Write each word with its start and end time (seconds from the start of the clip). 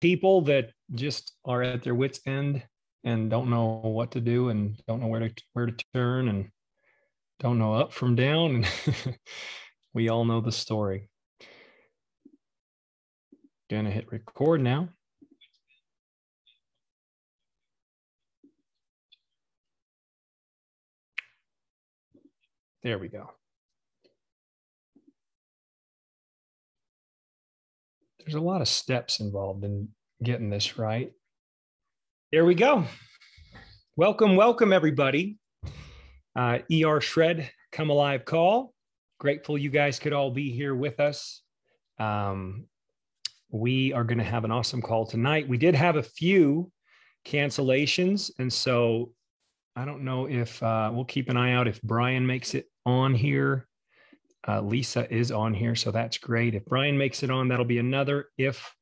people 0.00 0.42
that 0.42 0.70
just 0.94 1.32
are 1.44 1.62
at 1.62 1.82
their 1.82 1.94
wits 1.94 2.20
end 2.26 2.62
and 3.04 3.30
don't 3.30 3.50
know 3.50 3.80
what 3.82 4.12
to 4.12 4.20
do 4.20 4.48
and 4.48 4.80
don't 4.86 5.00
know 5.00 5.06
where 5.06 5.28
to 5.28 5.42
where 5.52 5.66
to 5.66 5.84
turn 5.94 6.28
and 6.28 6.48
don't 7.40 7.58
know 7.58 7.74
up 7.74 7.92
from 7.92 8.16
down. 8.16 8.64
And 8.64 9.18
we 9.94 10.08
all 10.08 10.24
know 10.24 10.40
the 10.40 10.52
story. 10.52 11.08
Gonna 13.70 13.90
hit 13.90 14.10
record 14.10 14.60
now. 14.60 14.88
There 22.82 22.98
we 22.98 23.08
go 23.08 23.37
there's 28.28 28.42
a 28.42 28.44
lot 28.44 28.60
of 28.60 28.68
steps 28.68 29.20
involved 29.20 29.64
in 29.64 29.88
getting 30.22 30.50
this 30.50 30.76
right. 30.76 31.10
There 32.30 32.44
we 32.44 32.54
go. 32.54 32.84
Welcome, 33.96 34.36
welcome, 34.36 34.70
everybody. 34.70 35.38
Uh, 36.36 36.58
ER 36.70 37.00
Shred 37.00 37.50
Come 37.72 37.88
Alive 37.88 38.26
call. 38.26 38.74
Grateful 39.18 39.56
you 39.56 39.70
guys 39.70 39.98
could 39.98 40.12
all 40.12 40.30
be 40.30 40.50
here 40.50 40.74
with 40.74 41.00
us. 41.00 41.40
Um, 41.98 42.66
we 43.50 43.94
are 43.94 44.04
going 44.04 44.18
to 44.18 44.24
have 44.24 44.44
an 44.44 44.50
awesome 44.50 44.82
call 44.82 45.06
tonight. 45.06 45.48
We 45.48 45.56
did 45.56 45.74
have 45.74 45.96
a 45.96 46.02
few 46.02 46.70
cancellations. 47.24 48.30
And 48.38 48.52
so 48.52 49.14
I 49.74 49.86
don't 49.86 50.04
know 50.04 50.28
if 50.28 50.62
uh, 50.62 50.90
we'll 50.92 51.06
keep 51.06 51.30
an 51.30 51.38
eye 51.38 51.54
out 51.54 51.66
if 51.66 51.80
Brian 51.80 52.26
makes 52.26 52.54
it 52.54 52.66
on 52.84 53.14
here 53.14 53.67
uh, 54.46 54.60
Lisa 54.60 55.12
is 55.12 55.32
on 55.32 55.54
here, 55.54 55.74
so 55.74 55.90
that's 55.90 56.18
great. 56.18 56.54
If 56.54 56.64
Brian 56.66 56.96
makes 56.96 57.22
it 57.22 57.30
on, 57.30 57.48
that'll 57.48 57.64
be 57.64 57.78
another. 57.78 58.28
If 58.36 58.72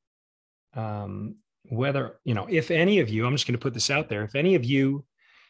um, 0.74 1.36
whether 1.68 2.18
you 2.24 2.34
know, 2.34 2.46
if 2.48 2.70
any 2.70 3.00
of 3.00 3.08
you, 3.08 3.26
I'm 3.26 3.34
just 3.34 3.46
going 3.46 3.58
to 3.58 3.62
put 3.62 3.74
this 3.74 3.90
out 3.90 4.08
there. 4.08 4.22
If 4.22 4.34
any 4.34 4.54
of 4.54 4.64
you 4.64 5.04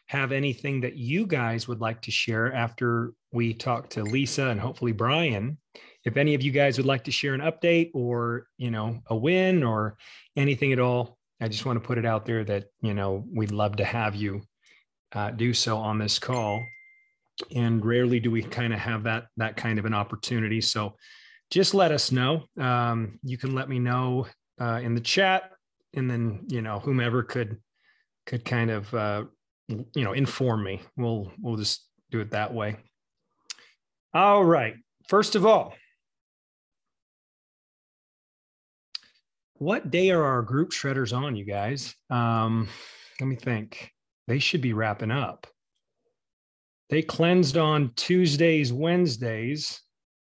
have 0.07 0.31
anything 0.31 0.81
that 0.81 0.95
you 0.95 1.27
guys 1.27 1.67
would 1.67 1.81
like 1.81 2.01
to 2.03 2.11
share 2.11 2.53
after 2.53 3.13
we 3.33 3.53
talk 3.53 3.89
to 3.89 4.03
Lisa 4.03 4.47
and 4.47 4.59
hopefully 4.59 4.93
Brian, 4.93 5.57
if 6.05 6.15
any 6.15 6.33
of 6.33 6.41
you 6.41 6.51
guys 6.51 6.77
would 6.77 6.85
like 6.85 7.03
to 7.03 7.11
share 7.11 7.33
an 7.33 7.41
update 7.41 7.91
or 7.93 8.47
you 8.57 8.71
know 8.71 9.01
a 9.07 9.15
win 9.15 9.63
or 9.63 9.97
anything 10.37 10.71
at 10.71 10.79
all, 10.79 11.17
I 11.41 11.49
just 11.49 11.65
want 11.65 11.81
to 11.81 11.85
put 11.85 11.97
it 11.97 12.05
out 12.05 12.25
there 12.25 12.43
that 12.45 12.65
you 12.81 12.93
know 12.93 13.25
we'd 13.33 13.51
love 13.51 13.75
to 13.77 13.85
have 13.85 14.15
you 14.15 14.41
uh, 15.11 15.31
do 15.31 15.53
so 15.53 15.77
on 15.77 15.99
this 15.99 16.17
call 16.17 16.63
and 17.55 17.85
rarely 17.85 18.19
do 18.19 18.31
we 18.31 18.41
kind 18.41 18.73
of 18.73 18.79
have 18.79 19.03
that 19.03 19.27
that 19.37 19.55
kind 19.57 19.79
of 19.79 19.85
an 19.85 19.93
opportunity. 19.93 20.61
So 20.61 20.95
just 21.49 21.73
let 21.73 21.91
us 21.91 22.11
know. 22.11 22.43
Um, 22.59 23.19
you 23.23 23.37
can 23.37 23.55
let 23.55 23.69
me 23.69 23.79
know 23.79 24.27
uh, 24.59 24.79
in 24.83 24.95
the 24.95 25.01
chat 25.01 25.51
and 25.93 26.09
then 26.09 26.45
you 26.47 26.61
know 26.61 26.79
whomever 26.79 27.23
could 27.23 27.57
could 28.25 28.43
kind 28.43 28.71
of 28.71 28.93
uh, 28.93 29.23
you 29.67 30.03
know 30.03 30.13
inform 30.13 30.63
me. 30.63 30.81
We'll 30.95 31.31
we'll 31.39 31.57
just 31.57 31.85
do 32.11 32.19
it 32.19 32.31
that 32.31 32.53
way. 32.53 32.77
All 34.13 34.43
right. 34.43 34.75
First 35.07 35.35
of 35.35 35.45
all 35.45 35.73
what 39.59 39.89
day 39.89 40.11
are 40.11 40.23
our 40.23 40.41
group 40.41 40.71
shredders 40.71 41.15
on 41.15 41.35
you 41.35 41.43
guys? 41.43 41.95
Um, 42.09 42.67
let 43.19 43.27
me 43.27 43.35
think. 43.35 43.91
They 44.27 44.39
should 44.39 44.61
be 44.61 44.73
wrapping 44.73 45.11
up 45.11 45.47
they 46.89 47.01
cleansed 47.01 47.57
on 47.57 47.91
Tuesdays, 47.95 48.71
Wednesdays. 48.71 49.81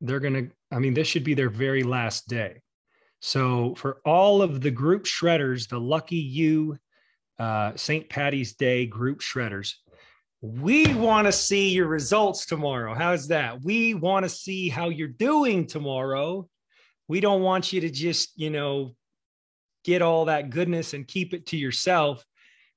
They're 0.01 0.21
going 0.21 0.35
to, 0.35 0.51
I 0.71 0.79
mean, 0.79 0.95
this 0.95 1.09
should 1.09 1.25
be 1.25 1.35
their 1.35 1.51
very 1.51 1.83
last 1.83 2.29
day. 2.29 2.63
So 3.21 3.75
for 3.77 4.01
all 4.05 4.43
of 4.43 4.61
the 4.61 4.71
group 4.71 5.05
shredders, 5.05 5.69
the 5.69 5.81
lucky 5.81 6.17
you 6.17 6.79
uh, 7.39 7.73
St. 7.75 8.09
Patty's 8.09 8.55
Day 8.55 8.87
group 8.87 9.21
shredders, 9.21 9.75
we 10.41 10.95
want 10.95 11.27
to 11.27 11.33
see 11.33 11.71
your 11.71 11.89
results 11.89 12.47
tomorrow. 12.47 12.95
How's 12.95 13.29
that? 13.29 13.63
We 13.63 13.95
want 13.95 14.25
to 14.25 14.29
see 14.29 14.69
how 14.69 14.89
you're 14.89 15.09
doing 15.09 15.67
tomorrow. 15.67 16.49
We 17.09 17.21
don't 17.21 17.43
want 17.43 17.73
you 17.73 17.81
to 17.81 17.91
just, 17.91 18.33
you 18.37 18.51
know, 18.51 18.95
get 19.85 20.01
all 20.01 20.27
that 20.27 20.51
goodness 20.51 20.95
and 20.95 21.09
keep 21.09 21.35
it 21.35 21.47
to 21.47 21.57
yourself. 21.57 22.25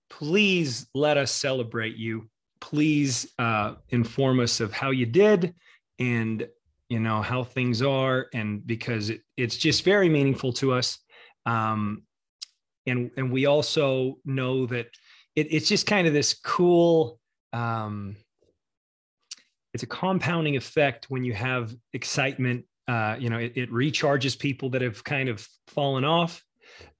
Please 0.09 0.88
let 0.95 1.18
us 1.18 1.31
celebrate 1.31 1.97
you 1.97 2.31
please 2.61 3.27
uh, 3.38 3.73
inform 3.89 4.39
us 4.39 4.61
of 4.61 4.72
how 4.72 4.91
you 4.91 5.05
did 5.05 5.53
and 5.99 6.47
you 6.88 6.99
know 6.99 7.22
how 7.22 7.44
things 7.44 7.81
are 7.81 8.27
and 8.33 8.66
because 8.66 9.09
it, 9.09 9.22
it's 9.35 9.57
just 9.57 9.83
very 9.83 10.07
meaningful 10.07 10.53
to 10.53 10.71
us. 10.71 11.00
Um, 11.45 12.03
and 12.85 13.11
and 13.17 13.31
we 13.31 13.45
also 13.45 14.19
know 14.23 14.66
that 14.67 14.88
it, 15.35 15.47
it's 15.51 15.67
just 15.67 15.88
kind 15.88 16.07
of 16.07 16.13
this 16.13 16.33
cool 16.33 17.19
um, 17.53 18.16
it's 19.73 19.83
a 19.83 19.88
compounding 19.88 20.55
effect 20.55 21.09
when 21.09 21.23
you 21.23 21.33
have 21.33 21.73
excitement. 21.94 22.66
Uh, 22.88 23.16
you 23.19 23.29
know 23.29 23.38
it, 23.38 23.53
it 23.55 23.71
recharges 23.71 24.38
people 24.38 24.69
that 24.71 24.81
have 24.81 25.03
kind 25.03 25.29
of 25.29 25.47
fallen 25.67 26.03
off. 26.03 26.44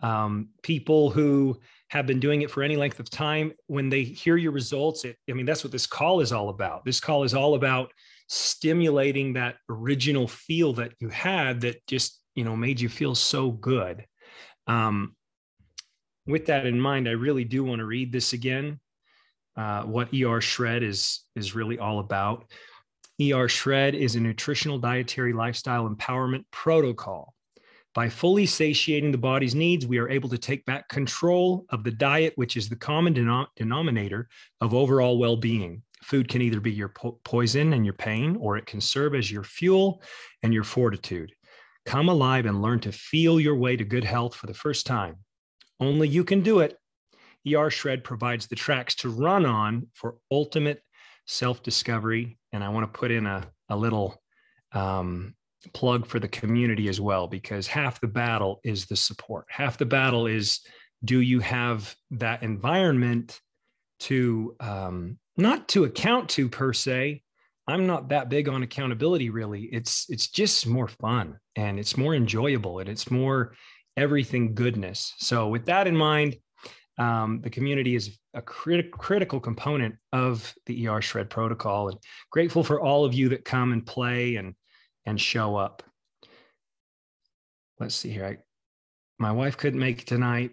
Um, 0.02 0.50
people 0.64 1.10
who 1.10 1.60
have 1.92 2.08
been 2.08 2.22
doing 2.22 2.42
it 2.42 2.50
for 2.50 2.64
any 2.64 2.78
length 2.78 3.02
of 3.02 3.10
time, 3.10 3.52
when 3.68 3.90
they 3.90 4.04
hear 4.04 4.38
your 4.38 4.54
results, 4.54 5.04
it, 5.04 5.18
I 5.30 5.34
mean, 5.34 5.46
that's 5.46 5.62
what 5.62 5.74
this 5.74 5.86
call 5.86 6.22
is 6.22 6.32
all 6.32 6.48
about. 6.48 6.86
This 6.86 7.02
call 7.02 7.26
is 7.26 7.34
all 7.34 7.54
about 7.54 7.92
stimulating 8.30 9.34
that 9.34 9.58
original 9.68 10.26
feel 10.26 10.72
that 10.74 10.94
you 11.02 11.10
had 11.10 11.60
that 11.62 11.86
just, 11.88 12.22
you 12.34 12.46
know, 12.46 12.56
made 12.56 12.80
you 12.80 12.88
feel 12.88 13.14
so 13.14 13.52
good. 13.52 14.06
Um, 14.68 15.18
with 16.26 16.46
that 16.46 16.66
in 16.66 16.80
mind, 16.80 17.10
I 17.10 17.12
really 17.12 17.44
do 17.44 17.62
want 17.66 17.80
to 17.80 17.86
read 17.86 18.14
this 18.14 18.32
again. 18.32 18.80
Uh, 19.58 19.84
what 19.84 20.14
ER 20.14 20.40
Shred 20.40 20.84
is 20.84 21.26
is 21.36 21.56
really 21.56 21.78
all 21.78 22.00
about. 22.00 22.46
ER 23.22 23.50
Shred 23.50 23.96
is 23.96 24.16
a 24.16 24.22
nutritional 24.22 24.80
dietary 24.80 25.34
lifestyle 25.34 25.90
empowerment 25.90 26.46
protocol 26.52 27.34
by 27.94 28.08
fully 28.08 28.46
satiating 28.46 29.12
the 29.12 29.18
body's 29.18 29.56
needs, 29.56 29.86
we 29.86 29.98
are 29.98 30.10
able 30.10 30.30
to 30.30 30.38
take 30.38 30.66
back 30.66 30.88
control 30.88 31.66
of 31.70 31.84
the 31.84 31.92
diet, 31.92 32.34
which 32.36 32.56
is 32.56 32.70
the 32.70 32.76
common 32.76 33.14
denom- 33.14 33.48
denominator 33.56 34.30
of 34.62 34.74
overall 34.74 35.18
well 35.18 35.36
being. 35.36 35.84
Food 36.04 36.28
can 36.28 36.42
either 36.42 36.60
be 36.60 36.72
your 36.72 36.90
po- 36.90 37.20
poison 37.24 37.74
and 37.74 37.86
your 37.86 37.94
pain, 37.94 38.38
or 38.40 38.58
it 38.58 38.66
can 38.66 38.82
serve 38.82 39.14
as 39.14 39.32
your 39.32 39.44
fuel 39.44 40.02
and 40.42 40.54
your 40.54 40.64
fortitude. 40.64 41.34
Come 41.86 42.10
alive 42.10 42.46
and 42.46 42.62
learn 42.62 42.80
to 42.82 42.92
feel 42.92 43.40
your 43.40 43.56
way 43.56 43.76
to 43.76 43.84
good 43.84 44.04
health 44.04 44.36
for 44.36 44.48
the 44.48 44.54
first 44.54 44.86
time. 44.86 45.18
Only 45.80 46.08
you 46.08 46.24
can 46.24 46.42
do 46.42 46.60
it. 46.60 46.78
ER 47.52 47.70
Shred 47.70 48.04
provides 48.04 48.48
the 48.48 48.56
tracks 48.56 48.96
to 48.96 49.10
run 49.10 49.46
on 49.46 49.88
for 49.94 50.18
ultimate 50.32 50.82
self 51.26 51.64
discovery. 51.64 52.38
And 52.54 52.64
I 52.64 52.70
want 52.70 52.92
to 52.92 53.00
put 53.00 53.12
in 53.12 53.26
a, 53.26 53.48
a 53.70 53.76
little 53.76 54.22
um, 54.74 55.36
plug 55.70 56.06
for 56.06 56.20
the 56.20 56.28
community 56.28 56.88
as 56.90 57.00
well, 57.00 57.28
because 57.28 57.68
half 57.68 58.02
the 58.02 58.08
battle 58.08 58.60
is 58.64 58.86
the 58.86 58.96
support. 58.96 59.46
Half 59.50 59.78
the 59.78 59.86
battle 59.86 60.28
is 60.28 60.60
do 61.04 61.20
you 61.20 61.40
have 61.40 61.96
that 62.12 62.44
environment 62.44 63.40
to 64.02 64.56
um, 64.60 65.18
not 65.38 65.68
to 65.70 65.86
account 65.86 66.30
to 66.30 66.50
per 66.50 66.74
se. 66.74 67.22
I'm 67.68 67.86
not 67.86 68.10
that 68.10 68.30
big 68.30 68.50
on 68.50 68.64
accountability 68.64 69.30
really. 69.30 69.64
It's 69.72 70.08
it's 70.10 70.28
just 70.28 70.68
more 70.68 70.88
fun 70.88 71.38
and 71.56 71.80
it's 71.80 71.96
more 71.96 72.16
enjoyable 72.16 72.80
and 72.80 72.90
it's 72.90 73.12
more 73.12 73.54
everything 73.96 74.56
goodness. 74.56 75.14
So 75.20 75.48
with 75.48 75.66
that 75.68 75.88
in 75.88 75.96
mind, 75.96 76.38
um, 76.98 77.42
the 77.42 77.50
community 77.50 77.96
is 77.96 78.18
a 78.34 78.42
crit- 78.42 78.92
critical 78.92 79.40
component 79.40 79.96
of 80.12 80.54
the 80.66 80.88
ER 80.88 81.02
Shred 81.02 81.30
protocol, 81.30 81.90
and 81.90 81.98
grateful 82.32 82.64
for 82.64 82.82
all 82.82 83.06
of 83.06 83.14
you 83.14 83.30
that 83.30 83.46
come 83.46 83.74
and 83.74 83.86
play 83.86 84.36
and 84.36 84.56
and 85.06 85.20
show 85.20 85.56
up. 85.56 85.84
Let's 87.80 87.96
see 87.96 88.12
here. 88.12 88.26
I, 88.26 88.38
my 89.18 89.32
wife 89.32 89.58
couldn't 89.58 89.80
make 89.80 90.02
it 90.02 90.08
tonight. 90.08 90.52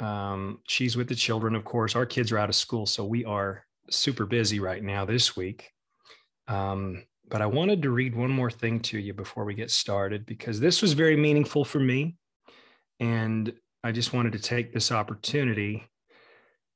Um, 0.00 0.60
she's 0.68 0.96
with 0.96 1.08
the 1.08 1.14
children, 1.14 1.54
of 1.54 1.64
course. 1.64 1.96
Our 1.96 2.06
kids 2.06 2.30
are 2.30 2.38
out 2.38 2.48
of 2.48 2.54
school, 2.54 2.86
so 2.86 3.04
we 3.04 3.24
are 3.24 3.64
super 3.90 4.26
busy 4.26 4.60
right 4.60 4.82
now 4.82 5.04
this 5.04 5.36
week. 5.36 5.70
Um, 6.46 7.04
but 7.28 7.42
I 7.42 7.46
wanted 7.46 7.82
to 7.82 7.90
read 7.90 8.14
one 8.14 8.30
more 8.30 8.50
thing 8.50 8.80
to 8.80 8.98
you 8.98 9.12
before 9.12 9.44
we 9.44 9.54
get 9.54 9.70
started 9.70 10.24
because 10.24 10.60
this 10.60 10.80
was 10.80 10.94
very 10.94 11.16
meaningful 11.16 11.64
for 11.64 11.78
me. 11.78 12.16
And 13.00 13.52
I 13.84 13.92
just 13.92 14.12
wanted 14.12 14.32
to 14.32 14.38
take 14.38 14.72
this 14.72 14.90
opportunity. 14.90 15.86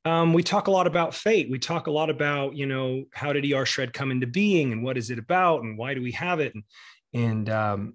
Um, 0.04 0.32
we 0.32 0.42
talk 0.42 0.66
a 0.66 0.70
lot 0.70 0.86
about 0.86 1.14
fate. 1.14 1.50
We 1.50 1.58
talk 1.58 1.86
a 1.86 1.92
lot 1.92 2.10
about, 2.10 2.54
you 2.54 2.66
know, 2.66 3.04
how 3.12 3.32
did 3.32 3.50
ER 3.50 3.64
Shred 3.64 3.92
come 3.92 4.10
into 4.10 4.26
being 4.26 4.72
and 4.72 4.82
what 4.84 4.98
is 4.98 5.10
it 5.10 5.18
about 5.18 5.62
and 5.62 5.78
why 5.78 5.94
do 5.94 6.02
we 6.02 6.12
have 6.12 6.40
it? 6.40 6.54
And 6.54 6.64
and 7.14 7.48
um, 7.50 7.94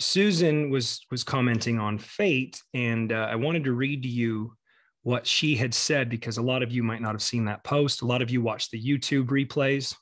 Susan 0.00 0.70
was 0.70 1.00
was 1.10 1.24
commenting 1.24 1.78
on 1.78 1.98
fate, 1.98 2.60
and 2.74 3.12
uh, 3.12 3.28
I 3.30 3.36
wanted 3.36 3.64
to 3.64 3.72
read 3.72 4.02
to 4.02 4.08
you 4.08 4.56
what 5.02 5.26
she 5.26 5.54
had 5.54 5.74
said 5.74 6.08
because 6.08 6.38
a 6.38 6.42
lot 6.42 6.62
of 6.62 6.72
you 6.72 6.82
might 6.82 7.02
not 7.02 7.12
have 7.12 7.22
seen 7.22 7.44
that 7.44 7.62
post. 7.62 8.02
A 8.02 8.06
lot 8.06 8.22
of 8.22 8.30
you 8.30 8.40
watched 8.40 8.70
the 8.70 8.82
YouTube 8.82 9.26
replays, 9.26 9.94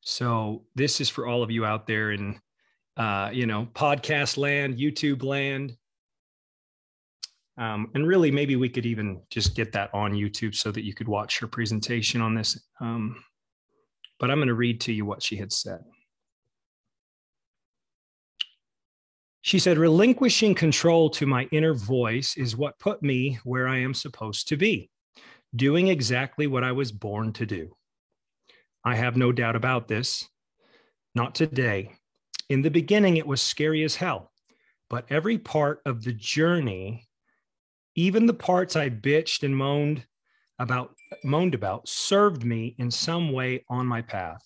so 0.00 0.64
this 0.74 1.00
is 1.00 1.08
for 1.08 1.26
all 1.26 1.42
of 1.42 1.50
you 1.50 1.64
out 1.64 1.86
there 1.86 2.12
in 2.12 2.38
uh, 2.96 3.30
you 3.32 3.46
know 3.46 3.66
podcast 3.74 4.36
land, 4.36 4.78
YouTube 4.78 5.22
land. 5.22 5.76
Um, 7.56 7.90
and 7.94 8.06
really, 8.06 8.30
maybe 8.30 8.56
we 8.56 8.68
could 8.68 8.86
even 8.86 9.22
just 9.30 9.54
get 9.54 9.72
that 9.72 9.90
on 9.94 10.12
YouTube 10.12 10.56
so 10.56 10.72
that 10.72 10.84
you 10.84 10.92
could 10.92 11.06
watch 11.06 11.38
her 11.38 11.46
presentation 11.46 12.20
on 12.20 12.34
this. 12.34 12.60
Um, 12.80 13.22
but 14.18 14.30
I'm 14.30 14.38
going 14.38 14.48
to 14.48 14.54
read 14.54 14.80
to 14.82 14.92
you 14.92 15.04
what 15.04 15.22
she 15.22 15.36
had 15.36 15.52
said. 15.52 15.80
She 19.44 19.58
said, 19.58 19.76
relinquishing 19.76 20.54
control 20.54 21.10
to 21.10 21.26
my 21.26 21.46
inner 21.52 21.74
voice 21.74 22.34
is 22.38 22.56
what 22.56 22.78
put 22.78 23.02
me 23.02 23.38
where 23.44 23.68
I 23.68 23.76
am 23.80 23.92
supposed 23.92 24.48
to 24.48 24.56
be, 24.56 24.88
doing 25.54 25.88
exactly 25.88 26.46
what 26.46 26.64
I 26.64 26.72
was 26.72 26.90
born 26.90 27.30
to 27.34 27.44
do. 27.44 27.76
I 28.86 28.94
have 28.94 29.18
no 29.18 29.32
doubt 29.32 29.54
about 29.54 29.86
this. 29.86 30.26
Not 31.14 31.34
today. 31.34 31.90
In 32.48 32.62
the 32.62 32.70
beginning, 32.70 33.18
it 33.18 33.26
was 33.26 33.42
scary 33.42 33.84
as 33.84 33.96
hell, 33.96 34.32
but 34.88 35.04
every 35.10 35.36
part 35.36 35.82
of 35.84 36.02
the 36.02 36.14
journey, 36.14 37.06
even 37.96 38.24
the 38.24 38.32
parts 38.32 38.76
I 38.76 38.88
bitched 38.88 39.42
and 39.42 39.54
moaned 39.54 40.06
about, 40.58 40.94
moaned 41.22 41.54
about, 41.54 41.86
served 41.86 42.44
me 42.44 42.76
in 42.78 42.90
some 42.90 43.30
way 43.30 43.62
on 43.68 43.86
my 43.86 44.00
path. 44.00 44.42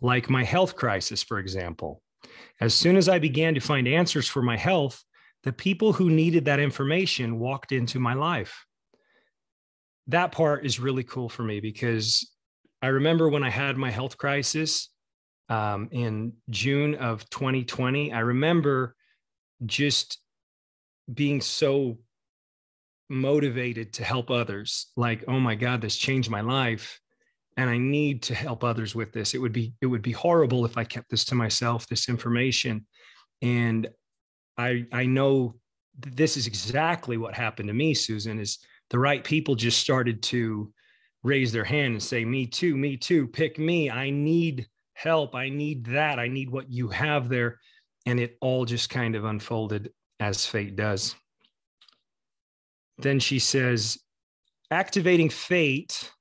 Like 0.00 0.28
my 0.28 0.42
health 0.42 0.74
crisis, 0.74 1.22
for 1.22 1.38
example. 1.38 2.02
As 2.60 2.74
soon 2.74 2.96
as 2.96 3.08
I 3.08 3.18
began 3.18 3.54
to 3.54 3.60
find 3.60 3.86
answers 3.88 4.28
for 4.28 4.42
my 4.42 4.56
health, 4.56 5.02
the 5.42 5.52
people 5.52 5.92
who 5.92 6.10
needed 6.10 6.46
that 6.46 6.60
information 6.60 7.38
walked 7.38 7.72
into 7.72 7.98
my 7.98 8.14
life. 8.14 8.64
That 10.06 10.32
part 10.32 10.64
is 10.64 10.80
really 10.80 11.04
cool 11.04 11.28
for 11.28 11.42
me 11.42 11.60
because 11.60 12.30
I 12.82 12.88
remember 12.88 13.28
when 13.28 13.42
I 13.42 13.50
had 13.50 13.76
my 13.76 13.90
health 13.90 14.16
crisis 14.16 14.90
um, 15.48 15.88
in 15.92 16.34
June 16.50 16.94
of 16.94 17.28
2020. 17.30 18.12
I 18.12 18.20
remember 18.20 18.94
just 19.64 20.18
being 21.12 21.40
so 21.40 21.98
motivated 23.10 23.92
to 23.92 24.04
help 24.04 24.30
others 24.30 24.86
like 24.96 25.24
oh 25.28 25.38
my 25.38 25.54
god 25.54 25.82
this 25.82 25.94
changed 25.94 26.30
my 26.30 26.40
life 26.40 27.00
and 27.56 27.70
i 27.70 27.78
need 27.78 28.22
to 28.22 28.34
help 28.34 28.64
others 28.64 28.94
with 28.94 29.12
this. 29.12 29.34
It 29.34 29.38
would 29.38 29.52
be 29.52 29.74
it 29.80 29.86
would 29.86 30.02
be 30.02 30.12
horrible 30.12 30.64
if 30.64 30.76
i 30.76 30.84
kept 30.84 31.10
this 31.10 31.24
to 31.26 31.34
myself 31.34 31.86
this 31.86 32.08
information. 32.08 32.86
And 33.42 33.88
i 34.58 34.84
i 34.92 35.06
know 35.06 35.56
this 35.98 36.36
is 36.36 36.46
exactly 36.46 37.16
what 37.16 37.34
happened 37.34 37.68
to 37.68 37.74
me 37.74 37.94
susan 37.94 38.40
is 38.40 38.58
the 38.90 38.98
right 38.98 39.22
people 39.22 39.54
just 39.54 39.78
started 39.78 40.22
to 40.24 40.72
raise 41.22 41.52
their 41.52 41.64
hand 41.64 41.94
and 41.94 42.02
say 42.02 42.24
me 42.24 42.46
too 42.46 42.76
me 42.76 42.96
too 42.96 43.26
pick 43.26 43.58
me. 43.58 43.90
I 43.90 44.10
need 44.10 44.68
help. 44.92 45.34
I 45.34 45.48
need 45.48 45.86
that. 45.86 46.18
I 46.18 46.28
need 46.28 46.50
what 46.50 46.70
you 46.70 46.88
have 46.88 47.28
there. 47.28 47.58
And 48.06 48.20
it 48.20 48.36
all 48.40 48.64
just 48.64 48.90
kind 48.90 49.16
of 49.16 49.24
unfolded 49.24 49.90
as 50.20 50.46
fate 50.46 50.76
does. 50.76 51.16
Then 52.98 53.18
she 53.18 53.38
says 53.38 53.98
activating 54.70 55.30
fate 55.30 56.12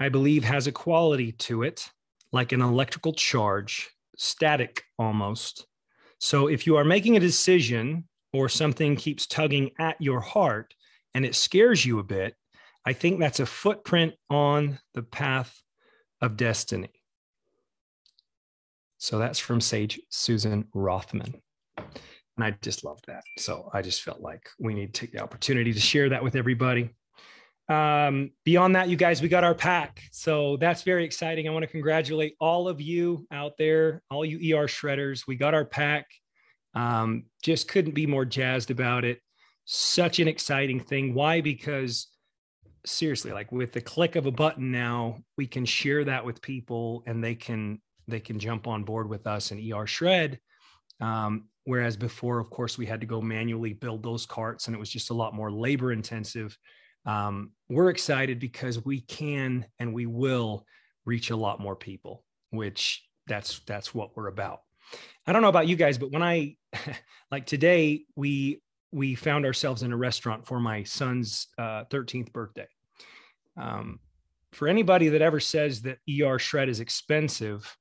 I 0.00 0.08
believe, 0.08 0.44
has 0.44 0.66
a 0.66 0.72
quality 0.72 1.32
to 1.32 1.62
it, 1.62 1.90
like 2.32 2.52
an 2.52 2.60
electrical 2.60 3.12
charge, 3.12 3.90
static 4.16 4.84
almost. 4.98 5.66
So 6.20 6.48
if 6.48 6.66
you 6.66 6.76
are 6.76 6.84
making 6.84 7.16
a 7.16 7.20
decision 7.20 8.08
or 8.32 8.48
something 8.48 8.96
keeps 8.96 9.26
tugging 9.26 9.70
at 9.78 10.00
your 10.00 10.20
heart 10.20 10.74
and 11.14 11.24
it 11.24 11.34
scares 11.34 11.84
you 11.84 11.98
a 11.98 12.04
bit, 12.04 12.34
I 12.84 12.92
think 12.92 13.18
that's 13.18 13.40
a 13.40 13.46
footprint 13.46 14.14
on 14.30 14.78
the 14.94 15.02
path 15.02 15.60
of 16.20 16.36
destiny. 16.36 16.90
So 18.98 19.18
that's 19.18 19.38
from 19.38 19.60
Sage 19.60 20.00
Susan 20.10 20.66
Rothman. 20.74 21.40
And 21.76 22.44
I 22.44 22.56
just 22.62 22.84
love 22.84 23.00
that. 23.06 23.24
So 23.36 23.68
I 23.72 23.82
just 23.82 24.02
felt 24.02 24.20
like 24.20 24.48
we 24.58 24.74
need 24.74 24.94
to 24.94 25.00
take 25.00 25.12
the 25.12 25.22
opportunity 25.22 25.72
to 25.72 25.80
share 25.80 26.08
that 26.08 26.22
with 26.22 26.36
everybody 26.36 26.90
um, 27.68 28.30
beyond 28.44 28.76
that, 28.76 28.88
you 28.88 28.96
guys, 28.96 29.20
we 29.20 29.28
got 29.28 29.44
our 29.44 29.54
pack. 29.54 30.02
So 30.10 30.56
that's 30.56 30.82
very 30.82 31.04
exciting. 31.04 31.46
I 31.46 31.50
want 31.50 31.64
to 31.64 31.70
congratulate 31.70 32.34
all 32.40 32.66
of 32.66 32.80
you 32.80 33.26
out 33.30 33.52
there, 33.58 34.02
all 34.10 34.24
you 34.24 34.56
ER 34.56 34.66
shredders. 34.66 35.26
We 35.26 35.36
got 35.36 35.54
our 35.54 35.66
pack. 35.66 36.06
Um, 36.74 37.24
just 37.42 37.68
couldn't 37.68 37.94
be 37.94 38.06
more 38.06 38.24
jazzed 38.24 38.70
about 38.70 39.04
it. 39.04 39.20
Such 39.66 40.18
an 40.18 40.28
exciting 40.28 40.80
thing. 40.80 41.12
Why? 41.12 41.42
Because 41.42 42.08
seriously, 42.86 43.32
like 43.32 43.52
with 43.52 43.72
the 43.72 43.82
click 43.82 44.16
of 44.16 44.24
a 44.24 44.30
button 44.30 44.70
now, 44.70 45.18
we 45.36 45.46
can 45.46 45.66
share 45.66 46.04
that 46.04 46.24
with 46.24 46.40
people 46.40 47.02
and 47.06 47.22
they 47.22 47.34
can 47.34 47.80
they 48.06 48.20
can 48.20 48.38
jump 48.38 48.66
on 48.66 48.84
board 48.84 49.06
with 49.06 49.26
us 49.26 49.50
and 49.50 49.72
ER 49.72 49.86
shred. 49.86 50.40
Um, 51.00 51.48
whereas 51.64 51.98
before, 51.98 52.38
of 52.38 52.48
course, 52.48 52.78
we 52.78 52.86
had 52.86 53.02
to 53.02 53.06
go 53.06 53.20
manually 53.20 53.74
build 53.74 54.02
those 54.02 54.24
carts 54.24 54.66
and 54.66 54.74
it 54.74 54.78
was 54.78 54.88
just 54.88 55.10
a 55.10 55.14
lot 55.14 55.34
more 55.34 55.52
labor 55.52 55.92
intensive 55.92 56.56
um, 57.06 57.52
we're 57.68 57.90
excited 57.90 58.38
because 58.38 58.84
we 58.84 59.00
can 59.00 59.66
and 59.78 59.92
we 59.92 60.06
will 60.06 60.64
reach 61.04 61.30
a 61.30 61.36
lot 61.36 61.60
more 61.60 61.76
people 61.76 62.24
which 62.50 63.04
that's 63.26 63.60
that's 63.66 63.94
what 63.94 64.16
we're 64.16 64.28
about. 64.28 64.60
I 65.26 65.32
don't 65.32 65.42
know 65.42 65.48
about 65.48 65.68
you 65.68 65.76
guys 65.76 65.98
but 65.98 66.10
when 66.10 66.22
i 66.22 66.56
like 67.30 67.44
today 67.46 68.04
we 68.16 68.62
we 68.90 69.14
found 69.14 69.44
ourselves 69.44 69.82
in 69.82 69.92
a 69.92 69.96
restaurant 69.96 70.46
for 70.46 70.58
my 70.58 70.82
son's 70.82 71.48
uh, 71.58 71.84
13th 71.90 72.32
birthday. 72.32 72.66
Um, 73.60 74.00
for 74.52 74.66
anybody 74.66 75.10
that 75.10 75.20
ever 75.20 75.40
says 75.40 75.82
that 75.82 75.98
er 76.22 76.38
shred 76.38 76.70
is 76.70 76.80
expensive 76.80 77.76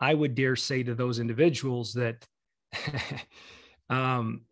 i 0.00 0.14
would 0.14 0.34
dare 0.34 0.56
say 0.56 0.82
to 0.82 0.94
those 0.94 1.18
individuals 1.18 1.92
that 1.92 2.26
um, 3.90 4.42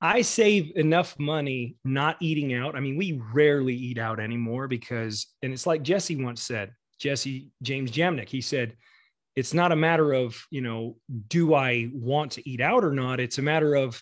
I 0.00 0.22
save 0.22 0.72
enough 0.76 1.18
money 1.18 1.76
not 1.84 2.16
eating 2.20 2.52
out. 2.54 2.76
I 2.76 2.80
mean, 2.80 2.96
we 2.96 3.20
rarely 3.32 3.74
eat 3.74 3.98
out 3.98 4.20
anymore 4.20 4.68
because, 4.68 5.26
and 5.42 5.52
it's 5.52 5.66
like 5.66 5.82
Jesse 5.82 6.22
once 6.22 6.42
said, 6.42 6.72
Jesse 6.98 7.50
James 7.62 7.90
Jamnick, 7.90 8.28
he 8.28 8.40
said, 8.40 8.76
it's 9.36 9.54
not 9.54 9.72
a 9.72 9.76
matter 9.76 10.12
of, 10.12 10.36
you 10.50 10.60
know, 10.60 10.96
do 11.28 11.54
I 11.54 11.90
want 11.92 12.32
to 12.32 12.48
eat 12.48 12.60
out 12.60 12.84
or 12.84 12.92
not? 12.92 13.18
It's 13.18 13.38
a 13.38 13.42
matter 13.42 13.74
of 13.74 14.00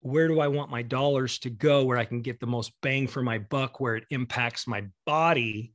where 0.00 0.28
do 0.28 0.40
I 0.40 0.48
want 0.48 0.70
my 0.70 0.82
dollars 0.82 1.38
to 1.40 1.50
go 1.50 1.84
where 1.84 1.98
I 1.98 2.04
can 2.04 2.22
get 2.22 2.40
the 2.40 2.46
most 2.46 2.72
bang 2.82 3.06
for 3.06 3.22
my 3.22 3.38
buck, 3.38 3.80
where 3.80 3.96
it 3.96 4.04
impacts 4.10 4.66
my 4.66 4.84
body 5.04 5.72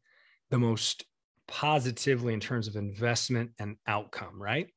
the 0.51 0.59
most 0.59 1.05
positively 1.47 2.33
in 2.33 2.39
terms 2.39 2.67
of 2.67 2.75
investment 2.75 3.51
and 3.59 3.75
outcome, 3.87 4.41
right? 4.41 4.67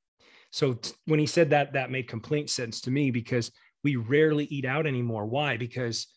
So 0.51 0.75
t- 0.75 0.93
when 1.07 1.21
he 1.21 1.27
said 1.27 1.51
that, 1.51 1.75
that 1.75 1.91
made 1.91 2.09
complete 2.09 2.49
sense 2.51 2.81
to 2.83 2.91
me 2.91 3.11
because 3.11 3.53
we 3.85 3.97
rarely 3.97 4.47
eat 4.47 4.65
out 4.65 4.87
anymore. 4.87 5.27
Why? 5.27 5.57
Because 5.57 6.09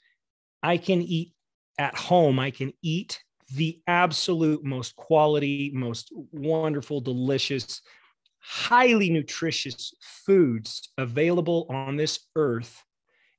I 0.64 0.78
can 0.78 1.02
eat 1.02 1.34
at 1.78 1.96
home, 1.96 2.40
I 2.40 2.50
can 2.50 2.74
eat 2.82 3.22
the 3.54 3.80
absolute 3.88 4.64
most 4.64 4.96
quality, 4.96 5.72
most 5.74 6.12
wonderful, 6.32 7.02
delicious, 7.02 7.82
highly 8.40 9.10
nutritious 9.10 9.94
foods 10.02 10.90
available 10.98 11.68
on 11.70 11.98
this 11.98 12.20
earth. 12.36 12.84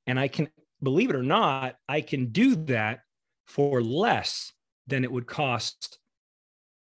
And 0.07 0.19
I 0.21 0.29
can, 0.29 0.49
believe 0.83 1.11
it 1.11 1.17
or 1.17 1.23
not, 1.23 1.77
I 1.89 2.01
can 2.01 2.27
do 2.27 2.55
that 2.67 3.01
for 3.47 3.83
less 3.83 4.53
than 4.87 5.05
it 5.05 5.13
would 5.13 5.27
cost 5.27 5.99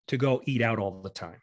to 0.08 0.16
go 0.16 0.40
eat 0.46 0.62
out 0.62 0.78
all 0.78 1.02
the 1.02 1.10
time. 1.10 1.38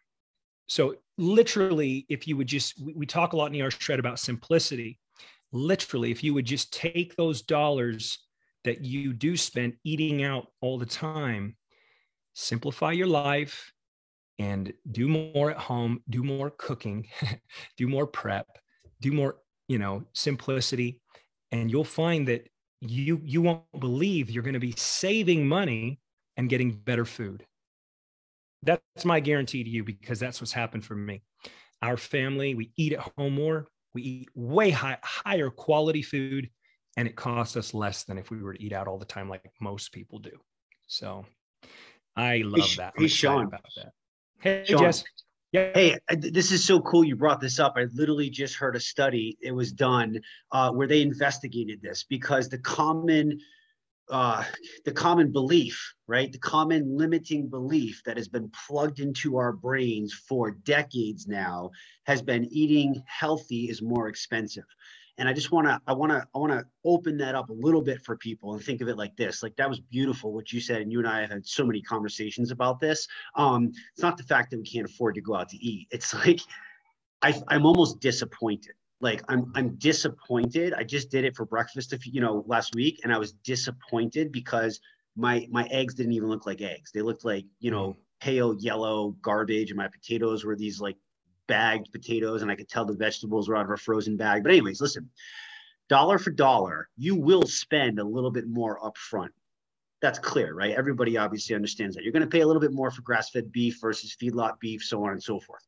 So, 0.68 0.96
literally, 1.18 2.06
if 2.10 2.28
you 2.28 2.36
would 2.38 2.48
just, 2.48 2.80
we, 2.82 3.06
talk 3.06 3.34
a 3.34 3.38
lot 3.38 3.54
in 3.54 3.62
ER 3.62 3.72
Shred 3.72 4.00
about 4.00 4.20
simplicity 4.20 5.00
literally, 5.52 6.12
if 6.12 6.24
you 6.24 6.34
would 6.34 6.46
just 6.46 6.74
take 6.74 7.16
those 7.16 7.42
dollars 7.42 8.20
that 8.64 8.84
you 8.84 9.14
do 9.14 9.38
spend 9.38 9.74
eating 9.84 10.24
out 10.24 10.48
all 10.62 10.78
the 10.78 10.86
time, 10.86 11.56
simplify 12.34 12.92
your 12.92 13.08
life 13.08 13.72
and 14.40 14.74
do 14.92 15.08
more 15.08 15.52
at 15.52 15.58
home, 15.58 16.02
do 16.10 16.24
more 16.24 16.52
cooking, 16.52 17.08
do 17.78 17.88
more 17.88 18.06
prep, 18.06 18.48
do 19.02 19.12
more, 19.12 19.38
you 19.68 19.80
know, 19.80 20.04
simplicity. 20.14 21.02
And 21.52 21.72
you'll 21.72 21.84
find 21.84 22.28
that 22.28 22.50
you 22.82 23.22
you 23.24 23.42
won't 23.42 23.64
believe 23.80 24.30
you're 24.30 24.44
going 24.44 24.54
to 24.54 24.60
be 24.60 24.74
saving 24.78 25.48
money 25.48 26.00
and 26.36 26.50
getting 26.50 26.72
better 26.72 27.06
food. 27.06 27.46
That's 28.64 29.06
my 29.06 29.20
guarantee 29.20 29.64
to 29.64 29.70
you 29.70 29.84
because 29.84 30.20
that's 30.20 30.42
what's 30.42 30.52
happened 30.52 30.86
for 30.86 30.96
me. 30.96 31.22
Our 31.82 31.98
family, 31.98 32.56
we 32.56 32.72
eat 32.76 32.94
at 32.94 33.12
home 33.18 33.36
more. 33.36 33.68
We 33.98 34.04
eat 34.04 34.30
way 34.36 34.70
high, 34.70 35.00
higher 35.02 35.50
quality 35.50 36.04
food, 36.04 36.52
and 36.98 37.08
it 37.08 37.16
costs 37.16 37.58
us 37.58 37.74
less 37.74 38.04
than 38.04 38.20
if 38.20 38.30
we 38.30 38.40
were 38.44 38.54
to 38.54 38.64
eat 38.64 38.72
out 38.72 38.88
all 38.88 39.00
the 39.00 39.06
time, 39.06 39.28
like 39.28 39.52
most 39.60 39.92
people 39.92 40.20
do. 40.20 40.38
So 40.86 41.26
I 42.16 42.44
love 42.46 42.70
hey, 42.70 42.76
that. 42.76 42.94
Hey, 42.96 43.08
Sean. 43.08 43.48
About 43.48 43.66
that. 43.76 43.94
Hey, 44.40 44.64
Sean. 44.68 44.78
Jess. 44.78 45.04
Yeah. 45.52 45.72
Hey, 45.74 45.98
this 46.12 46.52
is 46.52 46.64
so 46.64 46.80
cool 46.80 47.04
you 47.04 47.16
brought 47.16 47.42
this 47.42 47.58
up. 47.58 47.74
I 47.76 47.86
literally 47.96 48.30
just 48.30 48.54
heard 48.54 48.76
a 48.76 48.80
study. 48.80 49.36
It 49.42 49.52
was 49.52 49.72
done 49.72 50.20
uh, 50.52 50.70
where 50.72 50.86
they 50.86 51.02
investigated 51.02 51.82
this 51.82 52.04
because 52.04 52.50
the 52.50 52.60
common 52.60 53.40
uh, 54.10 54.44
the 54.86 54.92
common 54.92 55.32
belief, 55.32 55.94
right? 56.08 56.32
The 56.32 56.40
common 56.40 56.98
limiting 56.98 57.48
belief 57.48 58.02
that 58.06 58.18
has 58.18 58.28
been 58.28 58.52
plugged 58.68 59.00
into 59.00 59.38
our 59.38 59.52
brains 59.52 60.14
for 60.14 60.52
decades 60.52 61.28
now 61.28 61.72
has 62.06 62.22
been 62.22 62.48
eating 62.52 63.04
healthy 63.06 63.70
is 63.70 63.82
more 63.82 64.08
expensive. 64.08 64.64
And 65.18 65.28
I 65.28 65.34
just 65.34 65.52
want 65.52 65.68
to, 65.68 65.82
I 65.88 65.94
want 65.94 66.12
to, 66.12 66.26
I 66.36 66.38
want 66.38 66.54
to 66.54 66.66
open 66.86 67.18
that 67.18 67.36
up 67.36 67.50
a 67.50 67.54
little 67.54 67.82
bit 67.82 68.02
for 68.04 68.16
people 68.18 68.54
and 68.54 68.64
think 68.64 68.82
of 68.82 68.88
it 68.88 68.98
like 68.98 69.18
this. 69.18 69.42
Like 69.42 69.56
that 69.58 69.70
was 69.70 69.80
beautiful 69.80 70.32
what 70.32 70.54
you 70.54 70.62
said, 70.62 70.82
and 70.82 70.92
you 70.92 71.00
and 71.00 71.08
I 71.08 71.22
have 71.22 71.32
had 71.32 71.46
so 71.48 71.66
many 71.66 71.82
conversations 71.82 72.52
about 72.52 72.80
this. 72.80 73.08
Um, 73.36 73.72
it's 73.94 74.04
not 74.04 74.18
the 74.18 74.24
fact 74.24 74.52
that 74.52 74.60
we 74.60 74.66
can't 74.66 74.86
afford 74.88 75.16
to 75.16 75.22
go 75.22 75.36
out 75.36 75.50
to 75.50 75.58
eat. 75.58 75.88
It's 75.92 76.14
like 76.14 76.40
I, 77.22 77.34
I'm 77.48 77.66
almost 77.66 78.00
disappointed. 78.00 78.74
Like 79.00 79.24
I'm, 79.30 79.52
I'm 79.56 79.76
disappointed. 79.76 80.74
I 80.74 80.84
just 80.84 81.12
did 81.12 81.24
it 81.24 81.36
for 81.36 81.46
breakfast, 81.46 81.94
if 81.94 82.08
you 82.08 82.20
know, 82.20 82.44
last 82.48 82.74
week, 82.74 83.02
and 83.04 83.14
I 83.14 83.18
was 83.20 83.34
disappointed 83.34 84.32
because 84.32 84.80
my 85.16 85.48
my 85.52 85.68
eggs 85.72 85.94
didn't 85.94 86.14
even 86.14 86.30
look 86.30 86.46
like 86.46 86.62
eggs. 86.62 86.92
They 86.92 87.02
looked 87.02 87.26
like 87.26 87.46
you 87.60 87.72
know 87.72 87.90
mm. 87.90 87.96
pale 88.22 88.56
yellow 88.56 89.16
garbage, 89.22 89.70
and 89.70 89.78
my 89.78 89.88
potatoes 89.88 90.46
were 90.46 90.56
these 90.56 90.80
like 90.80 90.98
bagged 91.48 91.92
potatoes, 91.92 92.42
and 92.42 92.52
I 92.52 92.56
could 92.56 92.70
tell 92.70 92.86
the 92.86 92.94
vegetables 92.94 93.50
were 93.50 93.56
out 93.56 93.66
of 93.66 93.72
a 93.72 93.78
frozen 93.78 94.18
bag. 94.18 94.44
But 94.44 94.52
anyways, 94.52 94.82
listen, 94.82 95.10
dollar 95.90 96.20
for 96.20 96.32
dollar, 96.32 96.90
you 96.98 97.16
will 97.16 97.44
spend 97.44 98.00
a 98.00 98.04
little 98.04 98.32
bit 98.32 98.48
more 98.48 98.80
upfront. 98.80 99.30
That's 100.02 100.20
clear, 100.20 100.54
right? 100.54 100.76
Everybody 100.76 101.18
obviously 101.18 101.56
understands 101.56 101.96
that. 101.96 102.04
You're 102.04 102.14
going 102.14 102.22
to 102.22 102.30
pay 102.30 102.42
a 102.42 102.48
little 102.48 102.62
bit 102.62 102.74
more 102.74 102.92
for 102.92 103.02
grass-fed 103.02 103.52
beef 103.52 103.80
versus 103.82 104.16
feedlot 104.22 104.60
beef, 104.60 104.84
so 104.84 105.04
on 105.04 105.12
and 105.12 105.24
so 105.24 105.40
forth. 105.40 105.64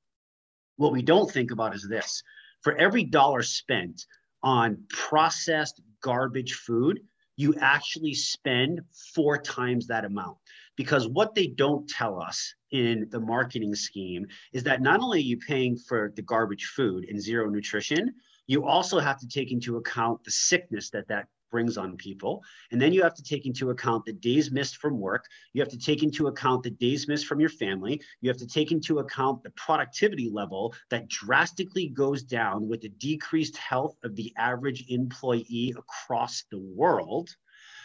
What 0.75 0.91
we 0.91 1.01
don't 1.01 1.31
think 1.31 1.49
about 1.51 1.73
is 1.75 1.87
this: 1.89 2.21
for 2.61 2.75
every 2.77 3.03
dollar 3.03 3.43
spent 3.43 4.05
on 4.43 4.83
processed 4.89 5.81
garbage 6.01 6.53
food, 6.53 7.01
you 7.35 7.55
actually 7.59 8.13
spend 8.13 8.81
four 9.13 9.37
times 9.37 9.87
that 9.87 10.05
amount. 10.05 10.37
Because 10.75 11.07
what 11.07 11.35
they 11.35 11.47
don't 11.47 11.87
tell 11.89 12.21
us 12.21 12.53
in 12.71 13.07
the 13.11 13.19
marketing 13.19 13.75
scheme 13.75 14.25
is 14.53 14.63
that 14.63 14.81
not 14.81 15.01
only 15.01 15.19
are 15.19 15.21
you 15.21 15.37
paying 15.37 15.77
for 15.77 16.11
the 16.15 16.21
garbage 16.21 16.65
food 16.75 17.05
and 17.09 17.21
zero 17.21 17.49
nutrition, 17.49 18.13
you 18.47 18.65
also 18.65 18.99
have 18.99 19.19
to 19.19 19.27
take 19.27 19.51
into 19.51 19.77
account 19.77 20.23
the 20.23 20.31
sickness 20.31 20.89
that 20.89 21.07
that 21.07 21.27
brings 21.49 21.77
on 21.77 21.97
people. 21.97 22.43
And 22.71 22.81
then 22.81 22.93
you 22.93 23.03
have 23.03 23.15
to 23.15 23.23
take 23.23 23.45
into 23.45 23.69
account 23.69 24.05
the 24.05 24.13
days 24.13 24.51
missed 24.51 24.77
from 24.77 24.99
work. 24.99 25.25
You 25.53 25.61
have 25.61 25.71
to 25.71 25.77
take 25.77 26.03
into 26.03 26.27
account 26.27 26.63
the 26.63 26.69
days 26.69 27.07
missed 27.07 27.27
from 27.27 27.39
your 27.39 27.49
family. 27.49 28.01
You 28.21 28.29
have 28.29 28.37
to 28.37 28.47
take 28.47 28.71
into 28.71 28.99
account 28.99 29.43
the 29.43 29.51
productivity 29.51 30.29
level 30.29 30.73
that 30.89 31.07
drastically 31.07 31.87
goes 31.87 32.23
down 32.23 32.67
with 32.67 32.81
the 32.81 32.89
decreased 32.89 33.57
health 33.57 33.95
of 34.03 34.15
the 34.15 34.33
average 34.37 34.85
employee 34.89 35.73
across 35.77 36.43
the 36.51 36.59
world. 36.59 37.29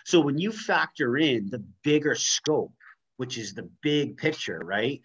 So 0.05 0.21
when 0.21 0.39
you 0.39 0.53
factor 0.53 1.17
in 1.17 1.49
the 1.51 1.65
bigger 1.83 2.15
scope, 2.15 2.75
which 3.17 3.39
is 3.39 3.55
the 3.55 3.69
big 3.83 4.17
picture, 4.17 4.61
right? 4.65 5.01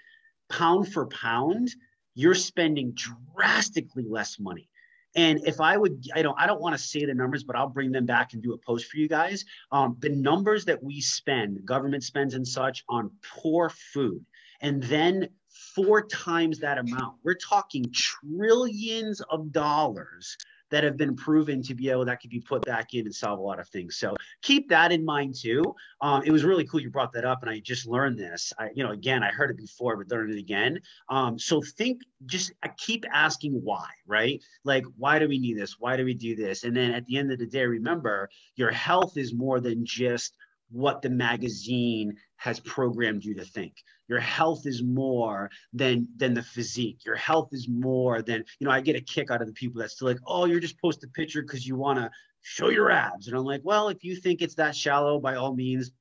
Pound 0.49 0.91
for 0.91 1.07
pound, 1.07 1.69
you're 2.15 2.33
spending 2.33 2.93
drastically 3.35 4.03
less 4.07 4.39
money. 4.39 4.68
And 5.15 5.39
if 5.45 5.59
I 5.59 5.75
would, 5.75 6.05
I 6.15 6.21
don't, 6.21 6.39
I 6.39 6.45
don't 6.45 6.61
want 6.61 6.77
to 6.77 6.83
say 6.83 7.05
the 7.05 7.13
numbers, 7.13 7.43
but 7.43 7.55
I'll 7.55 7.69
bring 7.69 7.91
them 7.91 8.05
back 8.05 8.33
and 8.33 8.43
do 8.43 8.53
a 8.53 8.57
post 8.57 8.85
for 8.85 8.97
you 8.97 9.07
guys. 9.07 9.43
Um, 9.71 9.97
the 9.99 10.09
numbers 10.09 10.65
that 10.65 10.81
we 10.83 11.01
spend, 11.01 11.65
government 11.65 12.03
spends 12.03 12.35
and 12.35 12.47
such 12.47 12.83
on 12.87 13.11
poor 13.23 13.69
food, 13.69 14.23
and 14.61 14.83
then 14.83 15.29
four 15.75 16.05
times 16.05 16.59
that 16.59 16.77
amount. 16.77 17.15
We're 17.23 17.35
talking 17.35 17.85
trillions 17.91 19.21
of 19.21 19.51
dollars 19.51 20.37
that 20.71 20.83
have 20.83 20.97
been 20.97 21.15
proven 21.15 21.61
to 21.63 21.73
be 21.73 21.89
able 21.89 22.05
that 22.05 22.21
could 22.21 22.29
be 22.29 22.39
put 22.39 22.65
back 22.65 22.93
in 22.93 23.05
and 23.05 23.15
solve 23.15 23.39
a 23.39 23.41
lot 23.41 23.59
of 23.59 23.67
things. 23.69 23.97
So 23.97 24.15
keep 24.41 24.69
that 24.69 24.91
in 24.91 25.03
mind 25.03 25.35
too. 25.35 25.63
Um, 26.01 26.23
it 26.25 26.31
was 26.31 26.43
really 26.43 26.65
cool 26.65 26.79
you 26.79 26.89
brought 26.89 27.13
that 27.13 27.25
up, 27.25 27.39
and 27.41 27.49
I 27.49 27.59
just 27.59 27.87
learned 27.87 28.17
this. 28.17 28.53
I, 28.57 28.69
you 28.73 28.83
know, 28.83 28.91
again, 28.91 29.23
I 29.23 29.29
heard 29.29 29.51
it 29.51 29.57
before, 29.57 29.97
but 29.97 30.09
learned 30.09 30.33
it 30.33 30.39
again. 30.39 30.79
Um, 31.09 31.37
so 31.37 31.61
think, 31.61 32.01
just 32.25 32.51
I 32.63 32.69
keep 32.77 33.05
asking 33.11 33.53
why, 33.63 33.87
right? 34.05 34.41
Like, 34.63 34.85
why 34.97 35.19
do 35.19 35.27
we 35.27 35.39
need 35.39 35.57
this? 35.57 35.77
Why 35.79 35.97
do 35.97 36.05
we 36.05 36.13
do 36.13 36.35
this? 36.35 36.63
And 36.63 36.75
then 36.75 36.91
at 36.91 37.05
the 37.05 37.17
end 37.17 37.31
of 37.31 37.39
the 37.39 37.45
day, 37.45 37.65
remember 37.65 38.29
your 38.55 38.71
health 38.71 39.17
is 39.17 39.33
more 39.33 39.59
than 39.59 39.85
just 39.85 40.35
what 40.71 41.01
the 41.01 41.09
magazine 41.09 42.15
has 42.37 42.59
programmed 42.59 43.23
you 43.23 43.35
to 43.35 43.45
think. 43.45 43.83
Your 44.07 44.19
health 44.19 44.65
is 44.65 44.81
more 44.83 45.49
than 45.73 46.07
than 46.15 46.33
the 46.33 46.43
physique. 46.43 47.05
Your 47.05 47.15
health 47.15 47.49
is 47.51 47.67
more 47.67 48.21
than 48.21 48.43
you 48.59 48.65
know 48.65 48.71
i 48.71 48.81
get 48.81 48.95
a 48.95 49.01
kick 49.01 49.31
out 49.31 49.41
of 49.41 49.47
the 49.47 49.53
people 49.53 49.81
that 49.81 49.91
still 49.91 50.07
like 50.07 50.19
oh 50.25 50.45
you're 50.45 50.59
just 50.59 50.81
post 50.81 51.03
a 51.03 51.07
picture 51.07 51.41
because 51.41 51.67
you 51.67 51.75
want 51.75 51.99
to 51.99 52.09
show 52.41 52.69
your 52.69 52.91
abs. 52.91 53.27
And 53.27 53.37
i'm 53.37 53.43
like 53.43 53.61
well 53.63 53.89
if 53.89 54.03
you 54.03 54.15
think 54.15 54.41
it's 54.41 54.55
that 54.55 54.75
shallow 54.75 55.19
by 55.19 55.35
all 55.35 55.55
means 55.55 55.91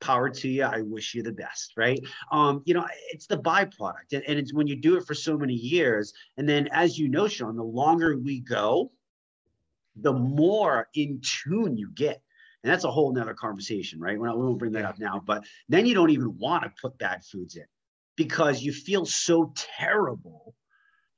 power 0.00 0.28
to 0.28 0.48
you. 0.48 0.64
I 0.64 0.82
wish 0.82 1.14
you 1.14 1.22
the 1.22 1.32
best 1.32 1.72
right? 1.76 2.00
Um 2.30 2.62
you 2.64 2.74
know 2.74 2.86
it's 3.10 3.26
the 3.26 3.38
byproduct 3.38 4.12
and, 4.12 4.22
and 4.26 4.38
it's 4.38 4.52
when 4.52 4.66
you 4.66 4.76
do 4.76 4.96
it 4.96 5.06
for 5.06 5.14
so 5.14 5.36
many 5.36 5.54
years 5.54 6.12
and 6.36 6.48
then 6.48 6.68
as 6.72 6.98
you 6.98 7.08
know 7.08 7.26
sean 7.28 7.56
the 7.56 7.62
longer 7.62 8.16
we 8.16 8.40
go 8.40 8.90
the 9.96 10.12
more 10.12 10.88
in 10.94 11.20
tune 11.22 11.76
you 11.76 11.90
get 11.94 12.20
and 12.64 12.72
that's 12.72 12.84
a 12.84 12.90
whole 12.90 13.12
nother 13.12 13.34
conversation, 13.34 14.00
right? 14.00 14.18
We're 14.18 14.26
not, 14.26 14.38
we 14.38 14.46
won't 14.46 14.58
bring 14.58 14.72
that 14.72 14.86
up 14.86 14.98
now, 14.98 15.22
but 15.24 15.44
then 15.68 15.84
you 15.84 15.94
don't 15.94 16.08
even 16.08 16.36
want 16.38 16.64
to 16.64 16.72
put 16.80 16.96
bad 16.96 17.22
foods 17.22 17.56
in 17.56 17.66
because 18.16 18.62
you 18.62 18.72
feel 18.72 19.04
so 19.04 19.52
terrible 19.54 20.54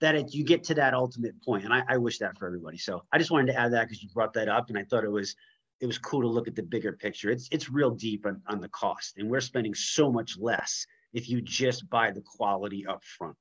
that 0.00 0.16
it, 0.16 0.34
you 0.34 0.44
get 0.44 0.64
to 0.64 0.74
that 0.74 0.92
ultimate 0.92 1.40
point. 1.44 1.64
And 1.64 1.72
I, 1.72 1.84
I 1.88 1.98
wish 1.98 2.18
that 2.18 2.36
for 2.36 2.46
everybody. 2.46 2.78
So 2.78 3.04
I 3.12 3.18
just 3.18 3.30
wanted 3.30 3.52
to 3.52 3.58
add 3.58 3.72
that 3.72 3.84
because 3.84 4.02
you 4.02 4.08
brought 4.12 4.32
that 4.32 4.48
up 4.48 4.70
and 4.70 4.76
I 4.76 4.82
thought 4.82 5.04
it 5.04 5.10
was, 5.10 5.36
it 5.80 5.86
was 5.86 5.98
cool 5.98 6.20
to 6.22 6.26
look 6.26 6.48
at 6.48 6.56
the 6.56 6.64
bigger 6.64 6.92
picture. 6.92 7.30
It's, 7.30 7.48
it's 7.52 7.70
real 7.70 7.90
deep 7.90 8.26
on, 8.26 8.42
on 8.48 8.60
the 8.60 8.68
cost 8.70 9.16
and 9.16 9.30
we're 9.30 9.40
spending 9.40 9.72
so 9.72 10.10
much 10.10 10.36
less 10.36 10.84
if 11.12 11.28
you 11.28 11.40
just 11.40 11.88
buy 11.88 12.10
the 12.10 12.22
quality 12.22 12.84
up 12.88 13.04
front. 13.04 13.36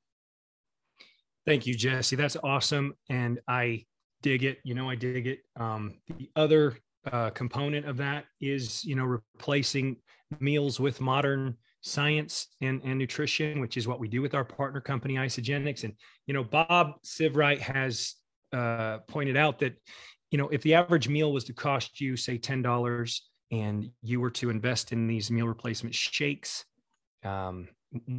Thank 1.47 1.65
you, 1.65 1.73
Jesse. 1.73 2.15
That's 2.15 2.37
awesome. 2.43 2.93
And 3.09 3.39
I 3.47 3.85
dig 4.21 4.43
it. 4.43 4.59
You 4.63 4.75
know, 4.75 4.89
I 4.89 4.95
dig 4.95 5.25
it. 5.25 5.39
Um, 5.55 5.95
the 6.17 6.29
other 6.35 6.77
uh, 7.11 7.29
component 7.31 7.85
of 7.85 7.97
that 7.97 8.25
is 8.41 8.83
you 8.83 8.95
know 8.95 9.05
replacing 9.05 9.97
meals 10.39 10.79
with 10.79 11.01
modern 11.01 11.55
science 11.81 12.47
and, 12.61 12.81
and 12.83 12.97
nutrition 12.97 13.59
which 13.59 13.77
is 13.77 13.87
what 13.87 13.99
we 13.99 14.07
do 14.07 14.21
with 14.21 14.33
our 14.33 14.43
partner 14.43 14.81
company 14.81 15.15
Isagenix. 15.15 15.83
And 15.83 15.93
you 16.25 16.33
know 16.33 16.43
bob 16.43 16.93
sivwright 17.03 17.59
has 17.59 18.15
uh, 18.53 18.99
pointed 19.07 19.37
out 19.37 19.59
that 19.59 19.75
you 20.31 20.37
know 20.37 20.49
if 20.49 20.61
the 20.63 20.73
average 20.73 21.07
meal 21.07 21.31
was 21.31 21.43
to 21.45 21.53
cost 21.53 22.01
you 22.01 22.15
say 22.15 22.37
$10 22.37 23.19
and 23.51 23.91
you 24.01 24.19
were 24.19 24.31
to 24.31 24.49
invest 24.49 24.91
in 24.91 25.07
these 25.07 25.29
meal 25.29 25.47
replacement 25.47 25.93
shakes 25.93 26.65
um, 27.23 27.67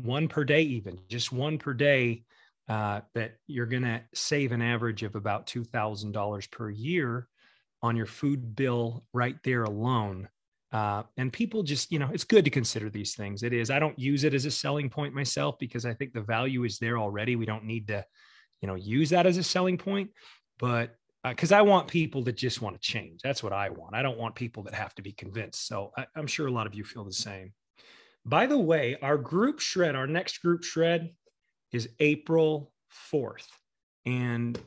one 0.05 0.29
per 0.29 0.45
day 0.45 0.63
even 0.63 0.99
just 1.09 1.33
one 1.33 1.59
per 1.59 1.75
day 1.75 2.23
uh, 2.69 3.01
that 3.15 3.37
you're 3.47 3.67
going 3.67 3.83
to 3.85 4.03
save 4.13 4.53
an 4.53 4.61
average 4.63 5.03
of 5.05 5.15
about 5.15 5.47
$2000 5.47 6.51
per 6.51 6.71
year 6.71 7.29
on 7.83 7.97
your 7.97 8.07
food 8.07 8.57
bill 8.57 9.05
right 9.13 9.37
there 9.45 9.65
alone. 9.65 10.29
Uh, 10.73 11.05
and 11.17 11.33
people 11.33 11.63
just, 11.63 11.93
you 11.93 11.99
know, 11.99 12.11
it's 12.13 12.25
good 12.25 12.45
to 12.45 12.51
consider 12.51 12.91
these 12.91 13.15
things. 13.15 13.43
It 13.43 13.53
is. 13.53 13.71
I 13.71 13.79
don't 13.79 13.99
use 13.99 14.25
it 14.25 14.35
as 14.35 14.45
a 14.45 14.51
selling 14.51 14.91
point 14.91 15.15
myself 15.15 15.59
because 15.59 15.87
I 15.87 15.95
think 15.95 16.13
the 16.13 16.21
value 16.21 16.65
is 16.65 16.79
there 16.79 16.99
already. 16.99 17.37
We 17.37 17.47
don't 17.47 17.65
need 17.65 17.89
to, 17.89 18.05
you 18.61 18.67
know, 18.67 18.75
use 18.75 19.11
that 19.11 19.27
as 19.27 19.39
a 19.39 19.43
selling 19.43 19.79
point. 19.79 20.11
But 20.59 20.97
because 21.23 21.53
uh, 21.53 21.57
I 21.57 21.63
want 21.63 21.89
people 21.89 22.23
that 22.25 22.37
just 22.37 22.61
want 22.63 22.77
to 22.77 22.81
change. 22.81 23.21
That's 23.23 23.43
what 23.43 23.53
I 23.53 23.71
want. 23.71 23.95
I 23.95 24.03
don't 24.03 24.19
want 24.19 24.35
people 24.35 24.63
that 24.65 24.75
have 24.75 24.95
to 24.97 25.03
be 25.03 25.13
convinced. 25.13 25.67
So 25.67 25.93
I, 25.97 26.07
I'm 26.17 26.27
sure 26.27 26.47
a 26.47 26.53
lot 26.53 26.67
of 26.67 26.75
you 26.75 26.85
feel 26.85 27.05
the 27.05 27.13
same. 27.13 27.53
By 28.25 28.47
the 28.47 28.59
way, 28.59 28.97
our 29.03 29.17
group 29.17 29.61
shred, 29.61 29.95
our 29.95 30.07
next 30.07 30.39
group 30.39 30.65
shred 30.65 31.11
is 31.73 31.89
April 32.01 32.73
4th. 33.13 33.47
And 34.05 34.59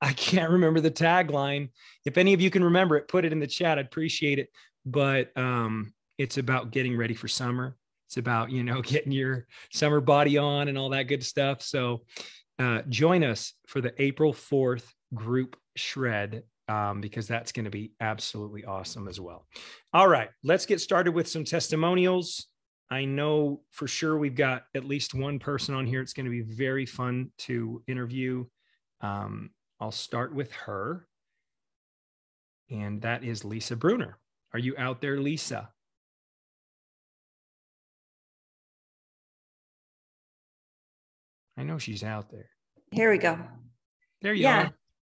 I 0.00 0.12
can't 0.12 0.50
remember 0.50 0.80
the 0.80 0.90
tagline. 0.90 1.70
If 2.04 2.18
any 2.18 2.32
of 2.34 2.40
you 2.40 2.50
can 2.50 2.64
remember 2.64 2.96
it, 2.96 3.08
put 3.08 3.24
it 3.24 3.32
in 3.32 3.40
the 3.40 3.46
chat. 3.46 3.78
I'd 3.78 3.86
appreciate 3.86 4.38
it. 4.38 4.48
But 4.86 5.36
um, 5.36 5.92
it's 6.18 6.38
about 6.38 6.70
getting 6.70 6.96
ready 6.96 7.14
for 7.14 7.28
summer. 7.28 7.76
It's 8.06 8.16
about, 8.16 8.50
you 8.50 8.62
know, 8.62 8.80
getting 8.82 9.12
your 9.12 9.46
summer 9.72 10.00
body 10.00 10.38
on 10.38 10.68
and 10.68 10.78
all 10.78 10.90
that 10.90 11.04
good 11.04 11.24
stuff. 11.24 11.62
So 11.62 12.02
uh, 12.58 12.82
join 12.88 13.24
us 13.24 13.54
for 13.66 13.80
the 13.80 13.94
April 14.02 14.32
4th 14.32 14.84
group 15.14 15.56
shred 15.76 16.42
um, 16.68 17.00
because 17.00 17.26
that's 17.26 17.52
going 17.52 17.64
to 17.64 17.70
be 17.70 17.92
absolutely 18.00 18.64
awesome 18.64 19.08
as 19.08 19.20
well. 19.20 19.46
All 19.92 20.08
right, 20.08 20.28
let's 20.44 20.66
get 20.66 20.80
started 20.80 21.12
with 21.12 21.28
some 21.28 21.44
testimonials. 21.44 22.46
I 22.90 23.04
know 23.04 23.62
for 23.70 23.86
sure 23.86 24.16
we've 24.16 24.34
got 24.34 24.64
at 24.74 24.84
least 24.84 25.14
one 25.14 25.38
person 25.38 25.74
on 25.74 25.86
here. 25.86 26.00
It's 26.00 26.12
going 26.12 26.26
to 26.26 26.30
be 26.30 26.42
very 26.42 26.86
fun 26.86 27.30
to 27.38 27.82
interview. 27.86 28.46
Um, 29.00 29.50
I'll 29.80 29.92
start 29.92 30.34
with 30.34 30.52
her. 30.52 31.06
And 32.70 33.00
that 33.02 33.24
is 33.24 33.44
Lisa 33.44 33.76
Bruner. 33.76 34.18
Are 34.52 34.58
you 34.58 34.74
out 34.76 35.00
there, 35.00 35.20
Lisa? 35.20 35.68
I 41.56 41.62
know 41.62 41.78
she's 41.78 42.04
out 42.04 42.30
there. 42.30 42.50
Here 42.92 43.10
we 43.10 43.18
go. 43.18 43.38
There 44.22 44.34
you 44.34 44.44
yeah. 44.44 44.62
are. 44.62 44.70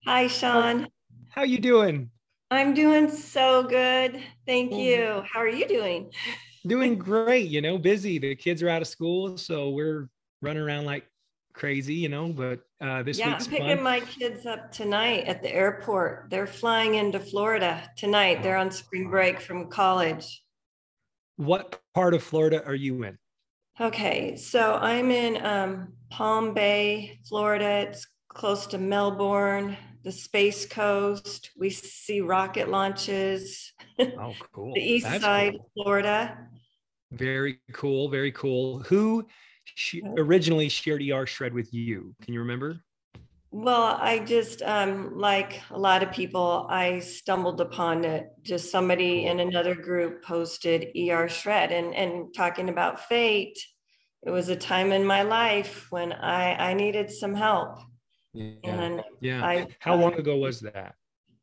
Hi, 0.06 0.28
Sean. 0.28 0.88
How 1.30 1.44
you 1.44 1.60
doing? 1.60 2.10
I'm 2.50 2.74
doing 2.74 3.10
so 3.10 3.64
good. 3.64 4.22
Thank 4.46 4.74
you. 4.74 5.24
How 5.32 5.40
are 5.40 5.48
you 5.48 5.68
doing? 5.68 6.12
Doing 6.68 7.00
great. 7.00 7.50
You 7.50 7.60
know, 7.60 7.80
busy. 7.80 8.20
The 8.20 8.36
kids 8.36 8.62
are 8.62 8.70
out 8.70 8.84
of 8.84 8.88
school, 8.88 9.36
so 9.36 9.72
we're 9.72 10.08
running 10.44 10.62
around 10.62 10.86
like 10.86 11.08
crazy, 11.54 11.94
you 11.96 12.10
know, 12.10 12.30
but 12.30 12.60
uh, 12.80 13.04
this 13.04 13.20
yeah, 13.20 13.36
I'm 13.36 13.46
picking 13.46 13.76
fun. 13.76 13.84
my 13.84 14.00
kids 14.00 14.46
up 14.46 14.72
tonight 14.72 15.26
at 15.26 15.42
the 15.42 15.54
airport. 15.54 16.28
They're 16.30 16.48
flying 16.48 16.96
into 16.96 17.20
Florida 17.20 17.84
tonight. 17.98 18.44
They're 18.44 18.58
on 18.58 18.72
spring 18.72 19.10
break 19.10 19.40
from 19.40 19.70
college. 19.70 20.44
What 21.38 21.80
part 21.94 22.14
of 22.14 22.24
Florida 22.24 22.64
are 22.66 22.76
you 22.76 23.04
in? 23.04 23.18
Okay, 23.80 24.36
so 24.36 24.76
I'm 24.76 25.12
in 25.12 25.44
um, 25.46 25.94
Palm 26.10 26.54
Bay, 26.54 27.20
Florida. 27.28 27.88
It's 27.90 28.08
close 28.28 28.68
to 28.68 28.78
Melbourne, 28.78 29.78
the 30.04 30.12
Space 30.12 30.66
Coast. 30.66 31.52
We 31.58 31.70
see 31.70 32.22
rocket 32.22 32.70
launches. 32.70 33.74
Oh, 34.00 34.34
cool. 34.54 34.74
the 34.74 34.82
east 34.82 35.06
That's 35.06 35.24
side, 35.24 35.54
cool. 35.54 35.72
Florida. 35.76 36.38
Very 37.12 37.60
cool. 37.74 38.10
Very 38.10 38.32
cool. 38.32 38.80
Who 38.84 39.28
she 39.66 40.02
originally 40.18 40.70
shared 40.70 41.02
ER 41.02 41.26
Shred 41.26 41.54
with 41.54 41.74
you? 41.74 42.16
Can 42.22 42.34
you 42.34 42.40
remember? 42.42 42.82
Well, 43.54 43.98
I 44.00 44.20
just, 44.20 44.62
um, 44.62 45.18
like 45.18 45.62
a 45.72 45.78
lot 45.78 46.04
of 46.04 46.12
people, 46.14 46.68
I 46.70 47.00
stumbled 47.00 47.60
upon 47.60 48.06
it. 48.06 48.28
Just 48.44 48.72
somebody 48.72 49.26
in 49.26 49.42
another 49.42 49.76
group 49.76 50.24
posted 50.24 50.88
ER 50.96 51.28
Shred 51.28 51.72
and, 51.74 51.94
and 51.94 52.34
talking 52.34 52.70
about 52.70 53.02
fate. 53.10 53.60
It 54.26 54.30
was 54.30 54.48
a 54.50 54.56
time 54.56 54.92
in 54.94 55.06
my 55.06 55.24
life 55.24 55.88
when 55.92 56.14
I, 56.14 56.70
I 56.70 56.74
needed 56.76 57.12
some 57.12 57.36
help. 57.36 57.80
Yeah. 58.34 58.54
And 58.64 59.02
Yeah. 59.20 59.44
I- 59.46 59.68
How 59.80 59.96
long 59.96 60.14
ago 60.14 60.38
was 60.38 60.62
that? 60.62 60.96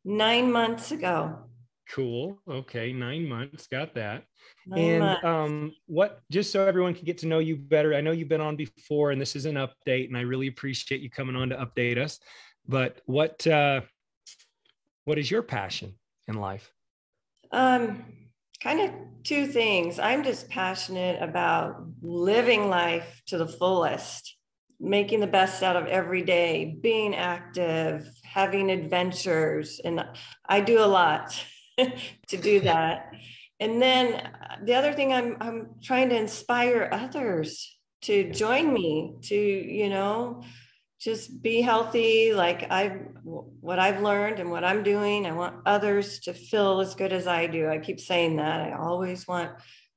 nine 0.05 0.51
months 0.51 0.91
ago, 0.91 1.48
Cool. 1.89 2.39
Okay. 2.47 2.93
Nine 2.93 3.27
months. 3.27 3.67
Got 3.67 3.95
that. 3.95 4.23
nine 4.67 4.79
and 4.79 4.99
months. 4.99 5.25
um, 5.25 5.71
what, 5.87 6.21
just 6.29 6.51
so 6.51 6.65
everyone 6.65 6.93
can 6.93 7.05
get 7.05 7.17
to 7.19 7.27
know 7.27 7.39
you 7.39 7.55
better, 7.55 7.95
I 7.95 8.01
know 8.01 8.11
you've 8.11 8.29
been 8.29 8.41
on 8.41 8.55
before 8.55 9.11
and 9.11 9.19
this 9.19 9.35
is 9.35 9.45
an 9.45 9.55
update, 9.55 10.07
and 10.07 10.15
I 10.15 10.21
really 10.21 10.47
appreciate 10.47 11.01
you 11.01 11.09
coming 11.09 11.35
on 11.35 11.49
to 11.49 11.55
update 11.57 11.97
us. 11.97 12.19
But 12.67 13.01
what, 13.05 13.45
uh, 13.47 13.81
what 15.05 15.17
is 15.17 15.31
your 15.31 15.41
passion 15.41 15.95
in 16.27 16.35
life? 16.35 16.71
Um, 17.51 18.05
kind 18.61 18.81
of 18.81 18.91
two 19.23 19.47
things. 19.47 19.97
I'm 19.97 20.23
just 20.23 20.47
passionate 20.49 21.21
about 21.21 21.83
living 22.03 22.69
life 22.69 23.23
to 23.27 23.39
the 23.39 23.47
fullest, 23.47 24.35
making 24.79 25.21
the 25.21 25.27
best 25.27 25.63
out 25.63 25.75
of 25.75 25.87
every 25.87 26.21
day, 26.21 26.77
being 26.81 27.15
active, 27.15 28.07
having 28.23 28.69
adventures, 28.69 29.81
and 29.83 30.05
I 30.47 30.61
do 30.61 30.83
a 30.83 30.85
lot 30.85 31.43
to 32.27 32.37
do 32.37 32.59
that. 32.61 33.11
And 33.59 33.81
then 33.81 34.29
the 34.63 34.75
other 34.75 34.93
thing 34.93 35.13
I'm 35.13 35.37
I'm 35.39 35.69
trying 35.81 36.09
to 36.09 36.17
inspire 36.17 36.89
others 36.91 37.77
to 38.01 38.31
join 38.31 38.73
me 38.73 39.15
to, 39.23 39.35
you 39.35 39.89
know, 39.89 40.43
just 40.99 41.41
be 41.41 41.61
healthy 41.61 42.33
like 42.33 42.69
i've 42.69 42.99
what 43.23 43.79
i've 43.79 44.01
learned 44.01 44.37
and 44.39 44.51
what 44.51 44.65
i'm 44.65 44.83
doing 44.83 45.25
i 45.25 45.31
want 45.31 45.55
others 45.65 46.19
to 46.19 46.33
feel 46.33 46.81
as 46.81 46.93
good 46.93 47.13
as 47.13 47.25
i 47.25 47.47
do 47.47 47.69
i 47.69 47.77
keep 47.77 48.01
saying 48.01 48.35
that 48.35 48.59
i 48.59 48.73
always 48.73 49.25
want 49.25 49.49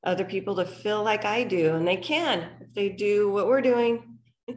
other 0.04 0.24
people 0.24 0.54
to 0.54 0.64
feel 0.64 1.02
like 1.02 1.24
i 1.24 1.42
do 1.42 1.74
and 1.74 1.88
they 1.88 1.96
can 1.96 2.48
if 2.60 2.72
they 2.72 2.88
do 2.88 3.28
what 3.30 3.48
we're 3.48 3.60
doing 3.60 4.16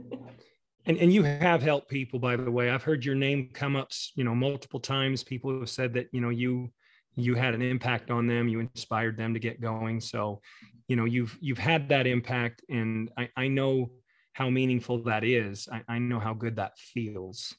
And, 0.88 0.98
and 0.98 1.12
you 1.12 1.24
have 1.24 1.64
helped 1.64 1.90
people, 1.90 2.20
by 2.20 2.36
the 2.36 2.52
way. 2.52 2.70
I've 2.70 2.84
heard 2.84 3.04
your 3.04 3.16
name 3.16 3.50
come 3.54 3.76
up, 3.76 3.92
you 4.14 4.24
know, 4.24 4.36
multiple 4.36 4.80
times. 4.80 5.24
People 5.24 5.60
have 5.60 5.70
said 5.70 5.94
that, 5.96 6.10
you 6.12 6.22
know, 6.22 6.30
you 6.30 6.70
you 7.16 7.36
had 7.36 7.54
an 7.54 7.62
impact 7.62 8.12
on 8.12 8.28
them, 8.28 8.48
you 8.48 8.60
inspired 8.60 9.18
them 9.18 9.34
to 9.34 9.40
get 9.40 9.62
going. 9.62 10.00
So, 10.02 10.42
you 10.88 10.96
know, 10.96 11.06
you've 11.06 11.38
you've 11.42 11.58
had 11.58 11.90
that 11.90 12.08
impact, 12.08 12.64
and 12.70 13.12
I, 13.18 13.30
I 13.36 13.48
know 13.48 13.92
how 14.34 14.50
meaningful 14.50 15.04
that 15.04 15.24
is. 15.24 15.68
I, 15.72 15.84
I 15.88 16.00
know 16.00 16.20
how 16.20 16.34
good 16.34 16.58
that 16.58 16.78
feels. 16.78 17.56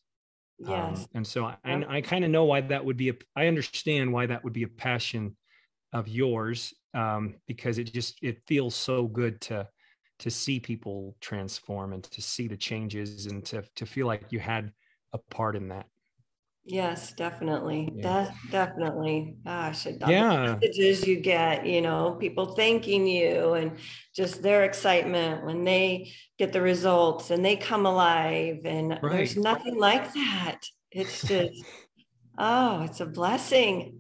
Um, 0.67 0.71
yes 0.95 1.09
and 1.15 1.27
so 1.27 1.45
I, 1.45 1.57
Yeah. 1.65 1.85
I 1.89 2.01
kind 2.01 2.25
of 2.25 2.31
know 2.31 2.45
why 2.45 2.61
that 2.63 2.85
would 2.85 2.97
be 2.97 3.11
a, 3.11 3.15
I 3.37 3.47
understand 3.47 4.13
why 4.13 4.27
that 4.27 4.43
would 4.45 4.53
be 4.53 4.65
a 4.65 4.69
passion 4.69 5.37
of 5.93 6.09
yours 6.09 6.75
um, 6.95 7.37
because 7.47 7.79
it 7.79 7.93
just, 7.93 8.19
it 8.23 8.43
feels 8.47 8.75
so 8.75 9.07
good 9.07 9.41
to, 9.43 9.69
to 10.21 10.31
see 10.31 10.59
people 10.61 11.17
transform 11.21 11.93
and 11.93 12.03
to 12.05 12.23
see 12.23 12.49
the 12.49 12.57
changes 12.57 13.27
and 13.27 13.45
to, 13.47 13.63
to 13.77 13.87
feel 13.87 14.07
like 14.07 14.33
you 14.33 14.41
had 14.41 14.73
a 15.13 15.19
part 15.19 15.57
in 15.57 15.69
that. 15.69 15.87
Yes 16.67 17.13
definitely 17.13 17.93
Yeah. 17.95 18.25
De- 18.25 18.51
definitely 18.51 19.37
gosh 19.45 19.87
all 19.87 19.93
the 19.93 20.11
Yeah. 20.11 20.57
messages 20.61 21.07
you 21.07 21.21
get 21.21 21.65
you 21.65 21.81
know 21.81 22.17
people 22.19 22.55
thanking 22.55 23.07
you 23.07 23.55
and 23.55 23.79
just 24.15 24.43
their 24.43 24.65
excitement 24.65 25.45
when 25.47 25.65
they 25.65 26.13
get 26.39 26.53
the 26.53 26.61
results 26.61 27.31
and 27.31 27.45
they 27.45 27.57
come 27.57 27.87
alive 27.87 28.59
and 28.65 28.99
there's 29.03 29.37
nothing 29.37 29.77
like 29.79 30.13
that 30.15 30.59
it's 30.91 31.27
just 31.27 31.65
oh 32.39 32.83
it's 32.83 33.01
a 33.01 33.07
blessing 33.07 33.99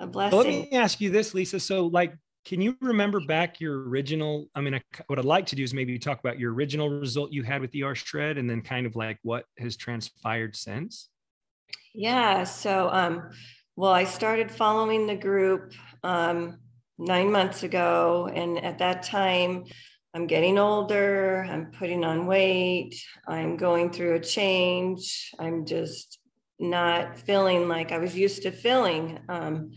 a 0.00 0.06
blessing 0.06 0.38
let 0.38 0.46
me 0.46 0.68
ask 0.72 1.00
you 1.00 1.10
this, 1.10 1.34
Lisa. 1.34 1.58
So 1.58 1.86
like, 1.86 2.14
can 2.44 2.60
you 2.60 2.76
remember 2.80 3.20
back 3.26 3.60
your 3.60 3.88
original, 3.88 4.48
I 4.54 4.60
mean, 4.60 4.74
I, 4.74 4.82
what 5.08 5.18
I'd 5.18 5.24
like 5.24 5.46
to 5.46 5.56
do 5.56 5.64
is 5.64 5.74
maybe 5.74 5.98
talk 5.98 6.20
about 6.20 6.38
your 6.38 6.54
original 6.54 6.88
result 6.88 7.32
you 7.32 7.42
had 7.42 7.60
with 7.60 7.74
ER 7.74 7.96
Shred 7.96 8.38
and 8.38 8.48
then 8.48 8.62
kind 8.62 8.86
of 8.86 8.94
like 8.94 9.18
what 9.22 9.44
has 9.58 9.76
transpired 9.76 10.54
since. 10.54 11.08
Yeah. 11.94 12.44
So, 12.44 12.88
um, 12.90 13.30
well, 13.76 13.92
I 13.92 14.04
started 14.04 14.50
following 14.50 15.06
the 15.06 15.16
group 15.16 15.72
um, 16.02 16.58
nine 16.98 17.30
months 17.30 17.62
ago. 17.62 18.30
And 18.32 18.58
at 18.64 18.78
that 18.78 19.02
time, 19.02 19.64
I'm 20.14 20.26
getting 20.26 20.58
older, 20.58 21.46
I'm 21.48 21.70
putting 21.70 22.04
on 22.04 22.26
weight, 22.26 22.94
I'm 23.26 23.56
going 23.56 23.92
through 23.92 24.14
a 24.14 24.20
change. 24.20 25.30
I'm 25.38 25.66
just 25.66 26.18
not 26.58 27.18
feeling 27.18 27.68
like 27.68 27.92
I 27.92 27.98
was 27.98 28.16
used 28.16 28.42
to 28.42 28.50
feeling 28.50 29.20
um, 29.28 29.72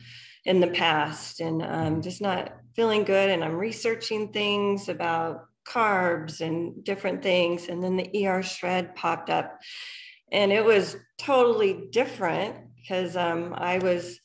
in 0.46 0.60
the 0.60 0.68
past, 0.68 1.40
and 1.42 1.62
I'm 1.62 2.02
just 2.02 2.22
not 2.22 2.54
feeling 2.76 3.04
good. 3.04 3.30
And 3.30 3.44
I'm 3.44 3.56
researching 3.56 4.32
things 4.32 4.90
about 4.90 5.46
carbs 5.68 6.42
and 6.42 6.84
different 6.84 7.22
things. 7.22 7.68
And 7.68 7.84
then 7.84 7.98
the 7.98 8.28
ER 8.28 8.42
shred 8.42 8.96
popped 8.96 9.30
up 9.30 9.60
and 10.32 10.52
it 10.52 10.64
was 10.64 10.96
totally 11.18 11.88
different 11.92 12.56
because 12.78 13.16
um, 13.16 13.54
I 13.56 13.78
was 13.80 14.20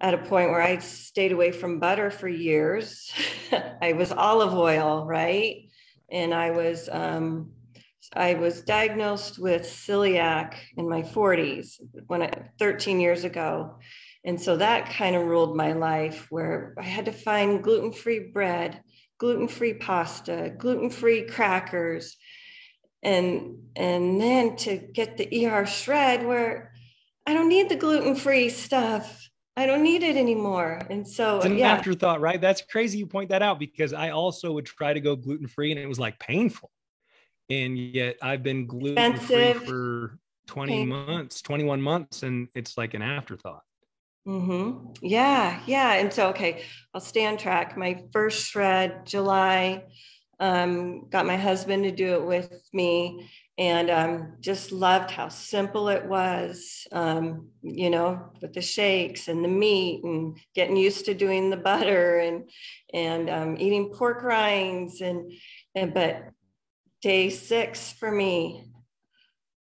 at 0.00 0.14
a 0.14 0.18
point 0.18 0.50
where 0.50 0.62
I 0.62 0.78
stayed 0.78 1.32
away 1.32 1.52
from 1.52 1.78
butter 1.78 2.10
for 2.10 2.28
years. 2.28 3.12
I 3.82 3.92
was 3.92 4.12
olive 4.12 4.54
oil, 4.54 5.04
right? 5.04 5.68
And 6.10 6.32
I 6.32 6.50
was 6.50 6.88
um, 6.90 7.52
I 8.14 8.34
was 8.34 8.62
diagnosed 8.62 9.38
with 9.38 9.62
celiac 9.62 10.54
in 10.76 10.88
my 10.88 11.02
40s 11.02 11.80
when 12.08 12.22
I 12.22 12.30
13 12.58 12.98
years 12.98 13.24
ago. 13.24 13.78
And 14.24 14.40
so 14.40 14.56
that 14.56 14.90
kind 14.90 15.14
of 15.14 15.26
ruled 15.26 15.56
my 15.56 15.72
life 15.72 16.26
where 16.30 16.74
I 16.78 16.82
had 16.82 17.04
to 17.06 17.12
find 17.12 17.62
gluten-free 17.62 18.30
bread, 18.32 18.82
gluten-free 19.18 19.74
pasta, 19.74 20.52
gluten-free 20.58 21.26
crackers, 21.26 22.16
and 23.02 23.56
and 23.76 24.20
then 24.20 24.56
to 24.56 24.76
get 24.76 25.16
the 25.16 25.46
ER 25.46 25.66
shred 25.66 26.26
where 26.26 26.72
I 27.26 27.34
don't 27.34 27.48
need 27.48 27.68
the 27.68 27.76
gluten-free 27.76 28.50
stuff. 28.50 29.28
I 29.56 29.66
don't 29.66 29.82
need 29.82 30.02
it 30.02 30.16
anymore. 30.16 30.80
And 30.90 31.06
so 31.06 31.36
It's 31.36 31.46
an 31.46 31.58
yeah, 31.58 31.72
afterthought, 31.72 32.20
right? 32.20 32.40
That's 32.40 32.62
crazy 32.62 32.98
you 32.98 33.06
point 33.06 33.30
that 33.30 33.42
out 33.42 33.58
because 33.58 33.92
I 33.92 34.10
also 34.10 34.52
would 34.52 34.66
try 34.66 34.92
to 34.92 35.00
go 35.00 35.16
gluten 35.16 35.46
free 35.46 35.70
and 35.70 35.78
it 35.78 35.86
was 35.86 35.98
like 35.98 36.18
painful. 36.18 36.70
And 37.50 37.76
yet 37.78 38.16
I've 38.22 38.42
been 38.42 38.66
gluten 38.66 39.16
free 39.18 39.52
for 39.54 40.18
20 40.46 40.72
Painful. 40.72 41.06
months, 41.06 41.42
21 41.42 41.80
months, 41.82 42.22
and 42.22 42.48
it's 42.54 42.76
like 42.78 42.94
an 42.94 43.02
afterthought. 43.02 43.62
Mm-hmm. 44.26 44.92
Yeah, 45.02 45.60
yeah. 45.66 45.94
And 45.94 46.12
so, 46.12 46.28
okay, 46.30 46.64
I'll 46.94 47.00
stay 47.00 47.26
on 47.26 47.36
track. 47.36 47.76
My 47.76 48.04
first 48.12 48.46
shred, 48.46 49.06
July, 49.06 49.84
um, 50.40 51.08
got 51.10 51.26
my 51.26 51.36
husband 51.36 51.84
to 51.84 51.92
do 51.92 52.14
it 52.14 52.24
with 52.24 52.62
me 52.72 53.30
and 53.58 53.90
um, 53.90 54.32
just 54.40 54.72
loved 54.72 55.10
how 55.10 55.28
simple 55.28 55.90
it 55.90 56.06
was, 56.06 56.86
um, 56.92 57.48
you 57.60 57.90
know, 57.90 58.30
with 58.40 58.54
the 58.54 58.62
shakes 58.62 59.28
and 59.28 59.44
the 59.44 59.48
meat 59.48 60.02
and 60.02 60.38
getting 60.54 60.76
used 60.76 61.04
to 61.04 61.14
doing 61.14 61.50
the 61.50 61.58
butter 61.58 62.20
and, 62.20 62.48
and 62.94 63.28
um, 63.28 63.56
eating 63.58 63.92
pork 63.92 64.22
rinds. 64.22 65.02
And, 65.02 65.30
and, 65.74 65.92
but 65.92 66.30
day 67.02 67.28
six 67.28 67.92
for 67.92 68.10
me, 68.10 68.64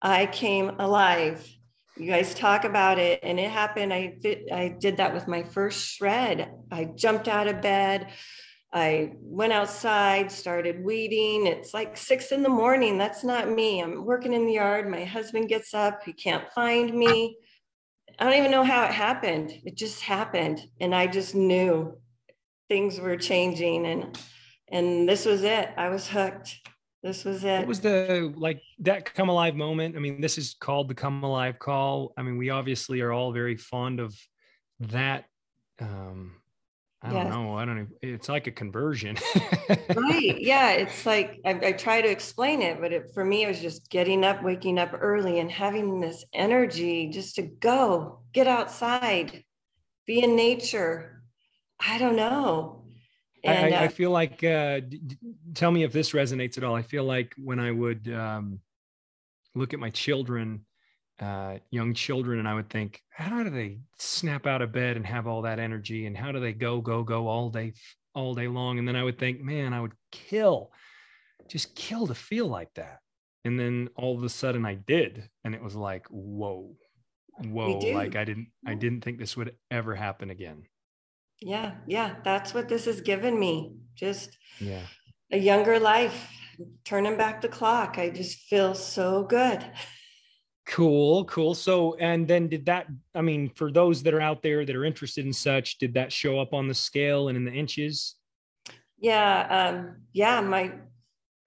I 0.01 0.27
came 0.27 0.69
alive. 0.79 1.45
You 1.97 2.07
guys 2.09 2.33
talk 2.33 2.63
about 2.63 2.99
it 2.99 3.19
and 3.21 3.37
it 3.37 3.51
happened. 3.51 3.93
I 3.93 4.15
i 4.53 4.69
did 4.79 4.95
that 4.95 5.13
with 5.13 5.27
my 5.27 5.43
first 5.43 5.85
shred. 5.85 6.49
I 6.71 6.85
jumped 6.85 7.27
out 7.27 7.49
of 7.49 7.61
bed 7.61 8.07
i 8.71 9.13
went 9.21 9.53
outside 9.53 10.31
started 10.31 10.83
weeding. 10.83 11.47
It's 11.47 11.73
like 11.73 11.97
six 11.97 12.31
in 12.31 12.43
the 12.43 12.49
morning. 12.49 12.97
That's 12.97 13.23
not 13.23 13.49
me. 13.49 13.81
I'm 13.81 14.05
working 14.05 14.33
in 14.33 14.45
the 14.45 14.53
yard. 14.53 14.89
My 14.89 15.03
husband 15.03 15.49
gets 15.49 15.73
up. 15.73 16.03
He 16.03 16.13
can't 16.13 16.47
find 16.53 16.93
me. 16.93 17.37
I 18.19 18.25
don't 18.25 18.37
even 18.37 18.51
know 18.51 18.63
how 18.63 18.83
it 18.83 18.91
happened. 18.91 19.53
It 19.63 19.75
just 19.75 20.01
happened. 20.01 20.61
And 20.79 20.93
i 20.93 21.07
just 21.07 21.35
knew 21.35 21.97
things 22.67 22.99
were 22.99 23.17
changing 23.17 23.85
and 23.87 24.19
and 24.71 25.09
this 25.09 25.25
was 25.25 25.43
it. 25.43 25.71
I 25.77 25.89
was 25.89 26.07
hooked. 26.07 26.59
This 27.01 27.23
was 27.23 27.43
it. 27.43 27.59
What 27.59 27.67
was 27.67 27.79
the 27.79 28.33
like 28.35 28.61
that 28.79 29.13
come 29.13 29.29
alive 29.29 29.55
moment? 29.55 29.95
I 29.95 29.99
mean, 29.99 30.21
this 30.21 30.37
is 30.37 30.55
called 30.59 30.89
the 30.89 30.95
come 30.95 31.23
alive 31.23 31.57
call. 31.57 32.13
I 32.17 32.23
mean, 32.23 32.37
we 32.37 32.49
obviously 32.49 33.01
are 33.01 33.11
all 33.11 33.31
very 33.31 33.55
fond 33.55 33.99
of 33.99 34.15
that. 34.81 35.25
Um, 35.79 36.35
I 37.01 37.13
don't 37.13 37.29
know. 37.29 37.55
I 37.55 37.63
don't 37.63 37.77
know. 37.77 37.87
It's 38.01 38.27
like 38.27 38.47
a 38.47 38.51
conversion. 38.51 39.17
right. 39.95 40.37
Yeah. 40.39 40.71
It's 40.71 41.05
like 41.05 41.39
I, 41.45 41.51
I, 41.51 41.71
try 41.71 42.01
to 42.01 42.09
explain 42.09 42.61
it, 42.61 42.81
but 42.81 42.91
it, 42.91 43.11
for 43.13 43.23
me, 43.23 43.43
it 43.43 43.47
was 43.47 43.61
just 43.61 43.89
getting 43.89 44.25
up, 44.25 44.43
waking 44.43 44.77
up 44.77 44.91
early 44.99 45.39
and 45.39 45.49
having 45.49 46.01
this 46.01 46.25
energy 46.33 47.07
just 47.07 47.35
to 47.35 47.43
go, 47.43 48.19
get 48.33 48.47
outside, 48.47 49.43
be 50.05 50.23
in 50.23 50.35
nature. 50.35 51.23
I 51.79 51.97
don't 51.99 52.17
know. 52.17 52.83
And, 53.45 53.73
I, 53.73 53.83
I, 53.83 53.85
uh, 53.85 53.89
feel 53.89 54.11
like, 54.11 54.43
uh, 54.43 54.81
d- 54.81 55.17
tell 55.53 55.71
me 55.71 55.83
if 55.83 55.93
this 55.93 56.11
resonates 56.11 56.57
at 56.57 56.65
all. 56.65 56.75
I 56.75 56.81
feel 56.81 57.05
like 57.05 57.33
when 57.37 57.59
I 57.59 57.71
would 57.71 58.13
um, 58.13 58.59
look 59.55 59.73
at 59.73 59.79
my 59.79 59.89
children, 59.89 60.65
uh, 61.21 61.57
young 61.71 61.93
children, 61.93 62.39
and 62.39 62.47
I 62.47 62.53
would 62.53 62.69
think, 62.69 63.01
how 63.09 63.43
do 63.43 63.49
they 63.49 63.79
snap 63.97 64.47
out 64.47 64.61
of 64.61 64.71
bed 64.71 64.97
and 64.97 65.05
have 65.05 65.27
all 65.27 65.41
that 65.43 65.59
energy? 65.59 66.05
And 66.05 66.17
how 66.17 66.31
do 66.31 66.39
they 66.39 66.53
go, 66.53 66.81
go, 66.81 67.03
go 67.03 67.27
all 67.27 67.49
day, 67.49 67.73
all 68.13 68.33
day 68.35 68.47
long? 68.47 68.79
And 68.79 68.87
then 68.87 68.95
I 68.95 69.03
would 69.03 69.19
think, 69.19 69.41
man, 69.41 69.73
I 69.73 69.81
would 69.81 69.93
kill, 70.11 70.71
just 71.49 71.75
kill 71.75 72.07
to 72.07 72.15
feel 72.15 72.47
like 72.47 72.73
that. 72.75 72.99
And 73.45 73.59
then 73.59 73.89
all 73.95 74.17
of 74.17 74.23
a 74.23 74.29
sudden 74.29 74.65
I 74.65 74.75
did. 74.75 75.29
And 75.43 75.55
it 75.55 75.63
was 75.63 75.75
like, 75.75 76.05
whoa, 76.07 76.75
whoa, 77.43 77.79
like 77.79 78.15
I 78.15 78.25
didn't, 78.25 78.47
I 78.65 78.73
didn't 78.73 79.01
think 79.01 79.19
this 79.19 79.37
would 79.37 79.55
ever 79.71 79.95
happen 79.95 80.29
again 80.29 80.63
yeah 81.41 81.75
yeah 81.87 82.15
that's 82.23 82.53
what 82.53 82.67
this 82.67 82.85
has 82.85 83.01
given 83.01 83.39
me 83.39 83.73
just 83.95 84.37
yeah 84.59 84.83
a 85.31 85.37
younger 85.37 85.79
life 85.79 86.29
turning 86.83 87.17
back 87.17 87.41
the 87.41 87.47
clock 87.47 87.97
i 87.97 88.09
just 88.09 88.39
feel 88.47 88.73
so 88.75 89.23
good 89.23 89.63
cool 90.69 91.25
cool. 91.25 91.55
So 91.55 91.95
and 91.95 92.27
then 92.27 92.47
did 92.47 92.65
that 92.67 92.87
i 93.15 93.21
mean 93.21 93.49
for 93.49 93.71
those 93.71 94.03
that 94.03 94.13
are 94.13 94.21
out 94.21 94.41
there 94.43 94.65
that 94.65 94.75
are 94.75 94.85
interested 94.85 95.25
in 95.25 95.33
such 95.33 95.79
did 95.79 95.95
that 95.95 96.13
show 96.13 96.39
up 96.39 96.53
on 96.53 96.67
the 96.67 96.73
scale 96.73 97.27
and 97.27 97.35
in 97.35 97.43
the 97.43 97.51
inches? 97.51 98.15
Yeah 98.99 99.47
um 99.49 99.97
yeah 100.13 100.39
my 100.41 100.73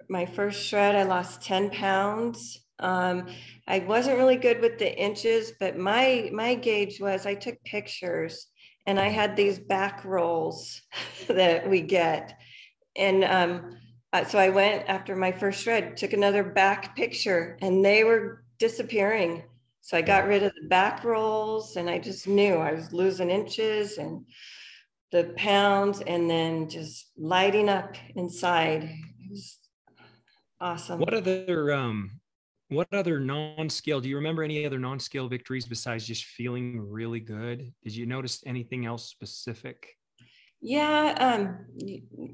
my 0.08 0.26
first 0.26 0.66
shred 0.66 0.96
i 0.96 1.04
lost 1.04 1.42
10 1.42 1.70
pounds. 1.70 2.58
Um, 2.78 3.28
I 3.68 3.78
wasn't 3.78 4.18
really 4.18 4.36
good 4.36 4.60
with 4.60 4.78
the 4.78 4.92
inches, 5.00 5.52
but 5.60 5.78
my 5.78 6.30
my 6.32 6.56
gauge 6.56 7.00
was 7.00 7.26
I 7.26 7.34
took 7.34 7.62
pictures 7.62 8.48
and 8.86 8.98
I 8.98 9.08
had 9.08 9.36
these 9.36 9.60
back 9.60 10.04
rolls 10.04 10.82
that 11.28 11.70
we 11.70 11.80
get. 11.80 12.36
And 12.96 13.22
um, 13.22 13.76
so 14.26 14.38
I 14.38 14.48
went 14.48 14.88
after 14.88 15.14
my 15.14 15.30
first 15.30 15.62
shred, 15.62 15.96
took 15.96 16.12
another 16.12 16.42
back 16.42 16.96
picture, 16.96 17.56
and 17.62 17.84
they 17.84 18.02
were 18.02 18.41
disappearing. 18.62 19.42
So 19.80 19.96
I 19.96 20.02
got 20.02 20.28
rid 20.28 20.44
of 20.44 20.52
the 20.54 20.68
back 20.68 21.02
rolls, 21.02 21.74
and 21.74 21.90
I 21.90 21.98
just 21.98 22.28
knew 22.28 22.54
I 22.54 22.72
was 22.72 22.92
losing 22.92 23.28
inches 23.28 23.98
and 23.98 24.24
the 25.10 25.34
pounds, 25.36 26.00
and 26.00 26.30
then 26.30 26.68
just 26.68 27.10
lighting 27.18 27.68
up 27.68 27.96
inside. 28.14 28.84
It 28.84 29.30
was 29.30 29.58
awesome. 30.60 31.00
What 31.00 31.12
other 31.12 31.72
um, 31.72 32.20
what 32.68 32.86
other 32.92 33.18
non-scale 33.18 34.00
do 34.00 34.08
you 34.08 34.14
remember 34.14 34.44
any 34.44 34.64
other 34.64 34.78
non-scale 34.78 35.28
victories 35.28 35.66
besides 35.66 36.06
just 36.06 36.24
feeling 36.24 36.80
really 36.80 37.20
good 37.20 37.70
did 37.84 37.94
you 37.94 38.06
notice 38.06 38.42
anything 38.46 38.86
else 38.86 39.04
specific 39.10 39.98
yeah 40.62 41.14
um, 41.18 41.66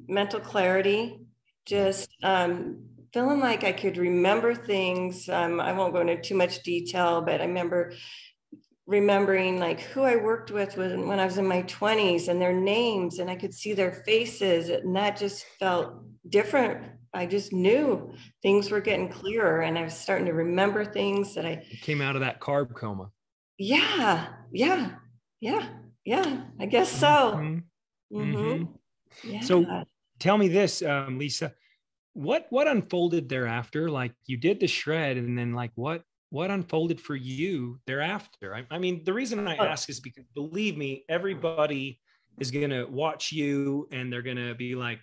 mental 0.07 0.38
clarity 0.38 1.19
just 1.67 2.09
um, 2.23 2.79
feeling 3.12 3.40
like 3.40 3.64
i 3.64 3.73
could 3.73 3.97
remember 3.97 4.55
things 4.55 5.29
um, 5.29 5.61
i 5.61 5.73
won't 5.73 5.92
go 5.92 6.01
into 6.01 6.21
too 6.21 6.35
much 6.35 6.62
detail 6.62 7.21
but 7.21 7.40
i 7.40 7.44
remember 7.44 7.92
remembering 8.87 9.59
like 9.59 9.81
who 9.81 10.03
i 10.03 10.16
worked 10.16 10.51
with 10.51 10.77
when, 10.77 11.07
when 11.07 11.21
i 11.21 11.25
was 11.25 11.38
in 11.38 11.47
my 11.47 11.62
20s 11.62 12.29
and 12.29 12.40
their 12.40 12.53
names 12.53 13.18
and 13.18 13.31
i 13.31 13.37
could 13.37 13.53
see 13.53 13.73
their 13.73 13.92
faces 13.92 14.68
and 14.68 14.97
that 14.97 15.16
just 15.16 15.44
felt 15.59 15.94
different 16.29 16.85
I 17.14 17.27
just 17.27 17.53
knew 17.53 18.12
things 18.42 18.71
were 18.71 18.81
getting 18.81 19.09
clearer 19.09 19.62
and 19.62 19.79
I 19.79 19.83
was 19.83 19.94
starting 19.94 20.27
to 20.27 20.33
remember 20.33 20.85
things 20.85 21.35
that 21.35 21.47
I 21.47 21.64
came 21.81 22.01
out 22.01 22.16
of 22.16 22.21
that 22.21 22.40
carb 22.40 22.75
coma. 22.75 23.11
Yeah, 23.57 24.29
yeah, 24.53 24.92
yeah, 25.40 25.68
yeah. 26.05 26.42
I 26.61 26.66
guess 26.66 26.90
so. 26.90 27.07
Mm-hmm. 27.07 28.18
Mm-hmm. 28.18 28.37
mm-hmm. 28.37 28.64
Yeah. 29.25 29.40
So 29.40 29.85
tell 30.18 30.38
me 30.38 30.49
this, 30.49 30.83
um, 30.83 31.18
Lisa, 31.18 31.55
what 32.14 32.47
what 32.51 32.68
unfolded 32.68 33.29
thereafter? 33.29 33.88
Like 33.90 34.12
you 34.27 34.37
did 34.37 34.61
the 34.61 34.66
shred, 34.66 35.16
and 35.16 35.38
then 35.38 35.53
like 35.53 35.73
what 35.75 36.03
what 36.31 36.51
unfolded 36.51 37.01
for 37.01 37.16
you 37.16 37.81
thereafter? 37.87 38.55
I, 38.55 38.66
I 38.71 38.79
mean, 38.79 39.03
the 39.05 39.12
reason 39.12 39.47
I 39.49 39.57
ask 39.57 39.88
is 39.88 40.01
because 40.01 40.25
believe 40.35 40.77
me, 40.77 41.05
everybody 41.09 42.01
is 42.38 42.51
gonna 42.51 42.87
watch 42.87 43.33
you 43.33 43.88
and 43.92 44.12
they're 44.12 44.23
gonna 44.23 44.55
be 44.55 44.75
like, 44.75 45.01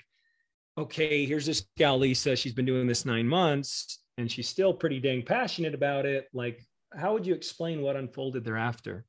okay, 0.77 1.25
here's 1.25 1.45
this 1.45 1.65
gal, 1.77 1.97
Lisa. 1.97 2.35
She's 2.35 2.53
been 2.53 2.65
doing 2.65 2.87
this 2.87 3.05
nine 3.05 3.27
months 3.27 4.03
and 4.17 4.31
she's 4.31 4.47
still 4.47 4.73
pretty 4.73 4.99
dang 4.99 5.23
passionate 5.23 5.73
about 5.73 6.05
it. 6.05 6.27
Like, 6.33 6.61
how 6.93 7.13
would 7.13 7.25
you 7.25 7.33
explain 7.33 7.81
what 7.81 7.95
unfolded 7.95 8.45
thereafter? 8.45 9.05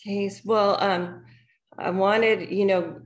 Okay, 0.00 0.30
well, 0.44 0.82
um, 0.82 1.24
I 1.78 1.90
wanted, 1.90 2.50
you 2.50 2.64
know, 2.64 3.00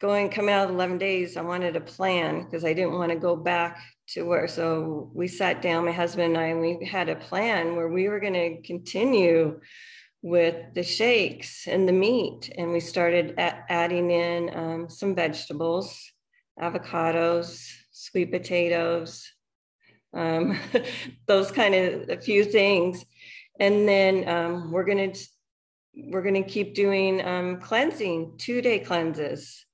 going 0.00 0.30
coming 0.30 0.54
out 0.54 0.68
of 0.68 0.74
11 0.74 0.98
days, 0.98 1.36
I 1.36 1.42
wanted 1.42 1.76
a 1.76 1.80
plan 1.80 2.44
because 2.44 2.64
I 2.64 2.72
didn't 2.72 2.94
want 2.94 3.12
to 3.12 3.18
go 3.18 3.36
back 3.36 3.80
to 4.08 4.22
where. 4.22 4.48
So 4.48 5.10
we 5.14 5.28
sat 5.28 5.62
down, 5.62 5.84
my 5.84 5.92
husband 5.92 6.34
and 6.34 6.38
I, 6.38 6.46
and 6.46 6.60
we 6.60 6.84
had 6.84 7.08
a 7.08 7.16
plan 7.16 7.76
where 7.76 7.88
we 7.88 8.08
were 8.08 8.20
going 8.20 8.34
to 8.34 8.62
continue 8.62 9.60
with 10.22 10.74
the 10.74 10.82
shakes 10.82 11.66
and 11.66 11.86
the 11.86 11.92
meat. 11.92 12.52
And 12.56 12.72
we 12.72 12.80
started 12.80 13.34
adding 13.38 14.10
in 14.10 14.56
um, 14.56 14.90
some 14.90 15.14
vegetables 15.14 16.12
avocados, 16.60 17.72
sweet 17.90 18.30
potatoes, 18.30 19.30
um, 20.14 20.58
those 21.26 21.50
kind 21.50 21.74
of 21.74 22.08
a 22.10 22.20
few 22.20 22.44
things. 22.44 23.04
And 23.58 23.88
then 23.88 24.28
um, 24.28 24.70
we're 24.70 24.84
gonna 24.84 25.12
we're 25.94 26.22
gonna 26.22 26.42
keep 26.42 26.74
doing 26.74 27.24
um, 27.26 27.60
cleansing, 27.60 28.34
two 28.38 28.62
day 28.62 28.78
cleanses, 28.78 29.64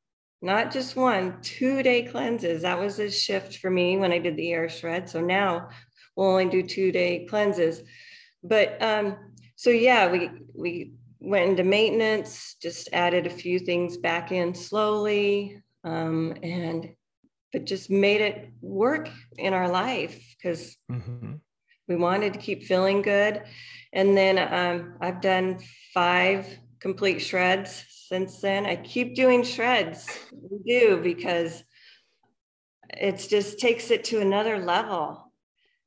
not 0.42 0.70
just 0.70 0.96
one, 0.96 1.40
two 1.40 1.82
day 1.82 2.02
cleanses. 2.02 2.62
That 2.62 2.78
was 2.78 2.98
a 2.98 3.10
shift 3.10 3.58
for 3.58 3.70
me 3.70 3.96
when 3.96 4.12
I 4.12 4.18
did 4.18 4.36
the 4.36 4.52
air 4.52 4.68
shred. 4.68 5.08
So 5.08 5.20
now 5.20 5.70
we'll 6.14 6.30
only 6.30 6.48
do 6.48 6.62
two 6.62 6.92
day 6.92 7.26
cleanses. 7.28 7.82
But 8.42 8.80
um, 8.82 9.16
so 9.56 9.70
yeah, 9.70 10.10
we 10.10 10.30
we 10.54 10.92
went 11.20 11.50
into 11.50 11.64
maintenance, 11.64 12.56
just 12.60 12.88
added 12.92 13.26
a 13.26 13.30
few 13.30 13.58
things 13.58 13.96
back 13.96 14.30
in 14.30 14.54
slowly, 14.54 15.62
um, 15.84 16.34
and 16.42 16.90
but 17.52 17.64
just 17.64 17.90
made 17.90 18.20
it 18.20 18.50
work 18.60 19.08
in 19.38 19.54
our 19.54 19.68
life 19.68 20.36
because 20.36 20.76
mm-hmm. 20.90 21.34
we 21.88 21.96
wanted 21.96 22.34
to 22.34 22.38
keep 22.38 22.64
feeling 22.64 23.00
good. 23.00 23.42
And 23.92 24.16
then 24.16 24.38
um, 24.38 24.98
I've 25.00 25.22
done 25.22 25.58
five 25.94 26.46
complete 26.80 27.20
shreds 27.20 27.84
since 28.08 28.40
then. 28.40 28.66
I 28.66 28.76
keep 28.76 29.14
doing 29.14 29.42
shreds, 29.42 30.08
we 30.32 30.58
do 30.66 31.00
because 31.02 31.64
it 32.90 33.26
just 33.28 33.58
takes 33.58 33.90
it 33.90 34.04
to 34.04 34.20
another 34.20 34.58
level. 34.58 35.32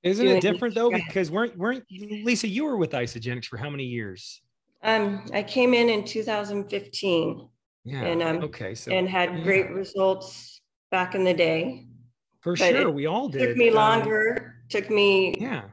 Isn't 0.04 0.28
it 0.28 0.42
different 0.42 0.76
though? 0.76 0.90
Because 0.90 1.30
weren't 1.30 1.58
weren't 1.58 1.84
Lisa? 1.92 2.48
You 2.48 2.66
were 2.66 2.78
with 2.78 2.92
Isagenix 2.92 3.46
for 3.46 3.58
how 3.58 3.70
many 3.70 3.84
years? 3.84 4.42
Um, 4.82 5.26
I 5.34 5.44
came 5.44 5.74
in 5.74 5.90
in 5.90 6.06
2015. 6.06 7.50
Yeah. 7.84 8.04
And 8.04 8.24
um, 8.24 8.44
okay. 8.46 8.76
So 8.76 8.92
and 8.92 9.10
had 9.10 9.38
yeah. 9.38 9.44
great 9.44 9.72
results 9.72 10.62
back 10.90 11.16
in 11.16 11.24
the 11.24 11.34
day. 11.34 11.86
For 12.42 12.56
but 12.56 12.70
sure, 12.70 12.90
we 12.90 13.08
all 13.08 13.28
did. 13.28 13.46
Took 13.46 13.58
me 13.58 13.70
um, 13.70 13.76
longer. 13.76 14.38
Um, 14.38 14.70
took 14.70 14.90
me. 14.90 15.36
Yeah. 15.38 15.64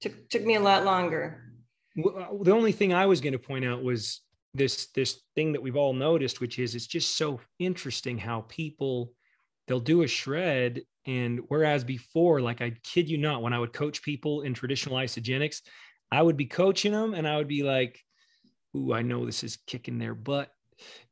Took 0.00 0.28
took 0.28 0.44
me 0.44 0.56
a 0.56 0.60
lot 0.60 0.84
longer. 0.84 1.44
Uh, 2.04 2.26
the 2.42 2.52
only 2.52 2.72
thing 2.72 2.92
I 2.92 3.06
was 3.06 3.20
going 3.20 3.32
to 3.32 3.38
point 3.38 3.64
out 3.64 3.82
was 3.82 4.22
this 4.54 4.86
this 4.94 5.20
thing 5.34 5.52
that 5.52 5.62
we've 5.62 5.76
all 5.76 5.92
noticed, 5.92 6.40
which 6.40 6.58
is 6.58 6.74
it's 6.74 6.86
just 6.86 7.16
so 7.16 7.40
interesting 7.58 8.18
how 8.18 8.42
people 8.48 9.12
they'll 9.66 9.80
do 9.80 10.02
a 10.02 10.08
shred 10.08 10.82
and 11.06 11.40
whereas 11.48 11.84
before, 11.84 12.40
like 12.40 12.60
I 12.60 12.72
kid 12.82 13.08
you 13.08 13.18
not, 13.18 13.42
when 13.42 13.52
I 13.52 13.58
would 13.58 13.72
coach 13.72 14.02
people 14.02 14.42
in 14.42 14.54
traditional 14.54 14.96
Isagenix 14.96 15.60
I 16.10 16.22
would 16.22 16.36
be 16.38 16.46
coaching 16.46 16.92
them 16.92 17.14
and 17.14 17.28
I 17.28 17.36
would 17.36 17.48
be 17.48 17.62
like, 17.62 18.00
"Ooh, 18.76 18.92
I 18.94 19.02
know 19.02 19.26
this 19.26 19.44
is 19.44 19.58
kicking 19.66 19.98
their 19.98 20.14
butt." 20.14 20.50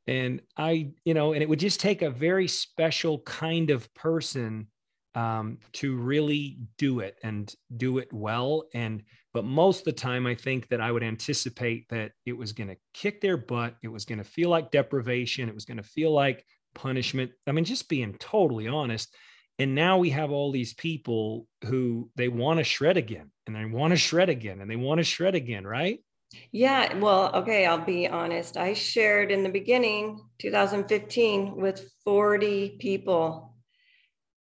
and 0.06 0.40
i 0.56 0.92
you 1.04 1.14
know 1.14 1.32
and 1.32 1.42
it 1.42 1.48
would 1.48 1.58
just 1.58 1.80
take 1.80 2.02
a 2.02 2.10
very 2.10 2.46
special 2.46 3.18
kind 3.20 3.70
of 3.70 3.92
person 3.94 4.68
um, 5.16 5.58
to 5.72 5.96
really 5.96 6.58
do 6.76 7.00
it 7.00 7.16
and 7.24 7.52
do 7.76 7.98
it 7.98 8.12
well. 8.12 8.64
And 8.74 9.02
but 9.32 9.44
most 9.44 9.80
of 9.80 9.84
the 9.86 9.92
time 9.92 10.26
i 10.26 10.34
think 10.34 10.68
that 10.68 10.80
i 10.80 10.90
would 10.90 11.02
anticipate 11.02 11.86
that 11.90 12.12
it 12.24 12.32
was 12.34 12.52
going 12.52 12.68
to 12.68 12.76
kick 12.94 13.20
their 13.20 13.36
butt. 13.36 13.74
It 13.82 13.88
was 13.88 14.04
going 14.04 14.18
to 14.18 14.24
feel 14.24 14.50
like 14.50 14.70
deprivation. 14.70 15.48
It 15.48 15.54
was 15.54 15.64
going 15.64 15.78
to 15.78 15.82
feel 15.82 16.12
like 16.12 16.44
punishment. 16.74 17.32
I 17.46 17.52
mean 17.52 17.64
just 17.64 17.88
being 17.88 18.14
totally 18.18 18.68
honest. 18.68 19.12
And 19.58 19.74
now 19.74 19.96
we 19.96 20.10
have 20.10 20.30
all 20.30 20.52
these 20.52 20.74
people 20.74 21.46
who 21.64 22.10
they 22.14 22.28
want 22.28 22.58
to 22.58 22.64
shred 22.64 22.98
again 22.98 23.30
and 23.46 23.56
they 23.56 23.64
want 23.64 23.92
to 23.92 23.96
shred 23.96 24.28
again 24.28 24.60
and 24.60 24.70
they 24.70 24.76
want 24.76 24.98
to 24.98 25.04
shred 25.04 25.34
again 25.34 25.66
right? 25.66 25.98
Yeah 26.52 26.98
well 26.98 27.30
okay 27.34 27.64
i'll 27.64 27.84
be 27.84 28.06
honest. 28.06 28.58
I 28.58 28.74
shared 28.74 29.30
in 29.32 29.42
the 29.42 29.48
beginning 29.48 30.20
2015 30.40 31.56
with 31.56 31.90
40 32.04 32.76
people 32.78 33.55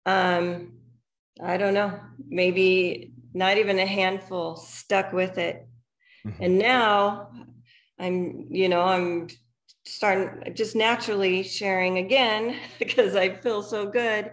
um 0.09 0.73
i 1.43 1.57
don't 1.57 1.75
know 1.75 1.99
maybe 2.29 3.13
not 3.35 3.59
even 3.59 3.79
a 3.79 3.87
handful 3.87 4.57
stuck 4.57 5.13
with 5.13 5.39
it 5.39 5.67
mm-hmm. 6.27 6.43
and 6.43 6.59
now 6.59 7.31
i'm 7.99 8.47
you 8.51 8.69
know 8.69 8.83
i'm 8.83 9.29
starting 9.87 10.55
just 10.55 10.77
naturally 10.77 11.43
sharing 11.43 11.99
again 11.99 12.57
because 12.79 13.17
i 13.17 13.29
feel 13.29 13.63
so 13.63 13.87
good 13.87 14.33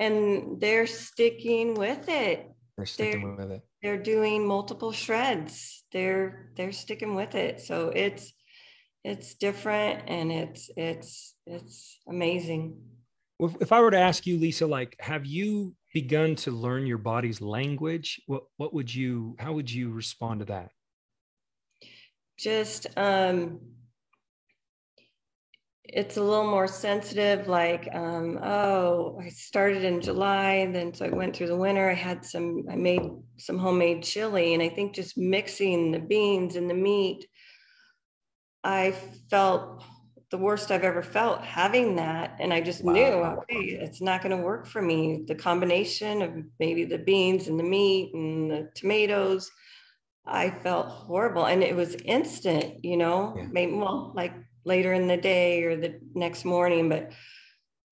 and 0.00 0.60
they're 0.60 0.86
sticking 0.86 1.74
with 1.74 2.08
it. 2.08 2.50
They're 2.76 2.86
sticking 2.86 3.36
they're, 3.36 3.46
with 3.46 3.56
it. 3.56 3.62
They're 3.82 4.02
doing 4.02 4.46
multiple 4.46 4.92
shreds. 4.92 5.84
They're 5.92 6.50
they're 6.56 6.72
sticking 6.72 7.14
with 7.14 7.34
it. 7.34 7.60
So 7.60 7.88
it's 7.88 8.32
it's 9.04 9.34
different 9.34 10.04
and 10.06 10.30
it's 10.30 10.70
it's 10.76 11.34
it's 11.46 12.00
amazing. 12.08 12.78
If 13.40 13.72
I 13.72 13.80
were 13.80 13.90
to 13.90 13.98
ask 13.98 14.26
you, 14.26 14.38
Lisa, 14.38 14.66
like, 14.66 14.96
have 14.98 15.24
you 15.24 15.74
begun 15.94 16.34
to 16.36 16.50
learn 16.50 16.86
your 16.86 16.98
body's 16.98 17.40
language? 17.40 18.20
What 18.26 18.44
what 18.56 18.74
would 18.74 18.92
you 18.92 19.36
how 19.38 19.52
would 19.52 19.70
you 19.70 19.90
respond 19.90 20.40
to 20.40 20.46
that? 20.46 20.70
Just 22.36 22.86
um 22.96 23.60
it's 25.88 26.18
a 26.18 26.22
little 26.22 26.48
more 26.48 26.66
sensitive 26.66 27.48
like 27.48 27.88
um, 27.94 28.38
oh 28.42 29.18
i 29.22 29.28
started 29.28 29.84
in 29.84 30.00
july 30.00 30.68
then 30.70 30.92
so 30.92 31.06
i 31.06 31.08
went 31.08 31.34
through 31.34 31.46
the 31.46 31.56
winter 31.56 31.90
i 31.90 31.94
had 31.94 32.24
some 32.24 32.62
i 32.70 32.76
made 32.76 33.00
some 33.38 33.58
homemade 33.58 34.02
chili 34.02 34.52
and 34.52 34.62
i 34.62 34.68
think 34.68 34.94
just 34.94 35.16
mixing 35.16 35.90
the 35.90 35.98
beans 35.98 36.56
and 36.56 36.68
the 36.68 36.74
meat 36.74 37.26
i 38.64 38.92
felt 39.30 39.82
the 40.30 40.38
worst 40.38 40.70
i've 40.70 40.84
ever 40.84 41.02
felt 41.02 41.42
having 41.42 41.96
that 41.96 42.36
and 42.38 42.52
i 42.52 42.60
just 42.60 42.84
wow. 42.84 42.92
knew 42.92 43.02
okay 43.02 43.64
it's 43.80 44.00
not 44.00 44.22
going 44.22 44.36
to 44.36 44.42
work 44.42 44.66
for 44.66 44.82
me 44.82 45.24
the 45.26 45.34
combination 45.34 46.22
of 46.22 46.32
maybe 46.60 46.84
the 46.84 46.98
beans 46.98 47.48
and 47.48 47.58
the 47.58 47.64
meat 47.64 48.12
and 48.14 48.50
the 48.50 48.70
tomatoes 48.74 49.50
i 50.26 50.50
felt 50.50 50.86
horrible 50.86 51.46
and 51.46 51.62
it 51.62 51.74
was 51.74 51.94
instant 52.04 52.84
you 52.84 52.96
know 52.96 53.34
yeah. 53.36 53.46
maybe 53.50 53.72
well 53.72 54.12
like 54.14 54.34
later 54.68 54.92
in 54.92 55.08
the 55.08 55.16
day 55.16 55.64
or 55.64 55.74
the 55.74 55.98
next 56.14 56.44
morning, 56.44 56.88
but 56.88 57.10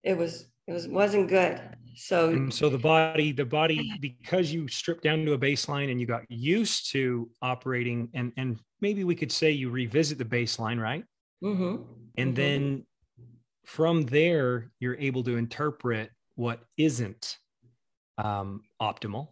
it 0.04 0.16
was 0.16 0.46
it 0.68 0.72
was 0.72 0.86
wasn't 0.86 1.28
good. 1.28 1.60
So 1.96 2.28
and 2.28 2.52
so 2.52 2.68
the 2.68 2.78
body, 2.78 3.32
the 3.32 3.46
body, 3.46 3.92
because 4.00 4.52
you 4.52 4.68
stripped 4.68 5.02
down 5.02 5.24
to 5.24 5.32
a 5.32 5.38
baseline 5.38 5.90
and 5.90 5.98
you 6.00 6.06
got 6.06 6.30
used 6.30 6.92
to 6.92 7.28
operating, 7.42 8.10
and 8.14 8.32
and 8.36 8.60
maybe 8.80 9.02
we 9.02 9.16
could 9.16 9.32
say 9.32 9.50
you 9.50 9.70
revisit 9.70 10.18
the 10.18 10.24
baseline, 10.24 10.80
right? 10.80 11.04
Mm-hmm. 11.42 11.82
And 12.16 12.34
mm-hmm. 12.34 12.34
then 12.34 12.86
from 13.64 14.02
there, 14.02 14.70
you're 14.80 14.96
able 14.96 15.22
to 15.24 15.36
interpret 15.36 16.10
what 16.36 16.60
isn't 16.76 17.36
um, 18.18 18.62
optimal. 18.80 19.28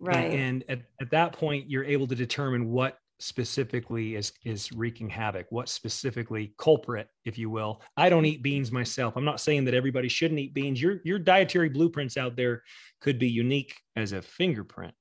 Right. 0.00 0.30
And, 0.30 0.34
and 0.34 0.64
at, 0.68 0.80
at 1.00 1.10
that 1.10 1.32
point, 1.32 1.68
you're 1.68 1.84
able 1.84 2.06
to 2.06 2.14
determine 2.14 2.70
what 2.70 2.98
specifically 3.20 4.14
is 4.14 4.32
is 4.44 4.70
wreaking 4.70 5.08
havoc 5.08 5.46
what 5.50 5.68
specifically 5.68 6.54
culprit 6.56 7.08
if 7.24 7.36
you 7.36 7.50
will 7.50 7.82
i 7.96 8.08
don't 8.08 8.24
eat 8.24 8.44
beans 8.44 8.70
myself 8.70 9.16
i'm 9.16 9.24
not 9.24 9.40
saying 9.40 9.64
that 9.64 9.74
everybody 9.74 10.08
shouldn't 10.08 10.38
eat 10.38 10.54
beans 10.54 10.80
your 10.80 11.00
your 11.04 11.18
dietary 11.18 11.68
blueprints 11.68 12.16
out 12.16 12.36
there 12.36 12.62
could 13.00 13.18
be 13.18 13.28
unique 13.28 13.74
as 13.96 14.12
a 14.12 14.22
fingerprint 14.22 14.94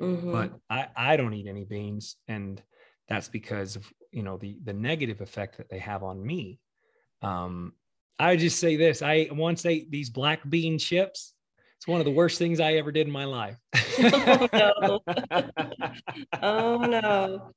mm-hmm. 0.00 0.32
but 0.32 0.54
i 0.70 0.86
i 0.96 1.14
don't 1.14 1.34
eat 1.34 1.46
any 1.46 1.64
beans 1.64 2.16
and 2.26 2.62
that's 3.06 3.28
because 3.28 3.76
of 3.76 3.92
you 4.12 4.22
know 4.22 4.36
the 4.36 4.58
the 4.64 4.72
negative 4.72 5.20
effect 5.20 5.56
that 5.56 5.68
they 5.68 5.78
have 5.78 6.02
on 6.02 6.24
me 6.24 6.58
um 7.22 7.72
i 8.18 8.36
just 8.36 8.58
say 8.58 8.76
this 8.76 9.02
i 9.02 9.28
once 9.32 9.66
ate 9.66 9.90
these 9.90 10.10
black 10.10 10.48
bean 10.48 10.78
chips 10.78 11.34
it's 11.82 11.88
one 11.88 12.00
of 12.00 12.04
the 12.04 12.12
worst 12.12 12.38
things 12.38 12.60
I 12.60 12.74
ever 12.74 12.92
did 12.92 13.08
in 13.08 13.12
my 13.12 13.24
life. 13.24 13.56
oh 14.04 14.48
no. 14.52 15.00
oh 16.40 16.78
no. 16.78 17.50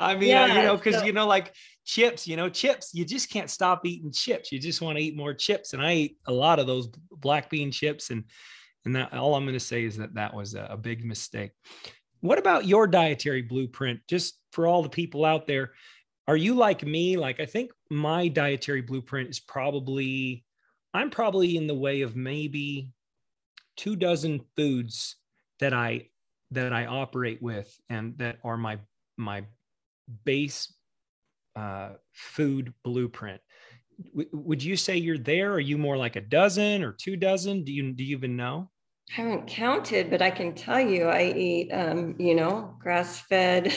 I 0.00 0.16
mean, 0.16 0.30
yeah, 0.30 0.46
you 0.56 0.62
know, 0.62 0.76
because 0.76 0.96
so- 0.96 1.04
you 1.04 1.12
know, 1.12 1.28
like 1.28 1.54
chips, 1.84 2.26
you 2.26 2.36
know, 2.36 2.48
chips, 2.48 2.92
you 2.92 3.04
just 3.04 3.30
can't 3.30 3.48
stop 3.48 3.86
eating 3.86 4.10
chips. 4.10 4.50
You 4.50 4.58
just 4.58 4.82
want 4.82 4.98
to 4.98 5.04
eat 5.04 5.16
more 5.16 5.32
chips. 5.32 5.74
And 5.74 5.80
I 5.80 5.92
ate 5.92 6.16
a 6.26 6.32
lot 6.32 6.58
of 6.58 6.66
those 6.66 6.88
black 7.12 7.50
bean 7.50 7.70
chips. 7.70 8.10
And 8.10 8.24
and 8.84 8.96
that 8.96 9.14
all 9.14 9.36
I'm 9.36 9.44
going 9.44 9.54
to 9.54 9.60
say 9.60 9.84
is 9.84 9.96
that 9.98 10.14
that 10.14 10.34
was 10.34 10.56
a, 10.56 10.66
a 10.70 10.76
big 10.76 11.04
mistake. 11.04 11.52
What 12.22 12.38
about 12.38 12.66
your 12.66 12.86
dietary 12.86 13.42
blueprint? 13.42 14.00
Just 14.08 14.38
for 14.52 14.66
all 14.66 14.82
the 14.82 14.88
people 14.88 15.24
out 15.24 15.46
there, 15.46 15.72
are 16.28 16.36
you 16.36 16.54
like 16.54 16.84
me? 16.84 17.16
Like, 17.16 17.40
I 17.40 17.46
think 17.46 17.72
my 17.90 18.28
dietary 18.28 18.80
blueprint 18.80 19.28
is 19.28 19.40
probably, 19.40 20.44
I'm 20.94 21.10
probably 21.10 21.56
in 21.56 21.66
the 21.66 21.74
way 21.74 22.02
of 22.02 22.16
maybe 22.16 22.90
two 23.76 23.96
dozen 23.96 24.40
foods 24.56 25.16
that 25.58 25.74
I 25.74 26.08
that 26.52 26.72
I 26.72 26.86
operate 26.86 27.42
with 27.42 27.74
and 27.88 28.16
that 28.18 28.38
are 28.44 28.56
my 28.56 28.78
my 29.16 29.44
base 30.24 30.72
uh, 31.56 31.94
food 32.12 32.72
blueprint. 32.84 33.40
W- 34.10 34.28
would 34.32 34.62
you 34.62 34.76
say 34.76 34.96
you're 34.96 35.18
there? 35.18 35.52
Are 35.52 35.60
you 35.60 35.78
more 35.78 35.96
like 35.96 36.16
a 36.16 36.20
dozen 36.20 36.82
or 36.82 36.92
two 36.92 37.16
dozen? 37.16 37.64
Do 37.64 37.72
you 37.72 37.92
do 37.92 38.04
you 38.04 38.16
even 38.16 38.36
know? 38.36 38.71
I 39.12 39.20
haven't 39.20 39.46
counted, 39.46 40.08
but 40.08 40.22
I 40.22 40.30
can 40.30 40.54
tell 40.54 40.80
you 40.80 41.04
I 41.04 41.34
eat, 41.36 41.70
um, 41.70 42.14
you 42.18 42.34
know, 42.34 42.74
grass 42.78 43.20
fed 43.20 43.70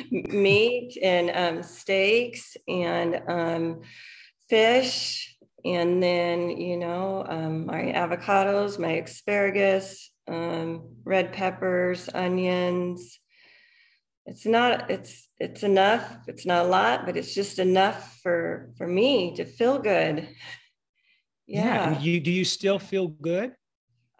meat 0.10 0.96
and 1.02 1.30
um, 1.30 1.62
steaks 1.62 2.56
and 2.66 3.20
um, 3.28 3.80
fish. 4.48 5.36
And 5.64 6.02
then 6.02 6.50
you 6.50 6.76
know 6.76 7.24
um, 7.28 7.66
my 7.66 7.92
avocados 7.94 8.80
my 8.80 8.94
asparagus 8.94 10.10
um, 10.26 10.88
red 11.04 11.32
peppers 11.32 12.08
onions. 12.12 13.20
It's 14.26 14.46
not 14.46 14.90
it's 14.90 15.28
it's 15.38 15.62
enough. 15.62 16.16
It's 16.26 16.46
not 16.46 16.64
a 16.64 16.68
lot 16.68 17.06
but 17.06 17.16
it's 17.16 17.34
just 17.34 17.58
enough 17.58 18.18
for 18.22 18.72
for 18.76 18.88
me 18.88 19.36
to 19.36 19.44
feel 19.44 19.78
good. 19.78 20.28
Yeah, 21.46 21.92
yeah. 21.92 22.00
you 22.00 22.20
do 22.20 22.32
you 22.32 22.44
still 22.44 22.78
feel 22.78 23.06
good 23.06 23.54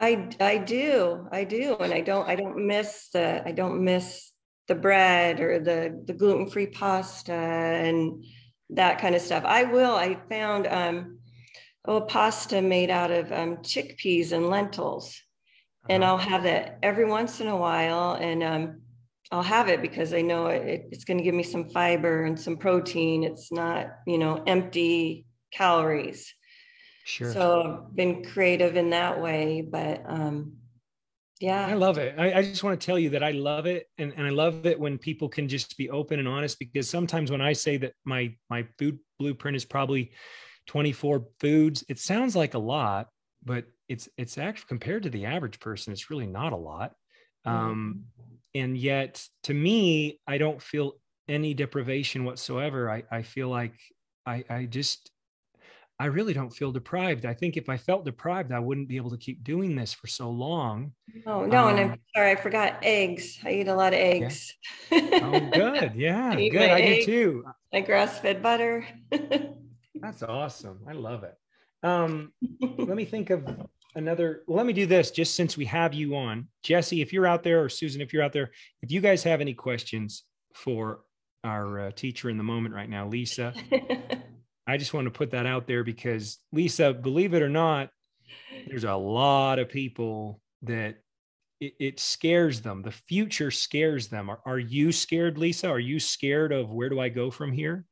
i 0.02 0.28
i 0.40 0.58
do 0.58 1.26
i 1.32 1.44
do 1.44 1.76
and 1.76 1.94
i 1.94 2.00
don't 2.00 2.28
i 2.28 2.34
don't 2.34 2.58
miss 2.66 3.08
the 3.14 3.42
i 3.46 3.52
don't 3.52 3.82
miss 3.82 4.32
the 4.68 4.74
bread 4.74 5.40
or 5.40 5.58
the 5.58 6.02
the 6.06 6.12
gluten-free 6.12 6.66
pasta 6.66 7.32
and 7.32 8.24
that 8.70 9.00
kind 9.00 9.14
of 9.14 9.22
stuff 9.22 9.44
i 9.46 9.64
will 9.64 9.94
i 9.94 10.14
found 10.28 10.66
um 10.66 11.18
oh, 11.84 12.00
pasta 12.00 12.62
made 12.62 12.90
out 12.90 13.10
of 13.10 13.32
um, 13.32 13.56
chickpeas 13.58 14.32
and 14.32 14.48
lentils. 14.48 15.20
Uh-huh. 15.84 15.94
And 15.94 16.04
I'll 16.04 16.18
have 16.18 16.44
that 16.44 16.78
every 16.82 17.04
once 17.04 17.40
in 17.40 17.48
a 17.48 17.56
while. 17.56 18.14
And 18.14 18.42
um, 18.42 18.80
I'll 19.30 19.42
have 19.42 19.68
it 19.68 19.82
because 19.82 20.14
I 20.14 20.20
know 20.20 20.46
it, 20.46 20.86
it's 20.90 21.04
going 21.04 21.18
to 21.18 21.24
give 21.24 21.34
me 21.34 21.42
some 21.42 21.70
fiber 21.70 22.24
and 22.24 22.38
some 22.38 22.56
protein. 22.56 23.24
It's 23.24 23.50
not, 23.50 23.88
you 24.06 24.18
know, 24.18 24.42
empty 24.46 25.26
calories. 25.52 26.34
Sure. 27.04 27.32
So 27.32 27.84
I've 27.86 27.96
been 27.96 28.24
creative 28.24 28.76
in 28.76 28.90
that 28.90 29.20
way. 29.20 29.60
But 29.62 30.02
um, 30.06 30.54
yeah. 31.40 31.66
I 31.66 31.74
love 31.74 31.98
it. 31.98 32.14
I, 32.18 32.32
I, 32.34 32.42
just 32.42 32.62
want 32.62 32.80
to 32.80 32.86
tell 32.86 32.98
you 32.98 33.10
that 33.10 33.22
I 33.22 33.32
love 33.32 33.66
it. 33.66 33.88
And, 33.98 34.12
and 34.16 34.26
I 34.26 34.30
love 34.30 34.64
it 34.64 34.78
when 34.78 34.98
people 34.98 35.28
can 35.28 35.48
just 35.48 35.76
be 35.76 35.90
open 35.90 36.20
and 36.20 36.28
honest 36.28 36.58
because 36.58 36.88
sometimes 36.88 37.30
when 37.30 37.40
I 37.40 37.52
say 37.52 37.76
that 37.78 37.94
my 38.04 38.34
my 38.48 38.66
food 38.78 38.98
blueprint 39.18 39.56
is 39.56 39.64
probably 39.64 40.12
24 40.66 41.26
foods. 41.40 41.84
It 41.88 41.98
sounds 41.98 42.36
like 42.36 42.54
a 42.54 42.58
lot, 42.58 43.08
but 43.44 43.64
it's 43.88 44.08
it's 44.16 44.38
actually 44.38 44.68
compared 44.68 45.02
to 45.02 45.10
the 45.10 45.26
average 45.26 45.60
person, 45.60 45.92
it's 45.92 46.10
really 46.10 46.26
not 46.26 46.52
a 46.52 46.56
lot. 46.56 46.92
Um, 47.44 48.04
mm-hmm. 48.20 48.34
and 48.54 48.78
yet 48.78 49.26
to 49.44 49.54
me, 49.54 50.20
I 50.28 50.38
don't 50.38 50.62
feel 50.62 50.94
any 51.28 51.54
deprivation 51.54 52.24
whatsoever. 52.24 52.88
I, 52.88 53.02
I 53.10 53.22
feel 53.22 53.48
like 53.48 53.74
I, 54.26 54.44
I 54.48 54.64
just 54.66 55.10
I 56.02 56.06
really 56.06 56.34
don't 56.34 56.50
feel 56.50 56.72
deprived. 56.72 57.26
I 57.26 57.32
think 57.32 57.56
if 57.56 57.68
I 57.68 57.76
felt 57.76 58.04
deprived, 58.04 58.50
I 58.50 58.58
wouldn't 58.58 58.88
be 58.88 58.96
able 58.96 59.10
to 59.10 59.16
keep 59.16 59.44
doing 59.44 59.76
this 59.76 59.92
for 59.92 60.08
so 60.08 60.30
long. 60.30 60.94
Oh 61.28 61.46
no, 61.46 61.68
um, 61.68 61.70
and 61.70 61.78
I'm 61.78 61.92
um, 61.92 61.98
sorry, 62.12 62.32
I 62.32 62.34
forgot 62.34 62.78
eggs. 62.82 63.38
I 63.44 63.52
eat 63.52 63.68
a 63.68 63.74
lot 63.76 63.92
of 63.92 64.00
eggs. 64.00 64.52
Yeah. 64.90 65.20
Oh, 65.22 65.50
good. 65.52 65.92
Yeah, 65.94 66.30
I 66.30 66.48
good. 66.48 66.60
I 66.60 66.80
eggs, 66.80 67.06
do 67.06 67.12
too. 67.12 67.44
My 67.72 67.82
grass-fed 67.82 68.42
butter. 68.42 68.84
That's 69.94 70.24
awesome. 70.24 70.80
I 70.88 70.92
love 70.92 71.22
it. 71.22 71.36
Um, 71.84 72.32
let 72.60 72.96
me 72.96 73.04
think 73.04 73.30
of 73.30 73.48
another. 73.94 74.42
Let 74.48 74.66
me 74.66 74.72
do 74.72 74.86
this 74.86 75.12
just 75.12 75.36
since 75.36 75.56
we 75.56 75.66
have 75.66 75.94
you 75.94 76.16
on. 76.16 76.48
Jesse, 76.64 77.00
if 77.00 77.12
you're 77.12 77.28
out 77.28 77.44
there, 77.44 77.62
or 77.62 77.68
Susan, 77.68 78.00
if 78.00 78.12
you're 78.12 78.24
out 78.24 78.32
there, 78.32 78.50
if 78.82 78.90
you 78.90 79.00
guys 79.00 79.22
have 79.22 79.40
any 79.40 79.54
questions 79.54 80.24
for 80.52 81.02
our 81.44 81.78
uh, 81.78 81.90
teacher 81.92 82.28
in 82.28 82.38
the 82.38 82.42
moment 82.42 82.74
right 82.74 82.90
now, 82.90 83.06
Lisa, 83.06 83.54
I 84.66 84.76
just 84.76 84.94
want 84.94 85.06
to 85.06 85.10
put 85.10 85.32
that 85.32 85.46
out 85.46 85.66
there 85.66 85.82
because 85.84 86.38
Lisa, 86.52 86.92
believe 86.92 87.34
it 87.34 87.42
or 87.42 87.48
not, 87.48 87.90
there's 88.68 88.84
a 88.84 88.94
lot 88.94 89.58
of 89.58 89.68
people 89.68 90.40
that 90.62 90.96
it, 91.60 91.74
it, 91.78 92.00
scares 92.00 92.60
them. 92.60 92.82
The 92.82 92.92
future 92.92 93.50
scares 93.50 94.08
them. 94.08 94.30
Are, 94.30 94.40
are 94.46 94.58
you 94.58 94.92
scared, 94.92 95.38
Lisa? 95.38 95.68
Are 95.68 95.78
you 95.78 95.98
scared 95.98 96.52
of 96.52 96.70
where 96.70 96.88
do 96.88 97.00
I 97.00 97.08
go 97.08 97.30
from 97.30 97.52
here? 97.52 97.84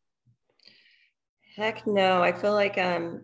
Heck 1.56 1.86
no. 1.86 2.22
I 2.22 2.32
feel 2.32 2.52
like 2.52 2.78
um, 2.78 3.22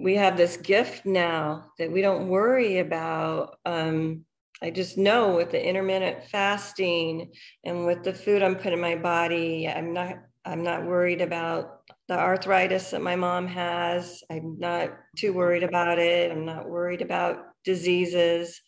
we 0.00 0.16
have 0.16 0.36
this 0.36 0.56
gift 0.56 1.06
now 1.06 1.70
that 1.78 1.90
we 1.90 2.02
don't 2.02 2.28
worry 2.28 2.78
about. 2.78 3.58
Um, 3.64 4.24
I 4.62 4.70
just 4.70 4.98
know 4.98 5.36
with 5.36 5.50
the 5.50 5.64
intermittent 5.64 6.24
fasting 6.24 7.32
and 7.64 7.86
with 7.86 8.02
the 8.02 8.14
food 8.14 8.42
I'm 8.42 8.56
putting 8.56 8.74
in 8.74 8.80
my 8.80 8.96
body, 8.96 9.68
I'm 9.68 9.92
not 9.92 10.18
I'm 10.44 10.62
not 10.62 10.84
worried 10.84 11.22
about 11.22 11.80
the 12.08 12.18
arthritis 12.18 12.90
that 12.90 13.02
my 13.02 13.16
mom 13.16 13.46
has. 13.46 14.22
I'm 14.30 14.58
not 14.58 14.96
too 15.16 15.32
worried 15.32 15.62
about 15.62 15.98
it. 15.98 16.30
I'm 16.30 16.44
not 16.44 16.68
worried 16.68 17.02
about 17.02 17.46
diseases. 17.64 18.60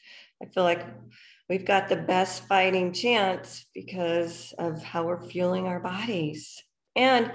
I 0.43 0.47
feel 0.47 0.65
like 0.65 0.87
we've 1.49 1.65
got 1.65 1.89
the 1.89 1.97
best 1.97 2.47
fighting 2.47 2.93
chance 2.93 3.67
because 3.75 4.55
of 4.59 4.83
how 4.83 5.05
we're 5.05 5.21
fueling 5.21 5.67
our 5.67 5.81
bodies 5.81 6.63
and 6.95 7.31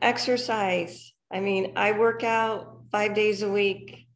exercise. 0.00 1.12
I 1.32 1.40
mean, 1.40 1.72
I 1.76 1.92
work 1.92 2.22
out 2.22 2.82
five 2.92 3.14
days 3.14 3.42
a 3.42 3.50
week. 3.50 4.06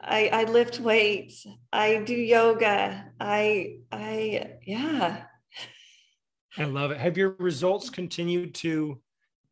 I, 0.00 0.28
I 0.28 0.44
lift 0.44 0.78
weights. 0.78 1.46
I 1.72 1.96
do 1.96 2.14
yoga. 2.14 3.12
I, 3.18 3.78
I, 3.90 4.52
yeah. 4.64 5.24
I 6.58 6.64
love 6.64 6.90
it. 6.90 6.98
Have 6.98 7.16
your 7.16 7.30
results 7.38 7.90
continued 7.90 8.54
to 8.56 9.00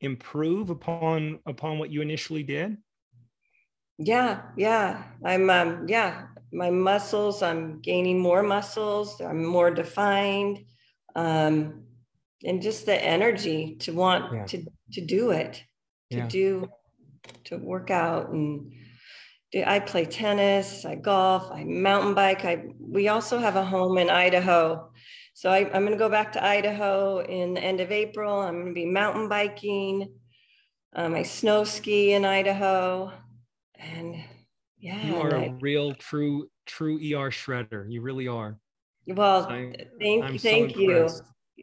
improve 0.00 0.70
upon 0.70 1.38
upon 1.46 1.78
what 1.78 1.90
you 1.90 2.02
initially 2.02 2.42
did? 2.42 2.76
Yeah, 3.98 4.42
yeah. 4.57 5.04
I'm 5.24 5.48
um 5.50 5.87
yeah, 5.88 6.26
my 6.52 6.70
muscles, 6.70 7.42
I'm 7.42 7.80
gaining 7.80 8.18
more 8.18 8.42
muscles, 8.42 9.20
I'm 9.20 9.44
more 9.44 9.70
defined. 9.70 10.64
Um 11.14 11.85
and 12.44 12.61
just 12.61 12.87
the 12.87 13.02
energy 13.02 13.76
to 13.80 13.92
want 13.92 14.33
yeah. 14.33 14.44
to 14.46 14.64
to 14.92 15.00
do 15.00 15.30
it, 15.30 15.62
to 16.11 16.18
yeah. 16.18 16.28
do 16.28 16.68
to 17.44 17.57
work 17.57 17.90
out 17.90 18.30
and 18.30 18.72
do 19.52 19.62
I 19.64 19.78
play 19.78 20.04
tennis, 20.04 20.85
I 20.85 20.96
golf, 20.96 21.50
I 21.52 21.64
mountain 21.64 22.14
bike. 22.14 22.44
I 22.44 22.64
we 22.80 23.09
also 23.09 23.38
have 23.38 23.57
a 23.57 23.64
home 23.64 23.98
in 23.98 24.11
Idaho 24.11 24.90
so 25.35 25.51
I, 25.51 25.59
am 25.59 25.83
going 25.83 25.90
to 25.90 25.97
go 25.97 26.09
back 26.09 26.33
to 26.35 26.44
Idaho 26.44 27.18
in 27.18 27.55
the 27.55 27.61
end 27.61 27.81
of 27.81 27.90
April. 27.90 28.40
I'm 28.40 28.55
going 28.55 28.66
to 28.68 28.73
be 28.73 28.87
mountain 28.87 29.29
biking. 29.29 30.09
Um, 30.94 31.14
I 31.14 31.25
snow 31.25 31.64
ski 31.64 32.12
in 32.12 32.25
Idaho, 32.25 33.12
and 33.75 34.14
yeah, 34.79 35.05
you 35.05 35.16
are 35.16 35.35
I, 35.35 35.47
a 35.47 35.53
real, 35.55 35.92
true, 35.94 36.47
true 36.66 36.99
ER 36.99 37.31
shredder. 37.31 37.85
You 37.90 38.01
really 38.01 38.29
are. 38.29 38.57
Well, 39.09 39.49
I, 39.51 39.75
thank 40.01 40.25
I'm 40.25 40.38
thank 40.38 40.70
so 40.70 40.81
you. 40.81 41.11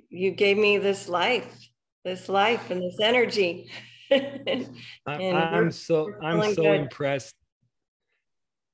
You 0.09 0.31
gave 0.31 0.57
me 0.57 0.77
this 0.77 1.07
life, 1.07 1.69
this 2.03 2.27
life, 2.27 2.71
and 2.71 2.81
this 2.81 2.97
energy. 3.01 3.71
and 4.11 4.67
I'm 5.07 5.71
so 5.71 6.11
I'm 6.21 6.53
so 6.53 6.63
good. 6.63 6.81
impressed. 6.81 7.35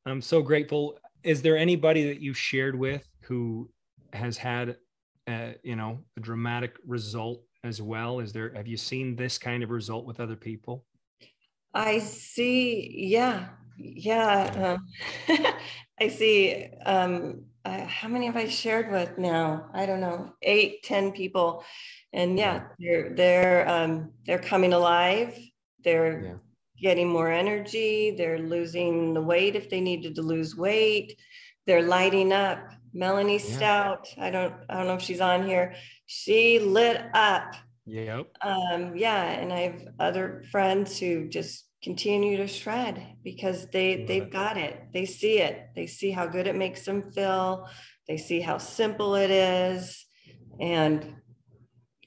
I'm 0.08 0.24
so 0.24 0.42
grateful. 0.42 0.98
Is 1.24 1.44
there 1.44 1.56
anybody 1.56 2.06
that 2.06 2.20
you 2.20 2.34
shared 2.34 2.76
with 2.76 3.08
who 3.22 3.70
has 4.12 4.38
had 4.38 4.78
uh, 5.28 5.52
you 5.64 5.76
know 5.76 6.00
a 6.18 6.20
dramatic 6.20 6.78
result 6.86 7.44
as 7.64 7.82
well? 7.82 8.20
Is 8.20 8.34
there 8.34 8.54
have 8.56 8.68
you 8.68 8.78
seen 8.78 9.16
this 9.16 9.38
kind 9.38 9.64
of 9.64 9.70
result 9.70 10.06
with 10.06 10.20
other 10.20 10.36
people? 10.36 10.86
I 11.74 12.00
see 12.00 12.94
yeah 12.96 13.50
yeah 13.78 14.80
uh, 15.30 15.44
i 16.00 16.08
see 16.08 16.68
um 16.88 17.44
uh, 17.64 17.86
how 17.86 18.08
many 18.08 18.26
have 18.26 18.38
i 18.38 18.48
shared 18.48 18.92
with 18.92 19.18
now? 19.18 19.70
I 19.74 19.86
don't 19.86 20.00
know 20.00 20.34
eight 20.42 20.84
ten 20.84 21.12
people. 21.12 21.64
And 22.14 22.38
yeah. 22.38 22.64
they're 22.80 23.14
they're 23.14 23.70
um 23.70 24.12
they're 24.26 24.40
coming 24.40 24.74
alive. 24.74 25.38
They're 25.84 26.22
yeah. 26.22 26.34
getting 26.80 27.10
more 27.10 27.30
energy. 27.30 28.12
They're 28.12 28.40
losing 28.40 29.14
the 29.14 29.22
weight 29.22 29.56
if 29.56 29.70
they 29.70 29.82
needed 29.82 30.16
to 30.16 30.22
lose 30.22 30.56
weight. 30.56 31.20
They're 31.66 31.82
lighting 31.82 32.32
up 32.32 32.60
Melanie 32.94 33.40
yeah. 33.40 33.56
Stout. 33.56 34.08
I 34.18 34.30
don't 34.30 34.54
I 34.70 34.78
don't 34.78 34.88
know 34.88 34.96
if 34.96 35.02
she's 35.02 35.22
on 35.22 35.48
here. 35.48 35.76
She 36.06 36.60
lit 36.60 37.02
up. 37.14 37.56
Yep. 37.86 38.28
Um, 38.42 38.98
yeah, 38.98 39.24
and 39.24 39.54
I 39.54 39.60
have 39.62 39.82
other 40.00 40.44
friends 40.52 41.00
who 41.00 41.30
just 41.30 41.66
continue 41.84 42.38
to 42.38 42.48
shred 42.48 43.16
because 43.24 43.68
they 43.68 44.06
they've 44.06 44.30
got 44.30 44.58
it. 44.58 44.88
They 44.94 45.06
see 45.06 45.40
it. 45.40 45.68
They 45.76 45.88
see 45.88 46.12
how 46.12 46.28
good 46.28 46.48
it 46.48 46.56
makes 46.56 46.84
them 46.84 47.12
feel. 47.12 47.68
They 48.08 48.18
see 48.18 48.42
how 48.42 48.58
simple 48.58 49.16
it 49.16 49.32
is, 49.32 50.06
and 50.60 51.16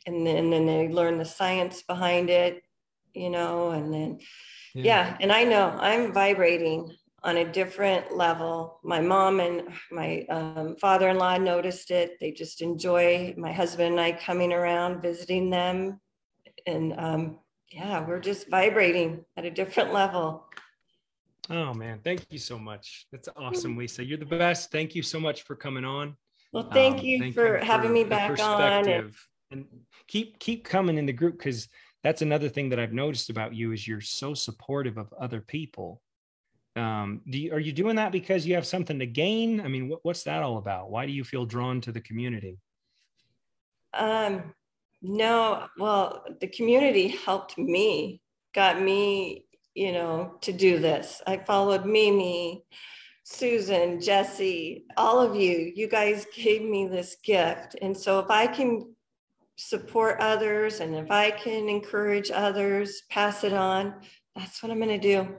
and 0.06 0.26
then, 0.26 0.36
and 0.36 0.52
then 0.52 0.66
they 0.66 0.88
learn 0.88 1.18
the 1.18 1.24
science 1.24 1.82
behind 1.82 2.30
it, 2.30 2.62
you 3.14 3.30
know. 3.30 3.70
And 3.70 3.92
then 3.92 4.18
yeah, 4.74 4.84
yeah 4.84 5.16
and 5.20 5.32
I 5.32 5.44
know 5.44 5.76
I'm 5.78 6.12
vibrating 6.12 6.94
on 7.22 7.38
a 7.38 7.52
different 7.52 8.16
level. 8.16 8.80
My 8.83 9.00
mom 9.00 9.40
and 9.40 9.68
my 9.90 10.24
um, 10.30 10.76
father 10.76 11.09
in 11.09 11.18
law 11.18 11.37
noticed 11.37 11.90
it. 11.90 12.18
They 12.20 12.33
just 12.33 12.62
enjoy 12.62 13.35
my 13.37 13.52
husband 13.52 13.92
and 13.92 14.00
I 14.00 14.12
coming 14.12 14.52
around, 14.52 15.02
visiting 15.02 15.50
them. 15.50 16.00
And 16.66 16.94
um, 16.98 17.38
yeah, 17.70 18.06
we're 18.06 18.20
just 18.20 18.48
vibrating 18.48 19.24
at 19.37 19.44
a 19.44 19.50
different 19.50 19.92
level. 19.92 20.46
Oh, 21.50 21.74
man. 21.74 22.00
Thank 22.02 22.26
you 22.30 22.38
so 22.38 22.59
much. 22.59 23.06
That's 23.11 23.28
awesome, 23.37 23.76
Lisa. 23.76 24.04
You're 24.04 24.18
the 24.18 24.24
best. 24.24 24.70
Thank 24.70 24.94
you 24.94 25.02
so 25.02 25.20
much 25.20 25.42
for 25.42 25.56
coming 25.56 25.85
on. 25.85 26.16
Well, 26.52 26.70
thank 26.70 27.00
um, 27.00 27.04
you 27.04 27.18
thank 27.18 27.35
for 27.35 27.59
you 27.59 27.64
having 27.64 27.90
for 27.90 27.94
me 27.94 28.04
back 28.04 28.38
on. 28.40 28.88
And, 28.88 29.12
and 29.50 29.66
keep 30.06 30.38
keep 30.38 30.64
coming 30.64 30.96
in 30.96 31.06
the 31.06 31.12
group 31.12 31.38
because 31.38 31.68
that's 32.02 32.22
another 32.22 32.48
thing 32.48 32.70
that 32.70 32.80
I've 32.80 32.92
noticed 32.92 33.30
about 33.30 33.54
you 33.54 33.72
is 33.72 33.87
you're 33.87 34.00
so 34.00 34.33
supportive 34.33 34.96
of 34.96 35.12
other 35.18 35.40
people 35.40 36.00
um, 36.76 37.22
do 37.28 37.38
you, 37.38 37.52
are 37.52 37.59
you 37.59 37.72
doing 37.72 37.96
that 37.96 38.12
because 38.12 38.46
you 38.46 38.54
have 38.54 38.66
something 38.66 38.98
to 38.98 39.06
gain? 39.06 39.61
I 39.61 39.68
mean, 39.68 39.88
what, 39.88 40.00
what's 40.02 40.22
that 40.24 40.42
all 40.42 40.59
about? 40.59 40.90
Why 40.90 41.06
do 41.06 41.12
you 41.12 41.24
feel 41.24 41.44
drawn 41.44 41.80
to 41.83 41.92
the 41.92 42.00
community? 42.00 42.59
Um, 43.94 44.54
no, 45.02 45.66
well, 45.78 46.24
the 46.40 46.46
community 46.46 47.09
helped 47.09 47.59
me, 47.59 48.20
got 48.54 48.80
me, 48.80 49.46
you 49.74 49.92
know, 49.92 50.37
to 50.42 50.52
do 50.52 50.78
this. 50.78 51.20
I 51.26 51.38
followed 51.38 51.87
Mimi, 51.87 52.62
Susan, 53.24 54.00
Jesse, 54.00 54.85
all 54.96 55.20
of 55.20 55.35
you. 55.35 55.72
You 55.74 55.88
guys 55.88 56.26
gave 56.35 56.62
me 56.62 56.87
this 56.87 57.16
gift. 57.24 57.76
And 57.83 57.96
so 57.96 58.20
if 58.20 58.30
I 58.30 58.46
can 58.46 58.94
support 59.56 60.18
others 60.20 60.80
and 60.80 60.94
if 60.94 61.11
I 61.11 61.33
can 61.33 61.68
encourage 61.68 62.30
others, 62.30 63.02
pass 63.11 63.42
it 63.42 63.52
on, 63.52 63.94
that's 64.37 64.62
what 64.62 64.70
I'm 64.70 64.78
going 64.78 64.88
to 64.88 64.98
do 64.98 65.37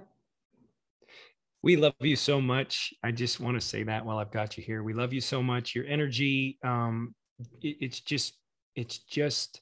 we 1.64 1.76
love 1.76 1.94
you 2.00 2.16
so 2.16 2.42
much. 2.42 2.94
I 3.04 3.12
just 3.12 3.40
want 3.40 3.60
to 3.60 3.66
say 3.66 3.84
that 3.84 4.06
while 4.06 4.18
I've 4.18 4.32
got 4.32 4.58
you 4.58 4.64
here. 4.64 4.84
We 4.84 4.94
love 4.94 5.14
you 5.14 5.22
so 5.22 5.44
much. 5.44 5.76
Your 5.76 5.86
energy, 5.86 6.58
um, 6.64 7.14
it, 7.62 7.78
it's 7.82 8.00
just, 8.00 8.38
it's 8.76 9.00
just, 9.00 9.62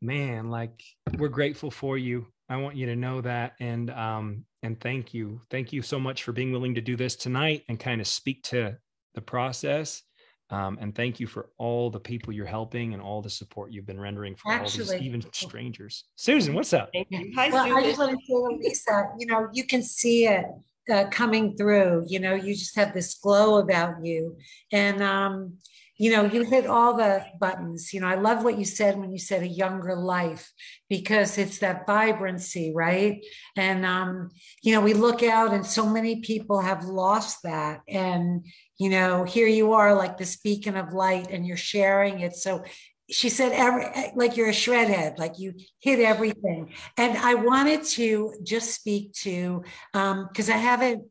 man, 0.00 0.48
like 0.48 0.82
we're 1.18 1.28
grateful 1.28 1.70
for 1.70 1.98
you. 1.98 2.26
I 2.48 2.56
want 2.56 2.76
you 2.76 2.86
to 2.86 2.96
know 2.96 3.20
that. 3.20 3.54
And, 3.60 3.90
um, 3.90 4.44
and 4.62 4.80
thank 4.80 5.12
you. 5.12 5.42
Thank 5.50 5.72
you 5.72 5.82
so 5.82 6.00
much 6.00 6.22
for 6.22 6.32
being 6.32 6.52
willing 6.52 6.74
to 6.76 6.80
do 6.80 6.96
this 6.96 7.16
tonight 7.16 7.64
and 7.68 7.78
kind 7.78 8.00
of 8.00 8.06
speak 8.06 8.42
to 8.44 8.76
the 9.14 9.20
process. 9.20 10.02
Um, 10.48 10.78
and 10.80 10.94
thank 10.94 11.18
you 11.18 11.26
for 11.26 11.50
all 11.58 11.90
the 11.90 11.98
people 11.98 12.32
you're 12.32 12.46
helping 12.46 12.94
and 12.94 13.02
all 13.02 13.20
the 13.20 13.28
support 13.28 13.72
you've 13.72 13.86
been 13.86 14.00
rendering 14.00 14.36
for 14.36 14.52
Actually, 14.52 14.84
all 14.84 14.92
these 14.92 15.02
even 15.02 15.24
strangers. 15.32 16.04
Susan, 16.14 16.54
what's 16.54 16.72
up? 16.72 16.90
Hi, 16.94 17.50
well, 17.50 17.64
Susan. 17.64 17.76
I 17.76 17.82
just 17.82 17.98
want 17.98 18.12
to 18.12 18.26
say 18.26 18.68
Lisa, 18.68 19.08
you 19.18 19.26
know, 19.26 19.48
you 19.52 19.64
can 19.64 19.82
see 19.82 20.26
it 20.26 20.46
uh, 20.90 21.06
coming 21.10 21.56
through. 21.56 22.04
You 22.08 22.20
know, 22.20 22.34
you 22.34 22.54
just 22.54 22.76
have 22.76 22.94
this 22.94 23.14
glow 23.14 23.58
about 23.58 24.04
you. 24.04 24.36
And, 24.72 25.02
um, 25.02 25.58
you 25.98 26.10
know, 26.10 26.24
you 26.24 26.42
hit 26.42 26.66
all 26.66 26.94
the 26.94 27.24
buttons. 27.40 27.94
You 27.94 28.00
know, 28.00 28.06
I 28.06 28.16
love 28.16 28.44
what 28.44 28.58
you 28.58 28.66
said 28.66 28.98
when 28.98 29.12
you 29.12 29.18
said 29.18 29.42
a 29.42 29.48
younger 29.48 29.96
life 29.96 30.52
because 30.90 31.38
it's 31.38 31.58
that 31.60 31.86
vibrancy, 31.86 32.72
right? 32.74 33.24
And, 33.56 33.86
um, 33.86 34.30
you 34.62 34.74
know, 34.74 34.82
we 34.82 34.92
look 34.92 35.22
out 35.22 35.54
and 35.54 35.64
so 35.64 35.88
many 35.88 36.20
people 36.20 36.60
have 36.60 36.84
lost 36.84 37.44
that. 37.44 37.80
And, 37.88 38.44
you 38.78 38.90
know, 38.90 39.24
here 39.24 39.48
you 39.48 39.72
are 39.72 39.94
like 39.94 40.18
this 40.18 40.36
beacon 40.36 40.76
of 40.76 40.92
light 40.92 41.30
and 41.30 41.46
you're 41.46 41.56
sharing 41.56 42.20
it. 42.20 42.34
So 42.34 42.64
she 43.10 43.28
said 43.28 43.52
every 43.52 43.86
like 44.14 44.36
you're 44.36 44.48
a 44.48 44.52
shredhead 44.52 45.18
like 45.18 45.38
you 45.38 45.54
hit 45.78 46.00
everything 46.00 46.72
and 46.96 47.16
i 47.18 47.34
wanted 47.34 47.82
to 47.84 48.34
just 48.42 48.74
speak 48.74 49.12
to 49.12 49.62
um 49.94 50.26
because 50.28 50.50
i 50.50 50.56
haven't 50.56 51.04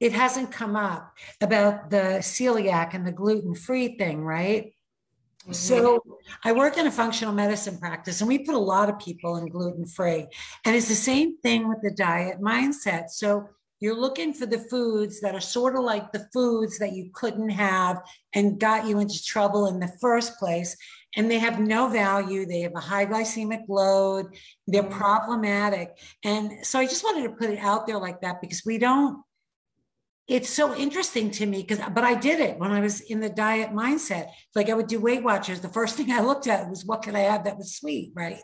it 0.00 0.12
hasn't 0.12 0.50
come 0.50 0.76
up 0.76 1.14
about 1.40 1.90
the 1.90 2.18
celiac 2.20 2.94
and 2.94 3.06
the 3.06 3.12
gluten-free 3.12 3.96
thing 3.98 4.24
right 4.24 4.72
mm-hmm. 5.42 5.52
so 5.52 6.02
i 6.44 6.52
work 6.52 6.78
in 6.78 6.86
a 6.86 6.90
functional 6.90 7.34
medicine 7.34 7.78
practice 7.78 8.20
and 8.20 8.28
we 8.28 8.38
put 8.38 8.54
a 8.54 8.58
lot 8.58 8.88
of 8.88 8.98
people 8.98 9.36
in 9.36 9.46
gluten-free 9.46 10.26
and 10.64 10.74
it's 10.74 10.88
the 10.88 10.94
same 10.94 11.36
thing 11.38 11.68
with 11.68 11.82
the 11.82 11.90
diet 11.90 12.40
mindset 12.40 13.10
so 13.10 13.46
you're 13.82 13.98
looking 13.98 14.32
for 14.32 14.46
the 14.46 14.60
foods 14.60 15.20
that 15.22 15.34
are 15.34 15.40
sort 15.40 15.74
of 15.74 15.82
like 15.82 16.12
the 16.12 16.28
foods 16.32 16.78
that 16.78 16.92
you 16.92 17.10
couldn't 17.12 17.48
have 17.48 18.00
and 18.32 18.60
got 18.60 18.86
you 18.86 19.00
into 19.00 19.20
trouble 19.20 19.66
in 19.66 19.80
the 19.80 19.92
first 20.00 20.38
place. 20.38 20.76
And 21.16 21.30
they 21.30 21.38
have 21.38 21.60
no 21.60 21.88
value. 21.88 22.46
They 22.46 22.60
have 22.60 22.74
a 22.74 22.80
high 22.80 23.06
glycemic 23.06 23.62
load. 23.68 24.26
They're 24.66 24.82
mm-hmm. 24.82 24.98
problematic. 24.98 25.90
And 26.24 26.64
so 26.64 26.78
I 26.78 26.86
just 26.86 27.04
wanted 27.04 27.24
to 27.24 27.36
put 27.36 27.50
it 27.50 27.58
out 27.58 27.86
there 27.86 27.98
like 27.98 28.20
that 28.22 28.40
because 28.40 28.62
we 28.64 28.78
don't 28.78 29.22
it's 30.28 30.48
so 30.48 30.74
interesting 30.76 31.30
to 31.30 31.44
me 31.44 31.62
because 31.62 31.80
but 31.92 32.04
i 32.04 32.14
did 32.14 32.38
it 32.38 32.58
when 32.58 32.70
i 32.70 32.80
was 32.80 33.00
in 33.00 33.20
the 33.20 33.28
diet 33.28 33.70
mindset 33.70 34.28
like 34.54 34.70
i 34.70 34.74
would 34.74 34.86
do 34.86 35.00
weight 35.00 35.22
watchers 35.22 35.60
the 35.60 35.68
first 35.68 35.96
thing 35.96 36.12
i 36.12 36.20
looked 36.20 36.46
at 36.46 36.68
was 36.70 36.84
what 36.84 37.02
could 37.02 37.16
i 37.16 37.20
have 37.20 37.44
that 37.44 37.58
was 37.58 37.74
sweet 37.74 38.12
right 38.14 38.38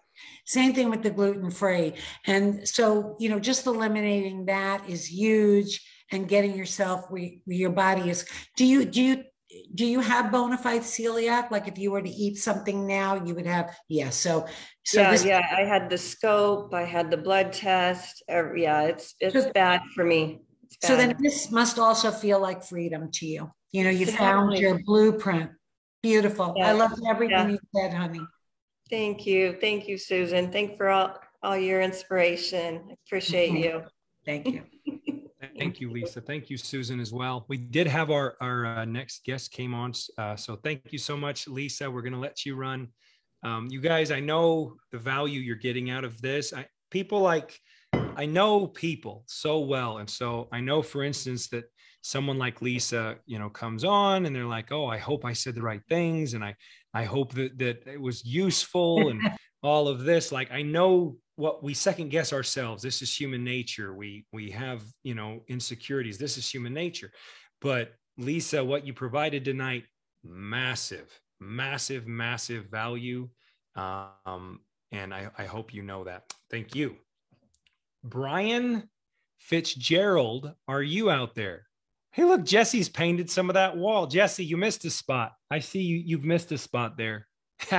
same 0.45 0.75
thing 0.75 0.91
with 0.91 1.03
the 1.03 1.11
gluten 1.11 1.51
free 1.51 1.95
and 2.27 2.67
so 2.67 3.17
you 3.21 3.29
know 3.29 3.39
just 3.39 3.67
eliminating 3.67 4.47
that 4.47 4.89
is 4.89 5.07
huge 5.07 5.81
and 6.11 6.29
getting 6.29 6.57
yourself 6.57 7.05
where, 7.11 7.31
where 7.45 7.57
your 7.57 7.71
body 7.71 8.11
is 8.11 8.27
do 8.57 8.67
you 8.67 8.85
do 8.85 9.01
you 9.01 9.25
do 9.75 9.85
you 9.87 10.01
have 10.01 10.31
bona 10.33 10.59
fide 10.59 10.83
celiac 10.83 11.51
like 11.51 11.69
if 11.69 11.79
you 11.79 11.91
were 11.91 12.03
to 12.03 12.11
eat 12.11 12.37
something 12.37 12.87
now 12.87 13.15
you 13.25 13.35
would 13.35 13.47
have 13.47 13.75
yeah 13.89 14.11
so 14.11 14.47
so 14.85 15.01
yeah 15.01 15.11
this, 15.11 15.25
yeah 15.25 15.47
i 15.57 15.61
had 15.61 15.89
the 15.89 15.99
scope 15.99 16.73
i 16.75 16.83
had 16.83 17.11
the 17.11 17.17
blood 17.17 17.53
test 17.53 18.23
yeah 18.29 18.83
it's 18.83 19.15
it's 19.21 19.35
so, 19.35 19.53
bad 19.53 19.81
for 19.95 20.05
me 20.05 20.41
so 20.83 20.97
then 20.97 21.17
this 21.19 21.51
must 21.51 21.79
also 21.79 22.11
feel 22.11 22.41
like 22.41 22.63
freedom 22.63 23.11
to 23.13 23.27
you. 23.27 23.51
You 23.73 23.85
know, 23.85 23.91
you 23.91 24.07
found 24.07 24.59
your 24.59 24.79
blueprint. 24.85 25.51
Beautiful. 26.03 26.55
Yeah. 26.57 26.69
I 26.69 26.73
love 26.73 26.93
everything 27.09 27.37
yeah. 27.37 27.49
you 27.49 27.59
said, 27.75 27.93
honey. 27.93 28.21
Thank 28.89 29.27
you. 29.27 29.57
Thank 29.61 29.89
you, 29.89 29.99
Susan. 29.99 30.51
Thank 30.53 30.77
for 30.77 30.89
all, 30.89 31.19
all 31.43 31.57
your 31.57 31.83
inspiration. 31.83 32.83
I 32.91 32.95
appreciate 33.07 33.51
mm-hmm. 33.51 33.63
you. 33.63 33.83
Thank 34.25 34.47
you. 34.47 34.63
Thank 35.59 35.81
you, 35.81 35.91
Lisa. 35.91 36.21
Thank 36.21 36.51
you, 36.51 36.57
Susan, 36.57 37.01
as 37.01 37.13
well. 37.13 37.45
We 37.49 37.57
did 37.57 37.87
have 37.87 38.11
our, 38.11 38.37
our 38.41 38.67
uh, 38.67 38.85
next 38.85 39.25
guest 39.25 39.53
came 39.53 39.75
on. 39.75 39.93
Uh, 40.17 40.37
so 40.37 40.57
thank 40.57 40.93
you 40.93 40.99
so 40.99 41.17
much, 41.17 41.47
Lisa. 41.49 41.91
We're 41.91 42.03
going 42.03 42.13
to 42.13 42.19
let 42.19 42.45
you 42.45 42.57
run. 42.57 42.89
Um, 43.45 43.69
you 43.71 43.81
guys, 43.81 44.11
I 44.11 44.21
know 44.21 44.75
the 44.91 44.99
value 44.99 45.41
you're 45.41 45.57
getting 45.57 45.91
out 45.91 46.05
of 46.05 46.21
this. 46.21 46.53
I, 46.53 46.67
people 46.91 47.21
like 47.21 47.59
I 47.93 48.27
know 48.27 48.67
people 48.67 49.23
so 49.27 49.61
well. 49.61 49.99
And 49.99 50.11
so 50.11 50.49
I 50.51 50.61
know, 50.61 50.83
for 50.83 51.05
instance, 51.05 51.49
that 51.51 51.65
someone 52.03 52.37
like 52.37 52.61
Lisa, 52.61 53.17
you 53.27 53.39
know, 53.39 53.49
comes 53.49 53.85
on 53.85 54.27
and 54.27 54.35
they're 54.35 54.45
like, 54.45 54.73
oh, 54.73 54.87
I 54.87 54.99
hope 54.99 55.25
I 55.25 55.33
said 55.33 55.55
the 55.55 55.63
right 55.63 55.83
things. 55.89 56.35
And 56.35 56.45
I, 56.45 56.57
I 56.93 57.05
hope 57.05 57.33
that, 57.35 57.59
that 57.59 57.87
it 57.87 58.01
was 58.01 58.25
useful 58.25 59.11
and 59.11 59.21
all 59.63 59.89
of 59.89 60.03
this. 60.03 60.33
Like, 60.33 60.51
I 60.51 60.63
know 60.63 61.17
what 61.39 61.63
we 61.63 61.73
second 61.73 62.09
guess 62.09 62.33
ourselves. 62.33 62.83
This 62.83 63.01
is 63.01 63.15
human 63.15 63.45
nature. 63.45 63.95
We, 63.95 64.27
we 64.33 64.51
have, 64.51 64.83
you 65.05 65.15
know, 65.15 65.41
insecurities. 65.47 66.19
This 66.19 66.37
is 66.37 66.51
human 66.51 66.75
nature. 66.75 67.13
But 67.61 67.93
Lisa, 68.17 68.65
what 68.65 68.85
you 68.85 68.93
provided 68.93 69.45
tonight, 69.45 69.85
massive, 70.25 71.09
massive, 71.39 72.09
massive 72.09 72.65
value. 72.65 73.29
Um, 73.77 74.61
and 74.91 75.15
I, 75.15 75.31
I 75.39 75.45
hope 75.45 75.73
you 75.73 75.83
know 75.83 76.03
that. 76.05 76.25
Thank 76.51 76.75
you. 76.75 76.97
Brian 78.03 78.89
Fitzgerald, 79.39 80.53
are 80.67 80.83
you 80.83 81.09
out 81.09 81.37
there? 81.37 81.67
Hey, 82.11 82.25
look, 82.25 82.45
Jesse's 82.45 82.89
painted 82.89 83.31
some 83.31 83.49
of 83.49 83.55
that 83.55 83.77
wall. 83.77 84.09
Jesse, 84.09 84.45
you 84.45 84.57
missed 84.57 84.85
a 84.87 84.91
spot. 84.91 85.35
I 85.53 85.61
see 85.61 85.83
you, 85.83 86.03
you've 86.05 86.25
missed 86.25 86.51
a 86.51 86.59
spot 86.59 86.97
there. 86.97 87.29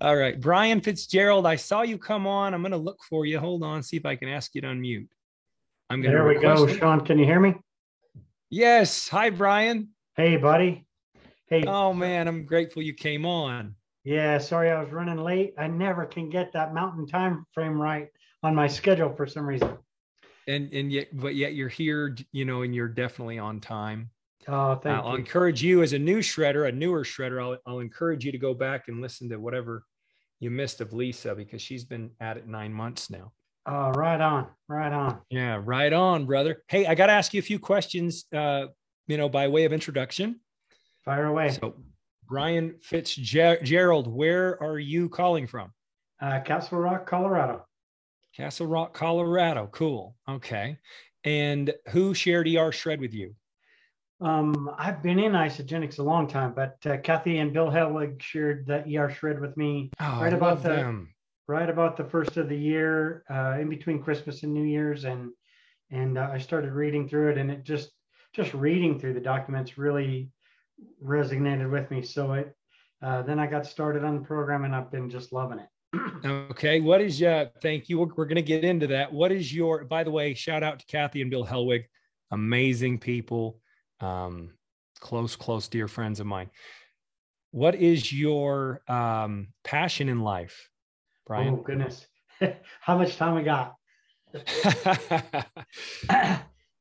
All 0.00 0.16
right. 0.16 0.40
Brian 0.40 0.80
Fitzgerald, 0.80 1.46
I 1.46 1.56
saw 1.56 1.82
you 1.82 1.98
come 1.98 2.26
on. 2.26 2.54
I'm 2.54 2.62
going 2.62 2.72
to 2.72 2.78
look 2.78 3.02
for 3.08 3.26
you. 3.26 3.38
Hold 3.38 3.62
on, 3.62 3.82
see 3.82 3.96
if 3.96 4.06
I 4.06 4.16
can 4.16 4.28
ask 4.28 4.54
you 4.54 4.60
to 4.62 4.68
unmute. 4.68 5.08
I'm 5.90 6.00
going 6.02 6.14
there 6.14 6.26
we 6.26 6.38
go. 6.38 6.66
It. 6.66 6.78
Sean, 6.78 7.04
can 7.04 7.18
you 7.18 7.24
hear 7.24 7.40
me? 7.40 7.54
Yes. 8.50 9.08
Hi, 9.08 9.30
Brian. 9.30 9.88
Hey, 10.16 10.36
buddy. 10.36 10.86
Hey. 11.48 11.64
Oh, 11.66 11.92
man. 11.92 12.28
I'm 12.28 12.46
grateful 12.46 12.82
you 12.82 12.94
came 12.94 13.26
on. 13.26 13.74
Yeah, 14.04 14.38
sorry 14.38 14.70
I 14.70 14.82
was 14.82 14.92
running 14.92 15.18
late. 15.18 15.54
I 15.58 15.68
never 15.68 16.06
can 16.06 16.28
get 16.28 16.52
that 16.54 16.74
mountain 16.74 17.06
time 17.06 17.46
frame 17.52 17.80
right 17.80 18.08
on 18.42 18.54
my 18.54 18.66
schedule 18.66 19.14
for 19.14 19.26
some 19.26 19.46
reason. 19.46 19.78
And 20.48 20.72
and 20.72 20.90
yet, 20.90 21.08
but 21.12 21.36
yet 21.36 21.54
you're 21.54 21.68
here, 21.68 22.16
you 22.32 22.44
know, 22.44 22.62
and 22.62 22.74
you're 22.74 22.88
definitely 22.88 23.38
on 23.38 23.60
time. 23.60 24.10
Oh, 24.48 24.74
thank 24.74 24.98
uh, 24.98 25.02
you. 25.02 25.08
I'll 25.08 25.16
encourage 25.16 25.62
you 25.62 25.82
as 25.82 25.92
a 25.92 25.98
new 25.98 26.18
shredder, 26.18 26.68
a 26.68 26.72
newer 26.72 27.04
shredder. 27.04 27.42
I'll 27.42 27.58
I'll 27.66 27.80
encourage 27.80 28.24
you 28.24 28.32
to 28.32 28.38
go 28.38 28.54
back 28.54 28.88
and 28.88 29.00
listen 29.00 29.28
to 29.30 29.36
whatever 29.36 29.84
you 30.40 30.50
missed 30.50 30.80
of 30.80 30.92
Lisa 30.92 31.34
because 31.34 31.62
she's 31.62 31.84
been 31.84 32.10
at 32.20 32.36
it 32.36 32.48
nine 32.48 32.72
months 32.72 33.10
now. 33.10 33.32
Oh, 33.64 33.90
right 33.90 34.20
on, 34.20 34.48
right 34.68 34.92
on. 34.92 35.20
Yeah, 35.30 35.60
right 35.64 35.92
on, 35.92 36.26
brother. 36.26 36.64
Hey, 36.66 36.84
I 36.86 36.96
got 36.96 37.06
to 37.06 37.12
ask 37.12 37.32
you 37.32 37.38
a 37.38 37.42
few 37.42 37.60
questions. 37.60 38.24
Uh, 38.34 38.66
you 39.06 39.16
know, 39.16 39.28
by 39.28 39.46
way 39.48 39.64
of 39.64 39.72
introduction. 39.72 40.40
Fire 41.04 41.26
away. 41.26 41.50
So, 41.50 41.74
Brian 42.28 42.76
Fitzgerald, 42.80 44.08
where 44.08 44.60
are 44.62 44.78
you 44.78 45.08
calling 45.08 45.46
from? 45.46 45.72
Uh, 46.20 46.40
Castle 46.40 46.78
Rock, 46.78 47.06
Colorado. 47.06 47.64
Castle 48.34 48.66
Rock, 48.66 48.94
Colorado. 48.94 49.68
Cool. 49.70 50.16
Okay. 50.28 50.78
And 51.24 51.72
who 51.90 52.14
shared 52.14 52.48
ER 52.48 52.72
Shred 52.72 53.00
with 53.00 53.14
you? 53.14 53.34
Um, 54.22 54.70
I've 54.78 55.02
been 55.02 55.18
in 55.18 55.32
Isagenix 55.32 55.98
a 55.98 56.02
long 56.02 56.28
time, 56.28 56.52
but 56.54 56.76
uh, 56.86 56.98
Kathy 56.98 57.38
and 57.38 57.52
Bill 57.52 57.68
Helwig 57.68 58.22
shared 58.22 58.66
the 58.66 58.96
ER 58.96 59.10
Shred 59.10 59.40
with 59.40 59.56
me 59.56 59.90
oh, 59.98 60.20
right 60.20 60.32
about 60.32 60.62
the 60.62 60.68
them. 60.68 61.12
right 61.48 61.68
about 61.68 61.96
the 61.96 62.04
first 62.04 62.36
of 62.36 62.48
the 62.48 62.56
year, 62.56 63.24
uh, 63.28 63.58
in 63.60 63.68
between 63.68 64.00
Christmas 64.00 64.44
and 64.44 64.54
New 64.54 64.64
Year's, 64.64 65.04
and 65.04 65.32
and 65.90 66.18
uh, 66.18 66.28
I 66.32 66.38
started 66.38 66.72
reading 66.72 67.08
through 67.08 67.32
it, 67.32 67.38
and 67.38 67.50
it 67.50 67.64
just 67.64 67.90
just 68.32 68.54
reading 68.54 68.98
through 68.98 69.14
the 69.14 69.20
documents 69.20 69.76
really 69.76 70.30
resonated 71.04 71.70
with 71.70 71.90
me. 71.90 72.02
So 72.02 72.34
it 72.34 72.54
uh, 73.02 73.22
then 73.22 73.40
I 73.40 73.48
got 73.48 73.66
started 73.66 74.04
on 74.04 74.20
the 74.20 74.24
program, 74.24 74.64
and 74.64 74.74
I've 74.74 74.90
been 74.92 75.10
just 75.10 75.32
loving 75.32 75.58
it. 75.58 75.68
okay, 76.52 76.80
what 76.80 77.00
is 77.00 77.20
your 77.20 77.50
Thank 77.60 77.88
you. 77.88 77.98
We're, 77.98 78.14
we're 78.16 78.26
going 78.26 78.36
to 78.36 78.42
get 78.42 78.62
into 78.62 78.86
that. 78.88 79.12
What 79.12 79.32
is 79.32 79.52
your? 79.52 79.84
By 79.84 80.04
the 80.04 80.12
way, 80.12 80.34
shout 80.34 80.62
out 80.62 80.78
to 80.78 80.86
Kathy 80.86 81.22
and 81.22 81.30
Bill 81.30 81.44
Helwig, 81.44 81.86
amazing 82.30 83.00
people, 83.00 83.58
um, 84.02 84.50
close, 85.00 85.36
close, 85.36 85.68
dear 85.68 85.88
friends 85.88 86.20
of 86.20 86.26
mine. 86.26 86.50
What 87.50 87.74
is 87.74 88.12
your 88.12 88.80
um, 88.88 89.48
passion 89.64 90.08
in 90.08 90.20
life, 90.20 90.68
Brian? 91.26 91.54
Oh 91.54 91.56
goodness, 91.56 92.06
how 92.80 92.98
much 92.98 93.16
time 93.16 93.34
we 93.34 93.42
got? 93.42 93.76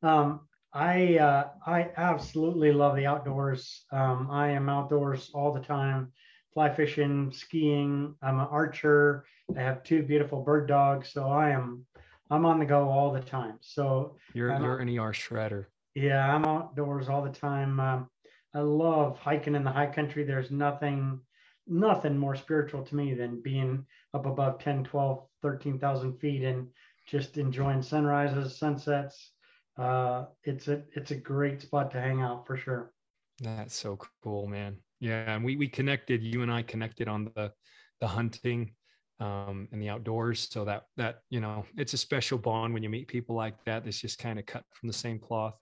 um, 0.01 0.41
I 0.74 1.17
uh, 1.17 1.49
I 1.65 1.89
absolutely 1.97 2.72
love 2.72 2.95
the 2.95 3.05
outdoors. 3.05 3.86
Um, 3.91 4.30
I 4.32 4.51
am 4.51 4.69
outdoors 4.69 5.30
all 5.34 5.51
the 5.51 5.59
time, 5.59 6.13
fly 6.53 6.74
fishing, 6.74 7.32
skiing. 7.34 8.15
I'm 8.22 8.39
an 8.39 8.47
archer. 8.49 9.26
I 9.57 9.61
have 9.61 9.84
two 9.84 10.03
beautiful 10.03 10.41
bird 10.41 10.67
dogs, 10.69 11.11
so 11.11 11.28
I 11.30 11.49
am 11.49 11.86
I'm 12.30 12.45
on 12.45 12.59
the 12.59 12.65
go 12.65 12.89
all 12.89 13.11
the 13.11 13.19
time. 13.19 13.57
So 13.59 14.15
you're 14.34 14.53
I'm, 14.53 14.63
you're 14.63 14.78
an 14.78 14.88
ER 14.88 15.11
shredder. 15.11 15.65
Yeah, 15.96 16.34
I'm 16.34 16.46
outdoors 16.46 17.10
all 17.10 17.22
the 17.22 17.30
time. 17.30 17.80
Um, 17.80 18.10
I 18.54 18.60
love 18.60 19.18
hiking 19.20 19.56
in 19.56 19.64
the 19.64 19.72
high 19.72 19.88
country. 19.88 20.24
There's 20.24 20.52
nothing 20.52 21.20
nothing 21.68 22.18
more 22.18 22.36
spiritual 22.36 22.84
to 22.84 22.96
me 22.96 23.14
than 23.14 23.42
being 23.42 23.86
up 24.14 24.26
above 24.26 24.60
10, 24.60 24.84
12, 24.84 25.26
13,000 25.42 26.18
feet 26.18 26.44
and 26.44 26.68
just 27.08 27.38
enjoying 27.38 27.82
sunrises, 27.82 28.58
sunsets 28.58 29.32
uh, 29.78 30.26
it's 30.44 30.68
a 30.68 30.84
it's 30.94 31.12
a 31.12 31.16
great 31.16 31.62
spot 31.62 31.92
to 31.92 32.00
hang 32.00 32.22
out 32.22 32.46
for 32.46 32.58
sure. 32.58 32.92
That's 33.39 33.76
so 33.76 33.98
cool, 34.24 34.48
man. 34.48 34.78
Yeah, 35.00 35.36
and 35.36 35.44
we 35.44 35.56
we 35.56 35.68
connected. 35.68 36.22
You 36.24 36.42
and 36.42 36.52
I 36.52 36.62
connected 36.62 37.08
on 37.08 37.32
the 37.36 37.52
the 38.00 38.08
hunting 38.08 38.74
um, 39.20 39.68
and 39.72 39.82
the 39.82 39.89
outdoors. 39.89 40.48
So 40.52 40.66
that 40.66 40.84
that 40.98 41.20
you 41.30 41.39
know, 41.39 41.66
it's 41.78 41.94
a 41.94 41.98
special 41.98 42.38
bond 42.38 42.74
when 42.74 42.84
you 42.84 42.89
meet 42.89 43.08
people 43.08 43.36
like 43.36 43.64
that. 43.66 43.84
That's 43.84 44.00
just 44.00 44.20
kind 44.20 44.39
of 44.39 44.46
cut 44.46 44.66
from 44.74 44.88
the 44.88 44.94
same 44.94 45.20
cloth. 45.20 45.56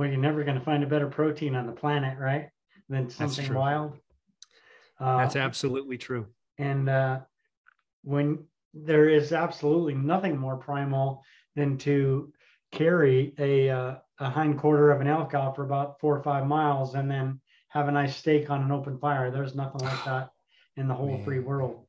Well, 0.00 0.08
you're 0.08 0.16
never 0.16 0.44
going 0.44 0.58
to 0.58 0.64
find 0.64 0.82
a 0.82 0.86
better 0.86 1.08
protein 1.08 1.54
on 1.54 1.66
the 1.66 1.72
planet, 1.72 2.18
right? 2.18 2.48
Than 2.88 3.10
something 3.10 3.52
wild. 3.52 3.98
Uh, 4.98 5.18
That's 5.18 5.36
absolutely 5.36 5.98
true. 5.98 6.26
And 6.56 6.88
uh, 6.88 7.18
when 8.02 8.46
there 8.72 9.10
is 9.10 9.34
absolutely 9.34 9.92
nothing 9.92 10.38
more 10.38 10.56
primal 10.56 11.22
than 11.54 11.76
to 11.80 12.32
carry 12.72 13.34
a, 13.38 13.68
uh, 13.68 13.96
a 14.18 14.30
hind 14.30 14.58
quarter 14.58 14.90
of 14.90 15.02
an 15.02 15.06
elk 15.06 15.34
out 15.34 15.54
for 15.54 15.64
about 15.64 16.00
four 16.00 16.16
or 16.16 16.22
five 16.22 16.46
miles 16.46 16.94
and 16.94 17.10
then 17.10 17.38
have 17.68 17.86
a 17.86 17.92
nice 17.92 18.16
steak 18.16 18.48
on 18.48 18.62
an 18.62 18.72
open 18.72 18.96
fire. 18.96 19.30
There's 19.30 19.54
nothing 19.54 19.82
like 19.82 20.02
that 20.06 20.30
in 20.78 20.88
the 20.88 20.94
whole 20.94 21.18
Man. 21.18 21.24
free 21.24 21.40
world. 21.40 21.84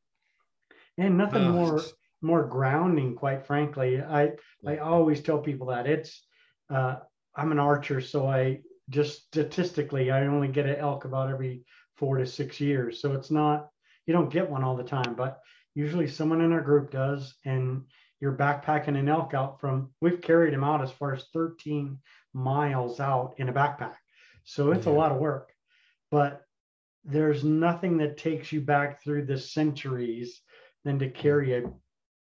And 0.98 1.18
nothing 1.18 1.44
oh. 1.44 1.54
more 1.54 1.82
more 2.22 2.44
grounding, 2.44 3.16
quite 3.16 3.48
frankly. 3.48 4.02
I 4.02 4.34
I 4.68 4.80
always 4.80 5.22
tell 5.22 5.40
people 5.40 5.68
that 5.68 5.88
it's 5.88 6.28
uh, 6.70 6.98
I'm 7.36 7.52
an 7.52 7.60
archer, 7.60 8.02
so 8.02 8.28
I 8.28 8.62
just 8.90 9.28
statistically 9.28 10.12
I 10.12 10.28
only 10.28 10.48
get 10.48 10.66
an 10.66 10.76
elk 10.76 11.06
about 11.06 11.30
every 11.30 11.64
four 11.96 12.18
to 12.18 12.26
six 12.26 12.60
years. 12.60 13.02
So 13.02 13.14
it's 13.14 13.32
not 13.32 13.70
you 14.06 14.14
don't 14.14 14.32
get 14.32 14.50
one 14.50 14.64
all 14.64 14.76
the 14.76 14.84
time, 14.84 15.16
but 15.16 15.40
usually 15.76 16.08
someone 16.08 16.42
in 16.42 16.52
our 16.52 16.62
group 16.62 16.92
does, 16.92 17.36
and 17.46 17.84
you're 18.22 18.38
backpacking 18.38 18.98
an 18.98 19.10
elk 19.10 19.34
out 19.34 19.60
from 19.60 19.90
we've 20.00 20.22
carried 20.22 20.54
him 20.54 20.64
out 20.64 20.82
as 20.82 20.92
far 20.92 21.14
as 21.14 21.26
13 21.34 21.98
miles 22.34 23.00
out 23.00 23.34
in 23.38 23.50
a 23.50 23.54
backpack 23.54 23.96
so 24.46 24.72
it's 24.72 24.86
yeah. 24.86 24.94
a 24.94 24.96
lot 24.96 25.12
of 25.12 25.18
work 25.18 25.50
but 26.12 26.44
there's 27.04 27.44
nothing 27.44 27.98
that 27.98 28.18
takes 28.18 28.52
you 28.52 28.62
back 28.62 29.04
through 29.04 29.26
the 29.26 29.38
centuries 29.38 30.42
than 30.86 31.00
to 31.00 31.10
carry 31.10 31.56
a 31.56 31.62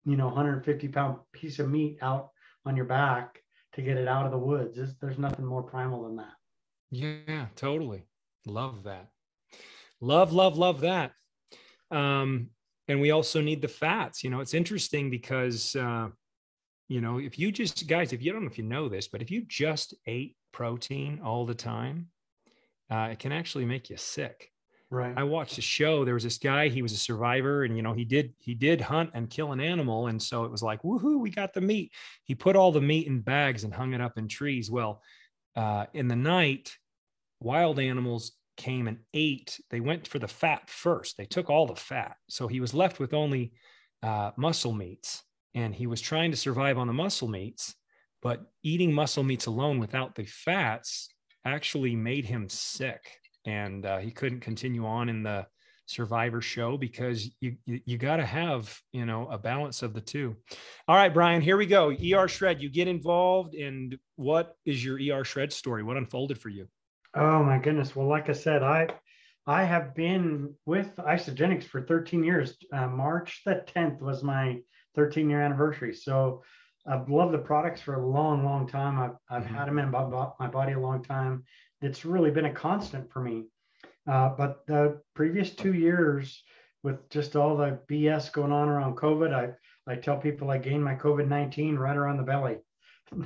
you 0.05 0.17
know 0.17 0.27
150 0.27 0.89
pound 0.89 1.19
piece 1.33 1.59
of 1.59 1.69
meat 1.69 1.99
out 2.03 2.29
on 2.67 2.77
your 2.77 2.85
back 2.85 3.43
to 3.77 3.83
get 3.83 3.97
it 3.97 4.09
out 4.09 4.27
of 4.27 4.33
the 4.33 4.39
woods. 4.39 4.77
There's, 4.77 4.95
there's 5.01 5.18
nothing 5.18 5.47
more 5.47 5.62
primal 5.62 6.03
than 6.03 6.16
that. 6.16 6.33
Yeah 6.91 7.47
totally. 7.55 8.07
Love 8.47 8.85
that. 8.85 9.09
Love 10.01 10.33
love 10.33 10.59
love 10.59 10.81
that. 10.81 11.12
Um 11.91 12.51
and 12.89 13.01
we 13.01 13.11
also 13.11 13.41
need 13.41 13.62
the 13.62 13.68
fats. 13.68 14.24
You 14.24 14.31
know 14.31 14.41
it's 14.41 14.55
interesting 14.55 15.11
because 15.11 15.77
uh 15.77 16.09
you 16.89 17.01
know 17.01 17.18
if 17.18 17.39
you 17.39 17.53
just 17.53 17.87
guys 17.87 18.12
if 18.12 18.22
you 18.22 18.33
don't 18.33 18.43
know 18.43 18.51
if 18.51 18.59
you 18.59 18.64
know 18.64 18.89
this 18.89 19.09
but 19.09 19.22
if 19.22 19.31
you 19.31 19.45
just 19.47 19.95
ate 20.07 20.37
protein 20.53 21.20
all 21.24 21.45
the 21.45 21.55
time 21.55 22.09
uh, 22.91 23.09
it 23.11 23.18
can 23.18 23.33
actually 23.33 23.64
make 23.64 23.91
you 23.91 23.97
sick 23.97 24.53
right 24.91 25.14
i 25.16 25.22
watched 25.22 25.59
a 25.59 25.62
show 25.62 26.05
there 26.05 26.14
was 26.14 26.22
this 26.22 26.39
guy 26.39 26.68
he 26.68 26.82
was 26.82 26.93
a 26.93 26.97
survivor 26.97 27.64
and 27.64 27.76
you 27.76 27.82
know 27.82 27.93
he 27.93 28.05
did 28.05 28.32
he 28.39 28.55
did 28.55 28.80
hunt 28.80 29.11
and 29.14 29.30
kill 29.30 29.53
an 29.53 29.61
animal 29.61 30.07
and 30.07 30.22
so 30.22 30.45
it 30.45 30.51
was 30.51 30.62
like 30.62 30.82
woohoo 30.82 31.18
we 31.18 31.30
got 31.30 31.53
the 31.53 31.61
meat 31.61 31.93
he 32.24 32.34
put 32.34 32.57
all 32.57 32.70
the 32.70 32.80
meat 32.80 33.07
in 33.07 33.20
bags 33.20 33.64
and 33.64 33.74
hung 33.74 33.95
it 33.95 34.01
up 34.01 34.16
in 34.16 34.28
trees 34.28 34.70
well 34.70 35.03
uh, 35.57 35.87
in 35.95 36.07
the 36.07 36.16
night 36.16 36.76
wild 37.41 37.78
animals 37.78 38.32
came 38.57 38.89
and 38.89 38.99
ate. 39.14 39.61
They 39.70 39.80
went 39.80 40.09
for 40.09 40.18
the 40.18 40.28
fat 40.28 40.68
first. 40.68 41.16
They 41.16 41.24
took 41.24 41.51
all 41.51 41.66
the 41.66 41.76
fat. 41.76 42.16
So 42.28 42.49
he 42.49 42.61
was 42.61 42.74
left 42.74 42.99
with 42.99 43.14
only 43.14 43.53
uh, 44.03 44.32
muscle 44.37 44.72
meats. 44.72 45.22
And 45.55 45.74
he 45.74 45.87
was 45.87 46.01
trying 46.01 46.30
to 46.32 46.37
survive 46.37 46.76
on 46.76 46.87
the 46.87 46.93
muscle 46.93 47.28
meats, 47.28 47.74
but 48.20 48.43
eating 48.62 48.93
muscle 48.93 49.22
meats 49.22 49.47
alone 49.47 49.78
without 49.78 50.14
the 50.14 50.24
fats 50.24 51.09
actually 51.47 51.97
made 51.97 52.26
him 52.26 52.49
sick. 52.49 53.01
And 53.47 53.87
uh, 53.87 53.99
he 53.99 54.11
couldn't 54.11 54.41
continue 54.41 54.87
on 54.87 55.09
in 55.09 55.23
the 55.23 55.47
survivor 55.87 56.41
show 56.41 56.77
because 56.77 57.31
you 57.41 57.57
you, 57.65 57.81
you 57.85 57.97
got 57.97 58.17
to 58.17 58.27
have 58.27 58.77
you 58.93 59.07
know 59.07 59.29
a 59.29 59.39
balance 59.39 59.85
of 59.85 59.95
the 59.95 60.01
two 60.01 60.35
all 60.89 60.97
right 60.97 61.15
brian 61.15 61.41
here 61.41 61.57
we 61.57 61.65
go 61.65 61.95
er 62.13 62.27
shred 62.27 62.61
you 62.61 62.69
get 62.69 62.89
involved 62.89 63.55
and 63.55 63.97
what 64.17 64.57
is 64.65 64.85
your 64.85 64.99
er 65.17 65.25
shred 65.25 65.53
story 65.53 65.85
what 65.85 65.97
unfolded 65.97 66.41
for 66.41 66.49
you 66.49 66.67
Oh 67.17 67.43
my 67.43 67.57
goodness. 67.59 67.97
Well, 67.97 68.07
like 68.07 68.29
I 68.29 68.35
said, 68.35 68.63
I 68.63 68.89
I 69.47 69.65
have 69.65 69.95
been 69.95 70.55
with 70.67 70.95
Isagenix 70.97 71.65
for 71.65 71.81
13 71.81 72.23
years. 72.23 72.57
Uh, 72.71 72.89
March 72.89 73.41
the 73.47 73.65
10th 73.75 74.01
was 74.01 74.23
my 74.23 74.59
13 74.95 75.31
year 75.31 75.41
anniversary. 75.41 75.95
So 75.95 76.43
I've 76.87 77.09
loved 77.09 77.33
the 77.33 77.39
products 77.39 77.81
for 77.81 77.95
a 77.95 78.07
long, 78.07 78.45
long 78.45 78.69
time. 78.69 79.01
I've, 79.01 79.17
I've 79.31 79.45
mm-hmm. 79.45 79.55
had 79.55 79.67
them 79.67 79.79
in 79.79 79.91
my 79.91 80.47
body 80.49 80.73
a 80.73 80.81
long 80.81 81.03
time. 81.03 81.45
It's 81.87 82.05
really 82.05 82.30
been 82.30 82.47
a 82.47 82.53
constant 82.53 83.12
for 83.12 83.20
me. 83.20 83.45
Uh, 84.07 84.30
but 84.30 84.66
the 84.66 85.01
previous 85.14 85.51
two 85.51 85.74
years, 85.74 86.43
with 86.82 87.09
just 87.11 87.34
all 87.34 87.57
the 87.57 87.80
BS 87.91 88.32
going 88.32 88.53
on 88.53 88.68
around 88.68 88.97
COVID, 88.97 89.34
I, 89.34 89.91
I 89.91 89.97
tell 89.97 90.16
people 90.18 90.51
I 90.51 90.59
gained 90.59 90.84
my 90.84 90.95
COVID 90.95 91.26
19 91.26 91.76
right 91.76 91.97
around 91.97 92.18
the 92.18 92.22
belly 92.22 92.59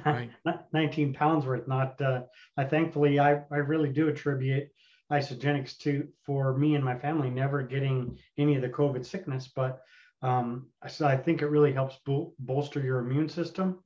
right. 0.05 0.31
19 0.73 1.15
pounds 1.15 1.47
worth. 1.47 1.67
Not, 1.69 2.01
uh, 2.01 2.23
I 2.57 2.65
thankfully, 2.65 3.19
I, 3.19 3.43
I 3.51 3.57
really 3.57 3.91
do 3.91 4.09
attribute 4.09 4.69
Isagenix 5.11 5.77
to 5.79 6.07
for 6.25 6.57
me 6.57 6.75
and 6.75 6.85
my 6.85 6.97
family 6.97 7.31
never 7.31 7.63
getting 7.63 8.19
any 8.39 8.57
of 8.57 8.63
the 8.63 8.69
COVID 8.69 9.05
sickness, 9.05 9.51
but 9.55 9.81
um, 10.23 10.67
so 10.89 11.07
I 11.07 11.17
think 11.17 11.43
it 11.43 11.47
really 11.47 11.73
helps 11.73 11.97
bol- 12.05 12.35
bolster 12.39 12.81
your 12.81 12.99
immune 12.99 13.29
system. 13.29 13.79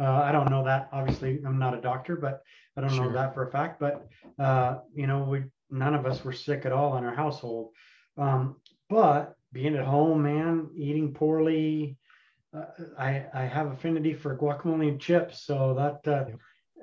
Uh, 0.00 0.22
I 0.24 0.32
don't 0.32 0.50
know 0.50 0.64
that. 0.64 0.88
Obviously, 0.92 1.40
I'm 1.44 1.58
not 1.58 1.74
a 1.74 1.80
doctor, 1.80 2.16
but 2.16 2.42
I 2.76 2.80
don't 2.80 2.90
sure. 2.90 3.06
know 3.06 3.12
that 3.12 3.34
for 3.34 3.48
a 3.48 3.50
fact. 3.50 3.80
But 3.80 4.06
uh, 4.38 4.78
you 4.94 5.06
know, 5.06 5.24
we 5.24 5.44
none 5.70 5.94
of 5.94 6.06
us 6.06 6.24
were 6.24 6.32
sick 6.32 6.64
at 6.66 6.72
all 6.72 6.96
in 6.96 7.04
our 7.04 7.14
household. 7.14 7.70
Um, 8.16 8.56
but 8.88 9.34
being 9.52 9.74
at 9.76 9.84
home, 9.84 10.22
man, 10.22 10.70
eating 10.76 11.12
poorly, 11.12 11.96
uh, 12.54 12.64
I, 12.98 13.26
I 13.34 13.42
have 13.42 13.72
affinity 13.72 14.14
for 14.14 14.36
guacamole 14.36 14.88
and 14.88 15.00
chips, 15.00 15.44
so 15.44 15.74
that 15.74 16.10
uh, 16.10 16.24
yep. 16.28 16.38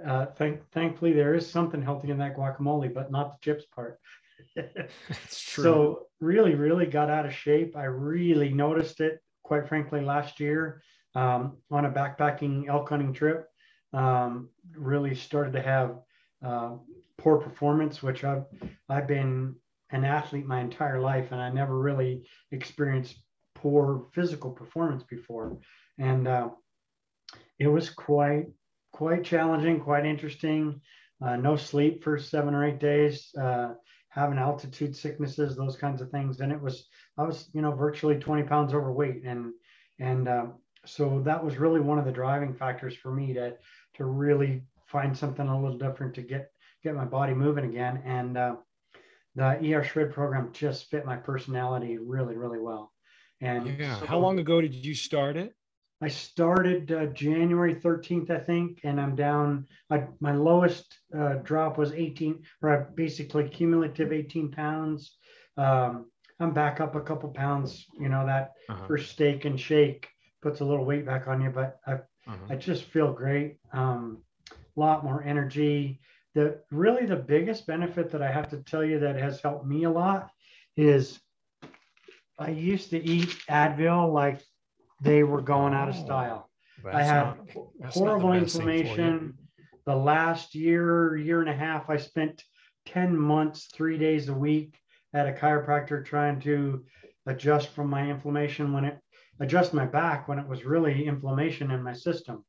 uh, 0.05 0.25
thank, 0.37 0.69
thankfully 0.71 1.13
there 1.13 1.33
is 1.35 1.49
something 1.49 1.81
healthy 1.81 2.11
in 2.11 2.17
that 2.19 2.35
guacamole, 2.35 2.93
but 2.93 3.11
not 3.11 3.31
the 3.31 3.37
chips 3.41 3.65
part. 3.73 3.99
That's 4.55 5.41
true. 5.49 5.63
So 5.63 6.07
really, 6.19 6.55
really 6.55 6.85
got 6.85 7.09
out 7.09 7.25
of 7.25 7.33
shape. 7.33 7.75
I 7.75 7.85
really 7.85 8.53
noticed 8.53 8.99
it, 8.99 9.19
quite 9.43 9.67
frankly, 9.67 10.01
last 10.01 10.39
year 10.39 10.81
um, 11.15 11.57
on 11.71 11.85
a 11.85 11.91
backpacking 11.91 12.67
elk 12.67 12.89
hunting 12.89 13.13
trip. 13.13 13.47
Um, 13.93 14.49
really 14.75 15.15
started 15.15 15.53
to 15.53 15.61
have 15.61 15.95
uh, 16.45 16.75
poor 17.17 17.37
performance, 17.37 18.03
which 18.03 18.23
I've 18.23 18.45
I've 18.89 19.07
been 19.07 19.55
an 19.91 20.03
athlete 20.03 20.45
my 20.45 20.59
entire 20.59 20.99
life, 20.99 21.31
and 21.31 21.41
I 21.41 21.49
never 21.49 21.79
really 21.79 22.27
experienced 22.51 23.17
poor 23.55 24.07
physical 24.13 24.51
performance 24.51 25.03
before, 25.03 25.57
and 25.97 26.27
uh, 26.27 26.49
it 27.57 27.67
was 27.67 27.89
quite 27.89 28.45
quite 28.91 29.23
challenging, 29.23 29.79
quite 29.79 30.05
interesting. 30.05 30.81
Uh, 31.25 31.37
no 31.37 31.55
sleep 31.55 32.03
for 32.03 32.17
seven 32.17 32.53
or 32.53 32.65
eight 32.65 32.79
days, 32.79 33.33
uh, 33.41 33.73
having 34.09 34.37
altitude 34.37 34.95
sicknesses, 34.95 35.55
those 35.55 35.77
kinds 35.77 36.01
of 36.01 36.09
things. 36.09 36.41
And 36.41 36.51
it 36.51 36.61
was 36.61 36.87
I 37.17 37.23
was 37.23 37.49
you 37.53 37.61
know 37.61 37.71
virtually 37.71 38.19
20 38.19 38.43
pounds 38.43 38.73
overweight, 38.73 39.23
and 39.23 39.53
and 39.99 40.27
uh, 40.27 40.45
so 40.85 41.21
that 41.25 41.43
was 41.43 41.57
really 41.57 41.79
one 41.79 41.99
of 41.99 42.05
the 42.05 42.11
driving 42.11 42.53
factors 42.53 42.95
for 42.95 43.11
me 43.11 43.33
to 43.33 43.55
to 43.95 44.05
really 44.05 44.63
find 44.87 45.17
something 45.17 45.47
a 45.47 45.61
little 45.61 45.77
different 45.77 46.13
to 46.15 46.21
get 46.21 46.51
get 46.83 46.95
my 46.95 47.05
body 47.05 47.33
moving 47.33 47.65
again. 47.65 48.01
And 48.05 48.37
uh, 48.37 48.55
the 49.35 49.73
ER 49.73 49.83
Shred 49.83 50.13
program 50.13 50.51
just 50.53 50.89
fit 50.89 51.05
my 51.05 51.17
personality 51.17 51.97
really, 51.97 52.37
really 52.37 52.59
well. 52.59 52.93
And 53.41 53.77
yeah, 53.77 53.99
so 53.99 54.05
how 54.05 54.19
long 54.19 54.39
ago 54.39 54.61
did 54.61 54.73
you 54.73 54.95
start 54.95 55.35
it? 55.35 55.53
I 56.01 56.07
started 56.09 56.91
uh, 56.91 57.07
January 57.07 57.75
13th, 57.75 58.29
I 58.29 58.39
think, 58.39 58.81
and 58.83 58.99
I'm 58.99 59.15
down. 59.15 59.65
I, 59.89 60.05
my 60.19 60.33
lowest 60.33 60.85
uh, 61.17 61.35
drop 61.35 61.77
was 61.77 61.93
18, 61.93 62.43
or 62.61 62.91
basically 62.95 63.49
cumulative 63.49 64.11
18 64.11 64.51
pounds. 64.51 65.15
Um, 65.57 66.05
I'm 66.39 66.53
back 66.53 66.81
up 66.81 66.95
a 66.95 67.01
couple 67.01 67.29
pounds. 67.29 67.85
You 67.99 68.09
know 68.09 68.25
that 68.25 68.51
uh-huh. 68.69 68.87
first 68.87 69.11
steak 69.11 69.45
and 69.45 69.59
shake 69.59 70.07
puts 70.45 70.59
a 70.59 70.63
little 70.63 70.85
weight 70.85 71.07
back 71.07 71.27
on 71.27 71.41
you, 71.41 71.49
but 71.49 71.79
I 71.87 71.93
uh-huh. 71.93 72.35
I 72.51 72.55
just 72.55 72.83
feel 72.83 73.11
great. 73.11 73.57
Um, 73.73 74.19
a 74.51 74.79
lot 74.79 75.03
more 75.03 75.23
energy. 75.23 75.99
The 76.35 76.61
really 76.69 77.07
the 77.07 77.15
biggest 77.15 77.65
benefit 77.65 78.11
that 78.11 78.21
I 78.21 78.31
have 78.31 78.49
to 78.51 78.57
tell 78.57 78.83
you 78.83 78.99
that 78.99 79.15
has 79.15 79.41
helped 79.41 79.65
me 79.65 79.85
a 79.85 79.89
lot 79.89 80.29
is 80.77 81.19
I 82.37 82.51
used 82.51 82.91
to 82.91 83.03
eat 83.03 83.29
Advil 83.49 84.13
like 84.13 84.39
they 85.01 85.23
were 85.23 85.41
going 85.41 85.73
out 85.73 85.89
of 85.89 85.95
oh, 85.95 86.05
style. 86.05 86.49
I 86.93 87.01
had 87.01 87.23
not, 87.79 87.93
horrible 87.93 88.33
inflammation. 88.33 89.35
The 89.87 89.95
last 89.95 90.53
year, 90.53 91.17
year 91.17 91.41
and 91.41 91.49
a 91.49 91.55
half, 91.55 91.89
I 91.89 91.97
spent 91.97 92.43
10 92.85 93.17
months, 93.17 93.69
three 93.73 93.97
days 93.97 94.29
a 94.29 94.33
week 94.33 94.77
at 95.11 95.27
a 95.27 95.31
chiropractor 95.31 96.05
trying 96.05 96.39
to 96.41 96.85
adjust 97.25 97.69
from 97.69 97.89
my 97.89 98.07
inflammation 98.07 98.71
when 98.71 98.85
it 98.85 98.99
adjust 99.39 99.73
my 99.73 99.85
back 99.85 100.27
when 100.27 100.39
it 100.39 100.47
was 100.47 100.65
really 100.65 101.05
inflammation 101.05 101.71
in 101.71 101.83
my 101.83 101.93
system. 101.93 102.43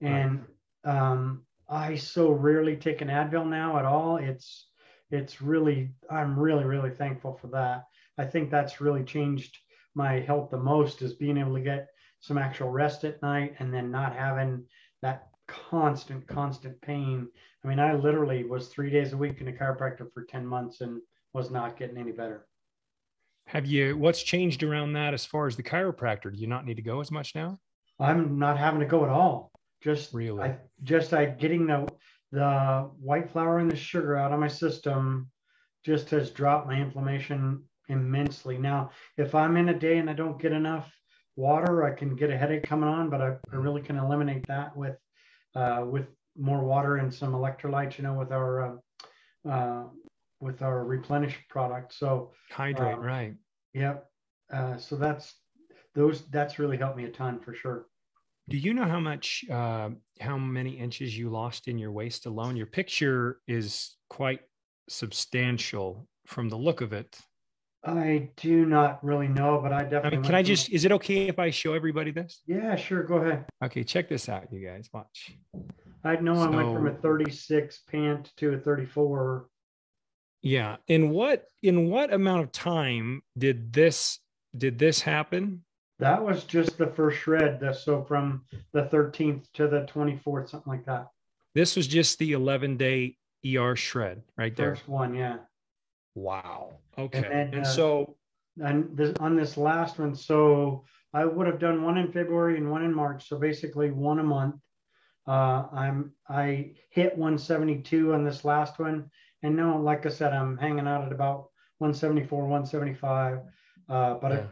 And 0.00 0.44
um, 0.84 1.42
I 1.68 1.96
so 1.96 2.30
rarely 2.30 2.76
take 2.76 3.00
an 3.00 3.08
Advil 3.08 3.48
now 3.48 3.78
at 3.78 3.84
all. 3.84 4.16
It's 4.16 4.68
it's 5.10 5.40
really 5.40 5.90
I'm 6.10 6.38
really 6.38 6.64
really 6.64 6.90
thankful 6.90 7.34
for 7.34 7.46
that. 7.48 7.84
I 8.18 8.24
think 8.24 8.50
that's 8.50 8.80
really 8.80 9.04
changed 9.04 9.58
my 9.94 10.20
health 10.20 10.50
the 10.50 10.58
most 10.58 11.02
is 11.02 11.14
being 11.14 11.38
able 11.38 11.54
to 11.54 11.60
get 11.60 11.88
some 12.20 12.38
actual 12.38 12.70
rest 12.70 13.04
at 13.04 13.22
night 13.22 13.54
and 13.58 13.72
then 13.72 13.90
not 13.90 14.14
having 14.14 14.64
that 15.02 15.28
constant, 15.46 16.26
constant 16.26 16.80
pain. 16.80 17.28
I 17.64 17.68
mean, 17.68 17.78
I 17.78 17.94
literally 17.94 18.44
was 18.44 18.68
three 18.68 18.90
days 18.90 19.12
a 19.12 19.16
week 19.16 19.40
in 19.40 19.48
a 19.48 19.52
chiropractor 19.52 20.12
for 20.12 20.24
10 20.24 20.46
months 20.46 20.80
and 20.80 21.00
was 21.32 21.50
not 21.50 21.78
getting 21.78 21.98
any 21.98 22.12
better. 22.12 22.46
Have 23.46 23.66
you, 23.66 23.96
what's 23.96 24.22
changed 24.22 24.62
around 24.62 24.94
that 24.94 25.14
as 25.14 25.24
far 25.24 25.46
as 25.46 25.56
the 25.56 25.62
chiropractor? 25.62 26.32
Do 26.32 26.38
you 26.38 26.46
not 26.46 26.64
need 26.64 26.76
to 26.76 26.82
go 26.82 27.00
as 27.00 27.10
much 27.10 27.34
now? 27.34 27.58
I'm 28.00 28.38
not 28.38 28.58
having 28.58 28.80
to 28.80 28.86
go 28.86 29.04
at 29.04 29.10
all. 29.10 29.52
Just 29.82 30.14
really, 30.14 30.40
I, 30.40 30.56
just 30.82 31.12
I 31.12 31.26
getting 31.26 31.66
the, 31.66 31.86
the 32.32 32.90
white 32.98 33.30
flour 33.30 33.58
and 33.58 33.70
the 33.70 33.76
sugar 33.76 34.16
out 34.16 34.32
of 34.32 34.40
my 34.40 34.48
system 34.48 35.30
just 35.84 36.08
has 36.10 36.30
dropped 36.30 36.66
my 36.66 36.80
inflammation 36.80 37.62
immensely. 37.88 38.56
Now, 38.56 38.90
if 39.18 39.34
I'm 39.34 39.56
in 39.56 39.68
a 39.68 39.78
day 39.78 39.98
and 39.98 40.08
I 40.08 40.14
don't 40.14 40.40
get 40.40 40.52
enough 40.52 40.90
water, 41.36 41.84
I 41.84 41.90
can 41.90 42.16
get 42.16 42.30
a 42.30 42.36
headache 42.36 42.64
coming 42.64 42.88
on, 42.88 43.10
but 43.10 43.20
I, 43.20 43.36
I 43.52 43.56
really 43.56 43.82
can 43.82 43.98
eliminate 43.98 44.46
that 44.48 44.76
with 44.76 44.96
uh, 45.54 45.84
with 45.86 46.06
more 46.36 46.64
water 46.64 46.96
and 46.96 47.12
some 47.12 47.32
electrolytes. 47.32 47.98
You 47.98 48.04
know, 48.04 48.14
with 48.14 48.32
our 48.32 48.80
uh, 49.44 49.48
uh, 49.48 49.84
with 50.40 50.62
our 50.62 50.84
replenish 50.84 51.36
product. 51.48 51.94
So 51.94 52.32
hydrate, 52.50 52.96
uh, 52.96 52.98
right? 52.98 53.34
Yep. 53.72 54.06
Uh, 54.52 54.76
so 54.76 54.96
that's 54.96 55.34
those. 55.94 56.26
That's 56.28 56.58
really 56.58 56.76
helped 56.76 56.96
me 56.96 57.04
a 57.04 57.10
ton 57.10 57.40
for 57.40 57.54
sure. 57.54 57.86
Do 58.48 58.58
you 58.58 58.74
know 58.74 58.84
how 58.84 59.00
much, 59.00 59.44
uh, 59.50 59.90
how 60.20 60.36
many 60.36 60.72
inches 60.72 61.16
you 61.16 61.30
lost 61.30 61.66
in 61.66 61.78
your 61.78 61.92
waist 61.92 62.26
alone? 62.26 62.56
Your 62.56 62.66
picture 62.66 63.38
is 63.48 63.96
quite 64.10 64.40
substantial 64.88 66.06
from 66.26 66.50
the 66.50 66.56
look 66.56 66.82
of 66.82 66.92
it. 66.92 67.18
I 67.86 68.30
do 68.36 68.66
not 68.66 69.02
really 69.04 69.28
know, 69.28 69.60
but 69.62 69.72
I 69.72 69.82
definitely. 69.82 70.06
I 70.06 70.10
mean, 70.10 70.22
can 70.22 70.34
I 70.34 70.42
just, 70.42 70.70
is 70.70 70.84
it 70.84 70.92
okay 70.92 71.28
if 71.28 71.38
I 71.38 71.50
show 71.50 71.74
everybody 71.74 72.10
this? 72.10 72.42
Yeah, 72.46 72.76
sure. 72.76 73.02
Go 73.02 73.16
ahead. 73.16 73.46
Okay, 73.62 73.82
check 73.82 74.08
this 74.08 74.28
out, 74.28 74.50
you 74.50 74.66
guys. 74.66 74.88
Watch. 74.92 75.36
I 76.02 76.16
know 76.16 76.34
I 76.34 76.48
went 76.48 76.72
from 76.74 76.86
a 76.86 76.94
36 76.94 77.82
pant 77.90 78.32
to 78.36 78.54
a 78.54 78.58
34. 78.58 79.48
Yeah. 80.44 80.76
In 80.88 81.10
what 81.10 81.46
in 81.62 81.88
what 81.88 82.12
amount 82.12 82.42
of 82.42 82.52
time 82.52 83.22
did 83.36 83.72
this 83.72 84.20
did 84.56 84.78
this 84.78 85.00
happen? 85.00 85.64
That 85.98 86.22
was 86.22 86.44
just 86.44 86.76
the 86.76 86.88
first 86.88 87.18
shred. 87.18 87.60
The, 87.60 87.72
so 87.72 88.04
from 88.04 88.44
the 88.72 88.82
13th 88.82 89.44
to 89.54 89.68
the 89.68 89.82
24th, 89.82 90.50
something 90.50 90.70
like 90.70 90.84
that. 90.86 91.08
This 91.54 91.76
was 91.76 91.86
just 91.86 92.18
the 92.18 92.32
11 92.32 92.76
day 92.76 93.16
ER 93.56 93.74
shred 93.74 94.22
right 94.36 94.54
there. 94.54 94.74
First 94.74 94.88
one, 94.88 95.14
yeah. 95.14 95.38
Wow. 96.14 96.74
Okay. 96.98 97.22
then, 97.22 97.32
And, 97.32 97.60
uh, 97.60 97.64
so 97.64 98.16
And 98.62 98.96
this, 98.96 99.14
on 99.20 99.36
this 99.36 99.56
last 99.56 99.98
one, 99.98 100.14
so 100.14 100.84
I 101.14 101.24
would 101.24 101.46
have 101.46 101.60
done 101.60 101.84
one 101.84 101.96
in 101.96 102.12
February 102.12 102.58
and 102.58 102.70
one 102.70 102.84
in 102.84 102.92
March. 102.92 103.28
So 103.28 103.38
basically 103.38 103.90
one 103.90 104.18
a 104.18 104.24
month. 104.24 104.56
Uh, 105.26 105.64
I'm 105.72 106.12
I 106.28 106.72
hit 106.90 107.16
172 107.16 108.12
on 108.12 108.24
this 108.24 108.44
last 108.44 108.78
one, 108.78 109.10
and 109.44 109.54
now, 109.54 109.78
like 109.78 110.06
I 110.06 110.08
said, 110.08 110.32
I'm 110.32 110.56
hanging 110.56 110.88
out 110.88 111.04
at 111.04 111.12
about 111.12 111.50
174, 111.78 112.42
175. 112.42 113.40
Uh, 113.88 114.14
but 114.14 114.32
Yeah. 114.32 114.46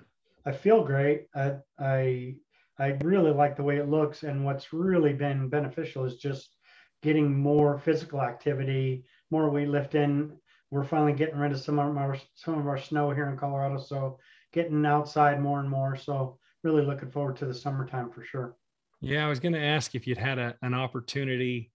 I, 0.46 0.50
I 0.50 0.52
feel 0.52 0.84
great. 0.84 1.26
I, 1.34 1.56
I 1.78 2.36
I 2.78 2.98
really 3.02 3.30
like 3.30 3.56
the 3.56 3.62
way 3.62 3.76
it 3.76 3.88
looks, 3.88 4.22
and 4.22 4.44
what's 4.44 4.72
really 4.72 5.12
been 5.12 5.48
beneficial 5.48 6.04
is 6.04 6.16
just 6.16 6.56
getting 7.02 7.34
more 7.36 7.78
physical 7.78 8.20
activity, 8.20 9.04
more 9.30 9.50
weightlifting. 9.50 10.36
We're 10.70 10.84
finally 10.84 11.12
getting 11.12 11.38
rid 11.38 11.52
of 11.52 11.60
some 11.60 11.78
of 11.78 11.96
our 11.96 12.16
some 12.34 12.58
of 12.58 12.66
our 12.66 12.78
snow 12.78 13.10
here 13.12 13.28
in 13.28 13.36
Colorado, 13.36 13.78
so 13.78 14.18
getting 14.52 14.84
outside 14.84 15.40
more 15.40 15.60
and 15.60 15.70
more. 15.70 15.96
So 15.96 16.38
really 16.64 16.84
looking 16.84 17.10
forward 17.10 17.36
to 17.36 17.46
the 17.46 17.54
summertime 17.54 18.10
for 18.10 18.24
sure. 18.24 18.56
yeah, 19.00 19.24
I 19.24 19.28
was 19.28 19.40
gonna 19.40 19.58
ask 19.58 19.94
if 19.94 20.06
you'd 20.06 20.18
had 20.18 20.38
a, 20.38 20.56
an 20.62 20.74
opportunity 20.74 21.71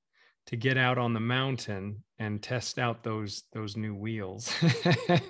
to 0.47 0.55
get 0.55 0.77
out 0.77 0.97
on 0.97 1.13
the 1.13 1.19
mountain 1.19 2.03
and 2.19 2.41
test 2.41 2.79
out 2.79 3.03
those 3.03 3.43
those 3.53 3.77
new 3.77 3.93
wheels. 3.93 4.51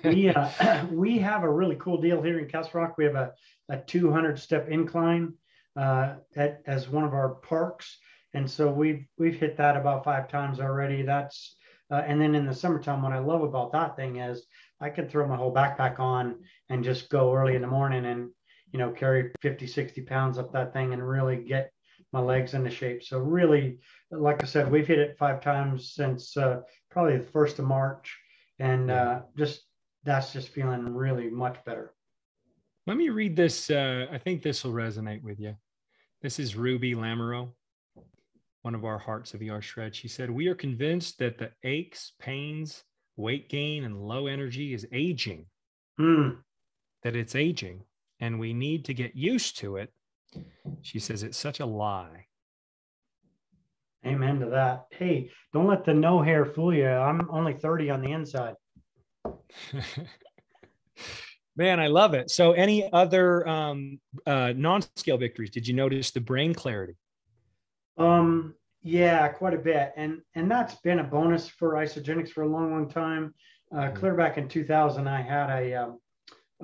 we 0.04 0.28
uh, 0.34 0.86
we 0.90 1.18
have 1.18 1.42
a 1.42 1.50
really 1.50 1.76
cool 1.76 2.00
deal 2.00 2.22
here 2.22 2.38
in 2.38 2.48
Castle 2.48 2.80
Rock. 2.80 2.94
We 2.96 3.04
have 3.04 3.16
a, 3.16 3.32
a 3.68 3.78
200 3.78 4.38
step 4.38 4.68
incline 4.68 5.34
uh, 5.76 6.14
at, 6.36 6.62
as 6.66 6.88
one 6.88 7.04
of 7.04 7.12
our 7.12 7.34
parks, 7.36 7.98
and 8.32 8.50
so 8.50 8.70
we've 8.70 9.04
we've 9.18 9.38
hit 9.38 9.56
that 9.58 9.76
about 9.76 10.04
five 10.04 10.28
times 10.28 10.60
already. 10.60 11.02
That's 11.02 11.56
uh, 11.90 12.02
and 12.06 12.20
then 12.20 12.34
in 12.34 12.46
the 12.46 12.54
summertime, 12.54 13.02
what 13.02 13.12
I 13.12 13.18
love 13.18 13.42
about 13.42 13.72
that 13.72 13.96
thing 13.96 14.16
is 14.16 14.46
I 14.80 14.90
can 14.90 15.08
throw 15.08 15.26
my 15.26 15.36
whole 15.36 15.54
backpack 15.54 15.98
on 15.98 16.36
and 16.68 16.84
just 16.84 17.10
go 17.10 17.34
early 17.34 17.56
in 17.56 17.62
the 17.62 17.68
morning 17.68 18.06
and 18.06 18.30
you 18.72 18.78
know 18.78 18.90
carry 18.90 19.30
50 19.40 19.66
60 19.66 20.02
pounds 20.02 20.38
up 20.38 20.52
that 20.52 20.72
thing 20.72 20.92
and 20.92 21.06
really 21.06 21.36
get 21.36 21.72
my 22.12 22.20
legs 22.20 22.54
into 22.54 22.70
shape 22.70 23.02
so 23.02 23.18
really 23.18 23.78
like 24.10 24.42
i 24.42 24.46
said 24.46 24.70
we've 24.70 24.86
hit 24.86 24.98
it 24.98 25.16
five 25.18 25.40
times 25.40 25.92
since 25.92 26.36
uh, 26.36 26.60
probably 26.90 27.18
the 27.18 27.24
first 27.24 27.58
of 27.58 27.64
march 27.66 28.16
and 28.58 28.90
uh, 28.90 29.20
just 29.36 29.62
that's 30.04 30.32
just 30.32 30.48
feeling 30.48 30.94
really 30.94 31.28
much 31.30 31.56
better 31.64 31.92
Let 32.86 32.96
me 32.96 33.10
read 33.10 33.36
this. 33.36 33.68
Uh, 33.70 34.06
I 34.10 34.16
think 34.18 34.42
this 34.42 34.64
will 34.64 34.72
resonate 34.72 35.22
with 35.22 35.38
you. 35.38 35.54
This 36.22 36.38
is 36.38 36.56
Ruby 36.56 36.94
Lamoureux, 36.94 37.52
one 38.62 38.74
of 38.74 38.84
our 38.86 38.98
Hearts 38.98 39.34
of 39.34 39.42
ER 39.42 39.60
Shred. 39.60 39.94
She 39.94 40.08
said, 40.08 40.30
We 40.30 40.48
are 40.48 40.54
convinced 40.54 41.18
that 41.18 41.36
the 41.38 41.50
aches, 41.62 42.12
pains, 42.18 42.82
weight 43.16 43.50
gain, 43.50 43.84
and 43.84 44.00
low 44.00 44.26
energy 44.26 44.72
is 44.72 44.86
aging, 44.90 45.46
Hmm. 45.98 46.40
that 47.02 47.14
it's 47.14 47.34
aging, 47.34 47.84
and 48.20 48.40
we 48.40 48.54
need 48.54 48.86
to 48.86 48.94
get 48.94 49.14
used 49.14 49.58
to 49.58 49.76
it. 49.76 49.92
She 50.82 50.98
says, 50.98 51.22
It's 51.22 51.38
such 51.38 51.60
a 51.60 51.66
lie. 51.66 52.26
amen 54.06 54.38
to 54.38 54.46
that 54.46 54.86
hey 54.90 55.28
don't 55.52 55.66
let 55.66 55.84
the 55.84 55.92
no 55.92 56.22
hair 56.22 56.44
fool 56.44 56.72
you 56.72 56.86
i'm 56.86 57.28
only 57.30 57.52
30 57.52 57.90
on 57.90 58.00
the 58.00 58.12
inside 58.12 58.54
Man, 61.58 61.80
I 61.80 61.88
love 61.88 62.14
it. 62.14 62.30
So, 62.30 62.52
any 62.52 62.90
other 62.92 63.46
um, 63.48 63.98
uh, 64.24 64.52
non 64.56 64.80
scale 64.94 65.18
victories? 65.18 65.50
Did 65.50 65.66
you 65.66 65.74
notice 65.74 66.12
the 66.12 66.20
brain 66.20 66.54
clarity? 66.54 66.94
Um, 67.98 68.54
yeah, 68.80 69.26
quite 69.26 69.54
a 69.54 69.58
bit, 69.58 69.92
and 69.96 70.20
and 70.36 70.48
that's 70.48 70.76
been 70.76 71.00
a 71.00 71.04
bonus 71.04 71.48
for 71.48 71.72
Isagenix 71.72 72.30
for 72.30 72.44
a 72.44 72.48
long, 72.48 72.70
long 72.70 72.88
time. 72.88 73.34
Uh, 73.76 73.90
clear 73.90 74.14
back 74.14 74.38
in 74.38 74.48
2000, 74.48 75.08
I 75.08 75.20
had 75.20 75.50
a 75.50 75.74
um, 75.74 75.98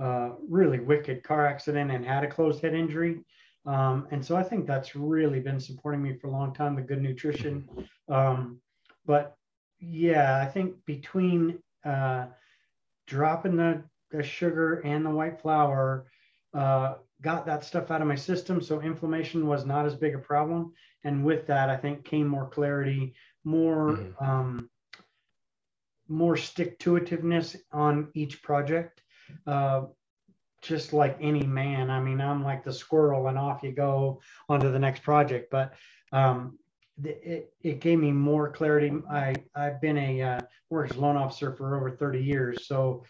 uh, 0.01 0.31
really 0.49 0.79
wicked 0.79 1.25
car 1.25 1.45
accident 1.45 1.91
and 1.91 2.07
had 2.07 2.23
a 2.23 2.29
closed 2.29 2.63
head 2.63 2.75
injury, 2.75 3.19
um, 3.67 4.07
and 4.11 4.25
so 4.25 4.37
I 4.37 4.43
think 4.43 4.67
that's 4.67 4.95
really 4.95 5.41
been 5.41 5.61
supporting 5.61 6.03
me 6.03 6.15
for 6.15 6.27
a 6.29 6.31
long 6.31 6.53
time. 6.55 6.77
The 6.77 6.83
good 6.83 7.03
nutrition, 7.03 7.69
um, 8.09 8.61
but 9.07 9.37
yeah, 9.81 10.41
I 10.41 10.47
think 10.47 10.75
between 10.87 11.59
uh, 11.85 12.27
dropping 13.07 13.57
the, 13.57 13.83
the 14.11 14.23
sugar 14.23 14.81
and 14.81 15.05
the 15.05 15.11
white 15.11 15.41
flour, 15.41 16.07
uh, 16.53 16.95
got 17.21 17.47
that 17.47 17.65
stuff 17.65 17.91
out 17.91 18.03
of 18.03 18.07
my 18.09 18.15
system, 18.15 18.61
so 18.61 18.81
inflammation 18.81 19.47
was 19.47 19.65
not 19.65 19.87
as 19.87 19.95
big 19.95 20.15
a 20.15 20.19
problem 20.19 20.73
and 21.05 21.25
with 21.25 21.47
that 21.47 21.71
i 21.71 21.77
think 21.77 22.05
came 22.05 22.27
more 22.27 22.49
clarity 22.49 23.15
more 23.45 23.93
Mhm. 23.93 24.23
um, 24.23 24.71
more 26.09 26.37
stick 26.37 26.79
to 26.81 26.93
itiveness 26.93 27.57
on 27.73 28.11
each 28.15 28.43
project 28.43 29.03
uh, 29.47 29.85
just 30.65 30.93
like 30.93 31.17
any 31.21 31.45
man 31.47 31.91
i 31.91 32.01
mean 32.01 32.21
i'm 32.21 32.43
like 32.43 32.65
the 32.65 32.73
squirrel 32.73 33.29
and 33.29 33.39
off 33.39 33.63
you 33.63 33.73
go 33.73 34.21
onto 34.49 34.71
the 34.71 34.79
next 34.79 35.03
project 35.03 35.51
but 35.51 35.75
um, 36.13 36.59
it, 37.03 37.53
it 37.63 37.81
gave 37.81 37.99
me 37.99 38.13
more 38.13 38.51
clarity 38.51 38.93
i 39.11 39.35
i've 39.55 39.81
been 39.81 39.99
a 39.99 40.23
uh, 40.23 40.41
works 40.71 40.97
loan 40.97 41.17
officer 41.17 41.53
for 41.53 41.77
over 41.77 41.91
30 41.91 42.23
years 42.23 42.67
so 42.67 43.05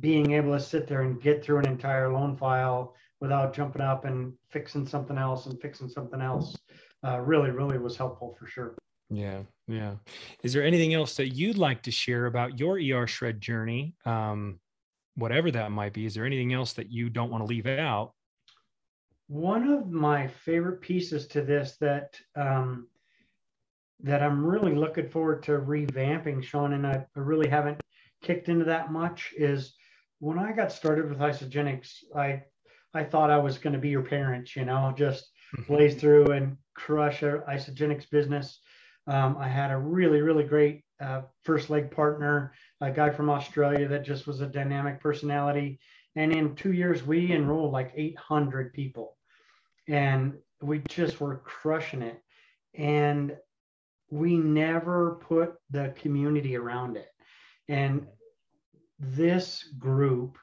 being 0.00 0.32
able 0.32 0.52
to 0.52 0.60
sit 0.60 0.86
there 0.86 1.02
and 1.02 1.20
get 1.20 1.42
through 1.42 1.58
an 1.58 1.66
entire 1.66 2.12
loan 2.12 2.36
file 2.36 2.94
without 3.20 3.54
jumping 3.54 3.82
up 3.82 4.04
and 4.04 4.32
fixing 4.50 4.86
something 4.86 5.18
else 5.18 5.46
and 5.46 5.60
fixing 5.60 5.88
something 5.88 6.20
else 6.20 6.56
uh, 7.04 7.20
really, 7.20 7.50
really 7.50 7.78
was 7.78 7.96
helpful 7.96 8.36
for 8.38 8.46
sure. 8.46 8.76
Yeah, 9.10 9.42
yeah. 9.66 9.94
Is 10.42 10.52
there 10.52 10.64
anything 10.64 10.94
else 10.94 11.16
that 11.16 11.28
you'd 11.28 11.58
like 11.58 11.82
to 11.82 11.90
share 11.90 12.26
about 12.26 12.58
your 12.58 12.78
ER 12.78 13.06
shred 13.06 13.40
journey? 13.40 13.94
Um, 14.04 14.60
whatever 15.18 15.50
that 15.50 15.72
might 15.72 15.92
be. 15.92 16.06
Is 16.06 16.14
there 16.14 16.24
anything 16.24 16.52
else 16.52 16.72
that 16.74 16.90
you 16.90 17.10
don't 17.10 17.30
want 17.30 17.42
to 17.42 17.48
leave 17.48 17.66
out? 17.66 18.12
One 19.26 19.68
of 19.68 19.90
my 19.90 20.28
favorite 20.28 20.80
pieces 20.80 21.26
to 21.28 21.42
this 21.42 21.76
that 21.80 22.16
um, 22.34 22.86
that 24.00 24.22
I'm 24.22 24.46
really 24.46 24.74
looking 24.74 25.08
forward 25.08 25.42
to 25.44 25.52
revamping, 25.52 26.42
Sean, 26.42 26.72
and 26.72 26.86
I 26.86 27.04
really 27.14 27.48
haven't 27.48 27.80
kicked 28.22 28.48
into 28.48 28.64
that 28.66 28.92
much 28.92 29.34
is 29.36 29.74
when 30.20 30.38
I 30.38 30.52
got 30.52 30.72
started 30.72 31.08
with 31.08 31.18
Isagenix, 31.18 32.04
I 32.16 32.42
I 32.94 33.04
thought 33.04 33.30
I 33.30 33.38
was 33.38 33.58
going 33.58 33.74
to 33.74 33.78
be 33.78 33.90
your 33.90 34.02
parents, 34.02 34.56
you 34.56 34.64
know, 34.64 34.94
just 34.96 35.30
blaze 35.66 35.96
through 35.96 36.30
and 36.32 36.56
crush 36.74 37.22
our 37.22 37.44
Isagenix 37.48 38.08
business. 38.08 38.60
Um, 39.08 39.38
I 39.40 39.48
had 39.48 39.70
a 39.70 39.78
really, 39.78 40.20
really 40.20 40.44
great 40.44 40.84
uh, 41.00 41.22
first 41.42 41.70
leg 41.70 41.90
partner, 41.90 42.52
a 42.82 42.90
guy 42.90 43.08
from 43.08 43.30
Australia 43.30 43.88
that 43.88 44.04
just 44.04 44.26
was 44.26 44.42
a 44.42 44.46
dynamic 44.46 45.00
personality. 45.00 45.80
And 46.14 46.30
in 46.30 46.54
two 46.54 46.72
years, 46.72 47.02
we 47.06 47.32
enrolled 47.32 47.72
like 47.72 47.92
800 47.96 48.72
people 48.74 49.16
and 49.88 50.34
we 50.60 50.80
just 50.88 51.20
were 51.20 51.38
crushing 51.38 52.02
it. 52.02 52.22
And 52.74 53.34
we 54.10 54.36
never 54.36 55.18
put 55.26 55.54
the 55.70 55.94
community 55.96 56.56
around 56.56 56.96
it. 56.96 57.08
And 57.68 58.06
this 58.98 59.64
group 59.78 60.36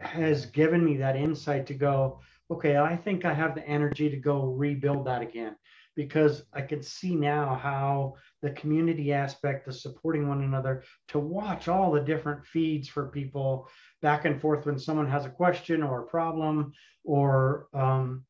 has 0.00 0.46
given 0.46 0.82
me 0.82 0.96
that 0.98 1.16
insight 1.16 1.66
to 1.66 1.74
go, 1.74 2.20
okay, 2.50 2.78
I 2.78 2.96
think 2.96 3.24
I 3.26 3.34
have 3.34 3.54
the 3.54 3.66
energy 3.66 4.08
to 4.08 4.16
go 4.16 4.44
rebuild 4.44 5.06
that 5.06 5.20
again 5.20 5.56
because 5.94 6.42
I 6.52 6.62
can 6.62 6.82
see 6.82 7.14
now 7.14 7.54
how 7.54 8.14
the 8.42 8.50
community 8.50 9.12
aspect, 9.12 9.66
the 9.66 9.72
supporting 9.72 10.28
one 10.28 10.42
another, 10.42 10.82
to 11.08 11.18
watch 11.18 11.68
all 11.68 11.92
the 11.92 12.00
different 12.00 12.44
feeds 12.46 12.88
for 12.88 13.08
people 13.08 13.68
back 14.02 14.24
and 14.24 14.40
forth 14.40 14.66
when 14.66 14.78
someone 14.78 15.08
has 15.08 15.24
a 15.24 15.30
question 15.30 15.82
or 15.82 16.02
a 16.02 16.06
problem 16.06 16.72
or 17.04 17.68
um, 17.74 18.24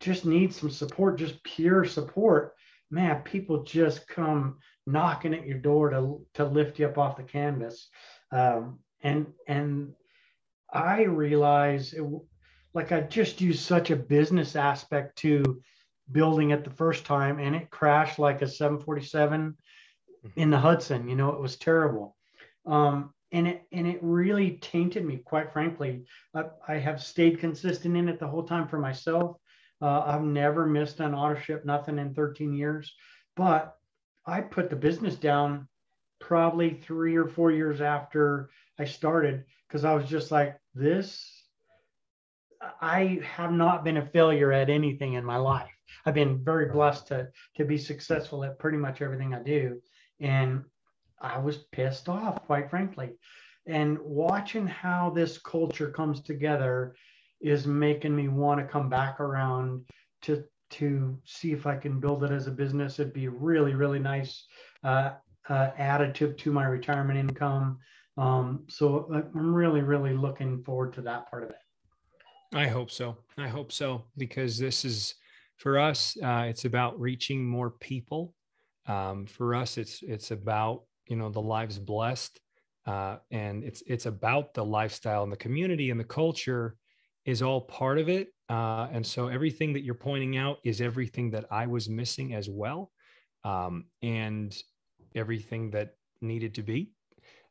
just 0.00 0.24
needs 0.24 0.56
some 0.56 0.70
support, 0.70 1.18
just 1.18 1.42
pure 1.42 1.84
support. 1.84 2.54
Man, 2.90 3.22
people 3.22 3.64
just 3.64 4.06
come 4.08 4.58
knocking 4.86 5.34
at 5.34 5.46
your 5.46 5.58
door 5.58 5.90
to, 5.90 6.24
to 6.34 6.44
lift 6.44 6.78
you 6.78 6.86
up 6.86 6.98
off 6.98 7.16
the 7.16 7.22
canvas. 7.22 7.88
Um, 8.32 8.78
and, 9.02 9.26
and 9.46 9.92
I 10.72 11.02
realize 11.02 11.92
it, 11.92 12.02
like 12.74 12.92
I 12.92 13.00
just 13.00 13.40
use 13.40 13.60
such 13.60 13.90
a 13.90 13.96
business 13.96 14.56
aspect 14.56 15.18
to 15.18 15.60
building 16.10 16.50
it 16.50 16.64
the 16.64 16.70
first 16.70 17.04
time 17.04 17.38
and 17.38 17.54
it 17.54 17.70
crashed 17.70 18.18
like 18.18 18.42
a 18.42 18.48
747 18.48 19.56
Mm-hmm. 20.24 20.40
in 20.40 20.50
the 20.50 20.58
Hudson. 20.58 21.08
You 21.08 21.16
know, 21.16 21.30
it 21.30 21.40
was 21.40 21.56
terrible. 21.56 22.16
Um, 22.66 23.14
and 23.30 23.46
it 23.46 23.62
and 23.72 23.86
it 23.86 23.98
really 24.02 24.52
tainted 24.52 25.04
me, 25.04 25.18
quite 25.18 25.52
frankly. 25.52 26.04
I, 26.34 26.44
I 26.66 26.74
have 26.74 27.02
stayed 27.02 27.38
consistent 27.38 27.96
in 27.96 28.08
it 28.08 28.18
the 28.18 28.26
whole 28.26 28.44
time 28.44 28.66
for 28.68 28.78
myself. 28.78 29.36
Uh, 29.80 30.00
I've 30.00 30.22
never 30.22 30.66
missed 30.66 31.00
an 31.00 31.14
auto 31.14 31.38
ship, 31.40 31.64
nothing 31.64 31.98
in 31.98 32.14
13 32.14 32.52
years. 32.52 32.92
But 33.36 33.76
I 34.26 34.40
put 34.40 34.70
the 34.70 34.76
business 34.76 35.14
down 35.14 35.68
probably 36.18 36.70
three 36.70 37.16
or 37.16 37.28
four 37.28 37.52
years 37.52 37.80
after 37.80 38.50
I 38.78 38.86
started 38.86 39.44
because 39.68 39.84
I 39.84 39.94
was 39.94 40.08
just 40.08 40.32
like, 40.32 40.58
this. 40.74 41.32
I 42.80 43.20
have 43.36 43.52
not 43.52 43.84
been 43.84 43.98
a 43.98 44.06
failure 44.06 44.50
at 44.52 44.68
anything 44.68 45.12
in 45.12 45.24
my 45.24 45.36
life. 45.36 45.77
I've 46.04 46.14
been 46.14 46.42
very 46.44 46.66
blessed 46.66 47.08
to 47.08 47.28
to 47.56 47.64
be 47.64 47.78
successful 47.78 48.44
at 48.44 48.58
pretty 48.58 48.78
much 48.78 49.02
everything 49.02 49.34
I 49.34 49.42
do, 49.42 49.80
and 50.20 50.64
I 51.20 51.38
was 51.38 51.64
pissed 51.72 52.08
off, 52.08 52.44
quite 52.46 52.70
frankly. 52.70 53.10
And 53.66 53.98
watching 54.00 54.66
how 54.66 55.10
this 55.10 55.38
culture 55.38 55.90
comes 55.90 56.22
together 56.22 56.94
is 57.40 57.66
making 57.66 58.16
me 58.16 58.28
want 58.28 58.60
to 58.60 58.66
come 58.66 58.88
back 58.88 59.20
around 59.20 59.84
to 60.22 60.44
to 60.70 61.18
see 61.24 61.52
if 61.52 61.66
I 61.66 61.76
can 61.76 61.98
build 61.98 62.24
it 62.24 62.30
as 62.30 62.46
a 62.46 62.50
business. 62.52 62.98
It'd 62.98 63.12
be 63.12 63.28
really 63.28 63.74
really 63.74 63.98
nice 63.98 64.46
uh, 64.84 65.12
uh, 65.48 65.70
additive 65.78 66.36
to 66.38 66.52
my 66.52 66.64
retirement 66.64 67.18
income. 67.18 67.78
Um, 68.16 68.64
so 68.68 69.08
I'm 69.12 69.54
really 69.54 69.82
really 69.82 70.14
looking 70.14 70.62
forward 70.64 70.92
to 70.94 71.02
that 71.02 71.30
part 71.30 71.44
of 71.44 71.50
it. 71.50 71.56
I 72.54 72.66
hope 72.66 72.90
so. 72.90 73.18
I 73.36 73.48
hope 73.48 73.72
so 73.72 74.04
because 74.16 74.58
this 74.58 74.84
is 74.84 75.14
for 75.58 75.78
us. 75.78 76.16
Uh, 76.22 76.46
it's 76.48 76.64
about 76.64 76.98
reaching 76.98 77.44
more 77.44 77.70
people. 77.70 78.34
Um, 78.86 79.26
for 79.26 79.54
us, 79.54 79.76
it's 79.76 80.02
it's 80.02 80.30
about 80.30 80.84
you 81.06 81.16
know 81.16 81.28
the 81.28 81.40
lives 81.40 81.78
blessed, 81.78 82.40
uh, 82.86 83.16
and 83.30 83.64
it's 83.64 83.82
it's 83.86 84.06
about 84.06 84.54
the 84.54 84.64
lifestyle 84.64 85.22
and 85.22 85.32
the 85.32 85.36
community 85.36 85.90
and 85.90 86.00
the 86.00 86.04
culture 86.04 86.76
is 87.26 87.42
all 87.42 87.60
part 87.60 87.98
of 87.98 88.08
it. 88.08 88.28
Uh, 88.48 88.88
and 88.90 89.06
so 89.06 89.28
everything 89.28 89.74
that 89.74 89.84
you're 89.84 89.94
pointing 89.94 90.38
out 90.38 90.56
is 90.64 90.80
everything 90.80 91.30
that 91.32 91.44
I 91.50 91.66
was 91.66 91.88
missing 91.88 92.34
as 92.34 92.48
well, 92.48 92.90
um, 93.44 93.84
and 94.02 94.56
everything 95.14 95.70
that 95.72 95.90
needed 96.22 96.54
to 96.54 96.62
be. 96.62 96.92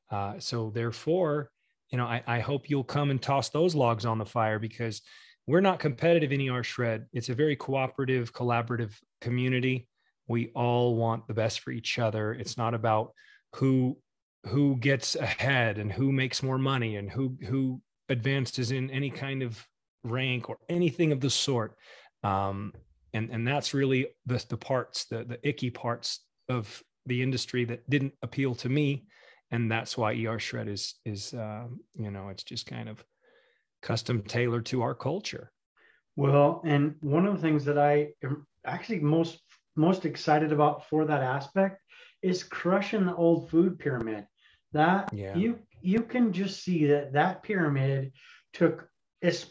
Uh, 0.09 0.39
so 0.39 0.71
therefore, 0.73 1.51
you 1.91 1.97
know, 1.97 2.05
I, 2.05 2.23
I 2.25 2.39
hope 2.39 2.69
you'll 2.69 2.83
come 2.83 3.11
and 3.11 3.21
toss 3.21 3.49
those 3.49 3.75
logs 3.75 4.05
on 4.05 4.17
the 4.17 4.25
fire 4.25 4.57
because 4.57 5.01
we're 5.47 5.61
not 5.61 5.79
competitive 5.79 6.31
in 6.31 6.49
ER 6.49 6.63
Shred. 6.63 7.07
It's 7.13 7.29
a 7.29 7.35
very 7.35 7.55
cooperative, 7.55 8.33
collaborative 8.33 8.93
community. 9.21 9.87
We 10.27 10.51
all 10.53 10.95
want 10.95 11.27
the 11.27 11.33
best 11.33 11.61
for 11.61 11.71
each 11.71 11.97
other. 11.99 12.33
It's 12.33 12.57
not 12.57 12.73
about 12.73 13.13
who 13.55 13.97
who 14.45 14.75
gets 14.77 15.15
ahead 15.15 15.77
and 15.77 15.91
who 15.91 16.11
makes 16.11 16.43
more 16.43 16.57
money 16.57 16.97
and 16.97 17.09
who 17.09 17.37
who 17.47 17.81
advances 18.09 18.71
in 18.71 18.89
any 18.91 19.09
kind 19.09 19.41
of 19.41 19.65
rank 20.03 20.49
or 20.49 20.57
anything 20.69 21.11
of 21.11 21.21
the 21.21 21.29
sort. 21.29 21.75
Um, 22.23 22.73
and 23.13 23.29
and 23.29 23.47
that's 23.47 23.73
really 23.73 24.07
the 24.25 24.43
the 24.49 24.57
parts, 24.57 25.05
the 25.05 25.23
the 25.23 25.39
icky 25.47 25.69
parts 25.69 26.25
of 26.49 26.83
the 27.05 27.23
industry 27.23 27.63
that 27.65 27.89
didn't 27.89 28.13
appeal 28.21 28.53
to 28.53 28.67
me 28.67 29.05
and 29.51 29.71
that's 29.71 29.97
why 29.97 30.13
ER 30.13 30.39
Shred 30.39 30.67
is 30.67 30.95
is 31.05 31.33
uh, 31.33 31.65
you 31.95 32.11
know 32.11 32.29
it's 32.29 32.43
just 32.43 32.65
kind 32.65 32.89
of 32.89 33.03
custom 33.81 34.21
tailored 34.23 34.65
to 34.67 34.81
our 34.81 34.95
culture. 34.95 35.51
Well, 36.15 36.61
and 36.65 36.95
one 37.01 37.25
of 37.25 37.35
the 37.35 37.41
things 37.41 37.65
that 37.65 37.77
I 37.77 38.13
am 38.23 38.47
actually 38.65 38.99
most 38.99 39.41
most 39.75 40.05
excited 40.05 40.51
about 40.51 40.87
for 40.89 41.05
that 41.05 41.21
aspect 41.21 41.81
is 42.23 42.43
crushing 42.43 43.05
the 43.05 43.15
old 43.15 43.49
food 43.49 43.77
pyramid. 43.77 44.25
That 44.73 45.13
Yeah. 45.13 45.37
you 45.37 45.59
you 45.81 46.01
can 46.03 46.33
just 46.33 46.63
see 46.63 46.85
that 46.87 47.13
that 47.13 47.43
pyramid 47.43 48.13
took 48.53 48.89
it's 49.21 49.45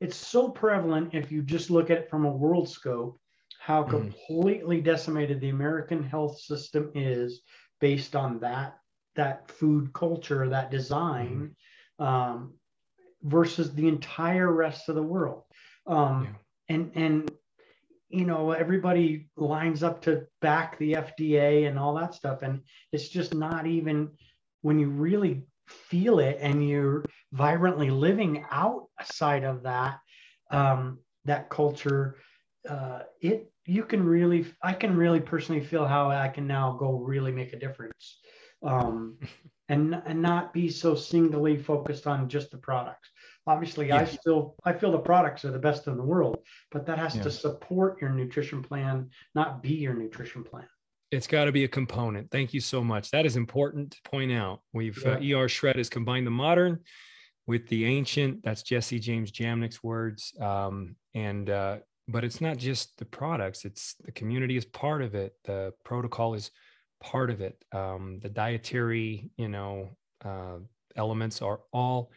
it's 0.00 0.16
so 0.16 0.50
prevalent 0.50 1.14
if 1.14 1.32
you 1.32 1.42
just 1.42 1.70
look 1.70 1.90
at 1.90 1.98
it 1.98 2.10
from 2.10 2.24
a 2.24 2.30
world 2.36 2.68
scope 2.68 3.20
how 3.60 3.82
Mhm. 3.82 3.90
completely 3.90 4.80
decimated 4.80 5.40
the 5.40 5.48
American 5.48 6.02
health 6.02 6.38
system 6.38 6.92
is 6.94 7.42
based 7.80 8.14
on 8.14 8.38
that 8.40 8.78
that 9.16 9.50
food 9.50 9.92
culture 9.92 10.48
that 10.48 10.70
design 10.70 11.56
um, 11.98 12.54
versus 13.22 13.74
the 13.74 13.88
entire 13.88 14.52
rest 14.52 14.88
of 14.88 14.94
the 14.94 15.02
world. 15.02 15.44
Um, 15.86 16.24
Yeah. 16.24 16.74
and 16.76 16.92
and 16.94 17.30
you 18.08 18.24
know 18.24 18.52
everybody 18.52 19.28
lines 19.36 19.82
up 19.82 20.02
to 20.02 20.26
back 20.40 20.78
the 20.78 20.94
fda 20.94 21.68
and 21.68 21.78
all 21.78 21.94
that 21.94 22.14
stuff. 22.14 22.42
And 22.42 22.62
it's 22.92 23.08
just 23.08 23.34
not 23.34 23.66
even 23.66 24.10
when 24.62 24.78
you 24.78 24.88
really 24.88 25.46
feel 25.66 26.18
it 26.18 26.38
and 26.40 26.66
you're 26.66 27.04
vibrantly 27.32 27.90
living 27.90 28.44
outside 28.50 29.44
of 29.44 29.62
that 29.64 30.00
um, 30.50 30.98
that 31.24 31.50
culture 31.50 32.16
uh, 32.68 33.00
it 33.20 33.52
you 33.66 33.84
can 33.84 34.02
really 34.04 34.46
i 34.62 34.72
can 34.72 34.96
really 34.96 35.20
personally 35.20 35.62
feel 35.62 35.86
how 35.86 36.10
i 36.10 36.28
can 36.28 36.46
now 36.46 36.72
go 36.78 36.98
really 36.98 37.32
make 37.32 37.52
a 37.52 37.58
difference. 37.58 38.20
Um, 38.62 39.18
and 39.68 40.00
and 40.06 40.20
not 40.20 40.52
be 40.52 40.68
so 40.70 40.94
singly 40.94 41.56
focused 41.56 42.06
on 42.06 42.28
just 42.28 42.50
the 42.50 42.56
products 42.58 43.10
obviously 43.46 43.92
i 43.92 44.04
still 44.04 44.54
i 44.64 44.72
feel 44.72 44.90
the 44.92 44.98
products 44.98 45.44
are 45.44 45.50
the 45.50 45.58
best 45.58 45.86
in 45.86 45.96
the 45.96 46.02
world 46.02 46.38
but 46.70 46.86
that 46.86 46.98
has 46.98 47.16
Yeah. 47.16 47.24
to 47.24 47.30
support 47.30 48.00
your 48.00 48.10
nutrition 48.10 48.62
plan 48.62 49.10
not 49.34 49.62
be 49.62 49.74
your 49.74 49.94
nutrition 49.94 50.44
plan 50.44 50.68
It's 51.10 51.26
got 51.26 51.46
to 51.46 51.52
be 51.52 51.64
a 51.64 51.68
component. 51.68 52.30
Thank 52.30 52.52
you 52.52 52.60
so 52.60 52.84
much. 52.84 53.10
That 53.12 53.24
is 53.24 53.36
important 53.36 53.92
to 53.92 54.10
point 54.10 54.30
out. 54.30 54.60
We've 54.74 55.00
uh, 55.06 55.16
ER 55.28 55.48
Shred 55.48 55.76
has 55.76 55.88
combined 55.88 56.26
the 56.26 56.36
modern 56.46 56.80
with 57.46 57.66
the 57.68 57.86
ancient. 57.86 58.42
That's 58.44 58.62
Jesse 58.62 58.98
James 58.98 59.32
Jamnick's 59.32 59.82
words. 59.82 60.34
Um, 60.38 60.96
and 61.14 61.48
uh, 61.48 61.76
but 62.08 62.24
it's 62.24 62.42
not 62.42 62.58
just 62.58 62.98
the 62.98 63.06
products. 63.06 63.64
It's 63.64 63.94
the 64.04 64.12
community 64.12 64.58
is 64.58 64.66
part 64.66 65.00
of 65.00 65.14
it. 65.14 65.32
The 65.44 65.72
protocol 65.82 66.34
is 66.34 66.50
part 67.00 67.30
of 67.30 67.40
it. 67.40 67.62
Um, 67.72 68.18
the 68.22 68.28
dietary, 68.28 69.30
you 69.36 69.48
know, 69.48 69.90
uh, 70.24 70.58
elements 70.96 71.42
are 71.42 71.60
all 71.72 72.10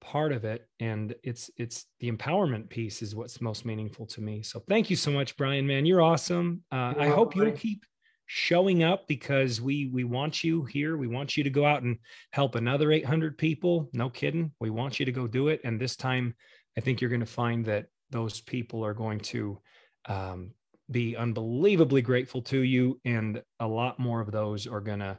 part 0.00 0.32
of 0.32 0.44
it 0.44 0.68
and 0.78 1.14
it's 1.24 1.50
it's 1.56 1.86
the 1.98 2.10
empowerment 2.10 2.68
piece 2.68 3.02
is 3.02 3.16
what's 3.16 3.40
most 3.40 3.64
meaningful 3.64 4.06
to 4.06 4.20
me. 4.20 4.42
So 4.42 4.62
thank 4.68 4.90
you 4.90 4.96
so 4.96 5.10
much 5.10 5.36
brian 5.36 5.66
man. 5.66 5.86
You're 5.86 6.02
awesome. 6.02 6.62
Uh, 6.70 6.94
You're 6.96 7.04
i 7.04 7.08
hope 7.08 7.34
you'll 7.34 7.52
keep 7.52 7.84
showing 8.26 8.82
up 8.82 9.08
because 9.08 9.60
we 9.60 9.86
we 9.86 10.04
want 10.04 10.44
you 10.44 10.64
here. 10.64 10.96
We 10.96 11.08
want 11.08 11.36
you 11.36 11.44
to 11.44 11.50
go 11.50 11.64
out 11.64 11.82
and 11.82 11.98
help 12.32 12.54
another 12.54 12.92
800 12.92 13.38
people. 13.38 13.88
No 13.92 14.08
kidding. 14.08 14.52
We 14.60 14.70
want 14.70 15.00
you 15.00 15.06
to 15.06 15.12
go 15.12 15.26
do 15.26 15.48
it. 15.48 15.60
And 15.64 15.80
this 15.80 15.96
time 15.96 16.34
i 16.76 16.80
think 16.80 17.00
you're 17.00 17.10
going 17.10 17.20
to 17.20 17.26
find 17.26 17.64
that 17.64 17.86
those 18.10 18.40
people 18.40 18.84
are 18.84 18.94
going 18.94 19.20
to 19.20 19.60
um, 20.06 20.52
be 20.90 21.16
unbelievably 21.16 22.02
grateful 22.02 22.42
to 22.42 22.60
you 22.60 23.00
and 23.04 23.42
a 23.60 23.66
lot 23.66 23.98
more 23.98 24.20
of 24.20 24.30
those 24.32 24.66
are 24.66 24.80
going 24.80 25.00
to 25.00 25.18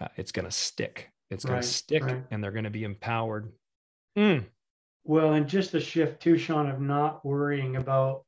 uh, 0.00 0.08
it's 0.16 0.32
going 0.32 0.44
to 0.44 0.50
stick 0.50 1.10
it's 1.30 1.44
going 1.44 1.56
Right, 1.56 1.62
to 1.62 1.68
stick 1.68 2.02
right. 2.02 2.22
and 2.30 2.42
they're 2.42 2.52
going 2.52 2.64
to 2.64 2.70
be 2.70 2.84
empowered 2.84 3.52
Mm, 4.18 4.46
Well, 5.04 5.34
and 5.34 5.46
just 5.46 5.72
the 5.72 5.80
shift 5.80 6.22
too, 6.22 6.38
Sean, 6.38 6.70
of 6.70 6.80
not 6.80 7.24
worrying 7.24 7.76
about 7.76 8.24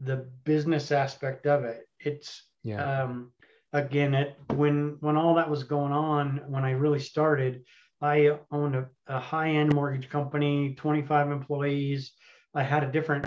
the 0.00 0.28
business 0.44 0.92
aspect 0.92 1.46
of 1.46 1.64
it. 1.64 1.86
It's 2.00 2.42
yeah 2.62 3.02
um, 3.02 3.32
again, 3.72 4.14
it 4.14 4.36
when 4.54 4.96
when 5.00 5.16
all 5.16 5.34
that 5.34 5.50
was 5.50 5.64
going 5.64 5.92
on, 5.92 6.42
when 6.48 6.64
I 6.64 6.72
really 6.72 7.00
started, 7.00 7.64
I 8.00 8.38
owned 8.50 8.76
a, 8.76 8.86
a 9.06 9.18
high 9.18 9.50
end 9.50 9.74
mortgage 9.74 10.08
company, 10.08 10.74
25 10.76 11.30
employees. 11.30 12.12
I 12.54 12.62
had 12.62 12.84
a 12.84 12.92
different 12.92 13.26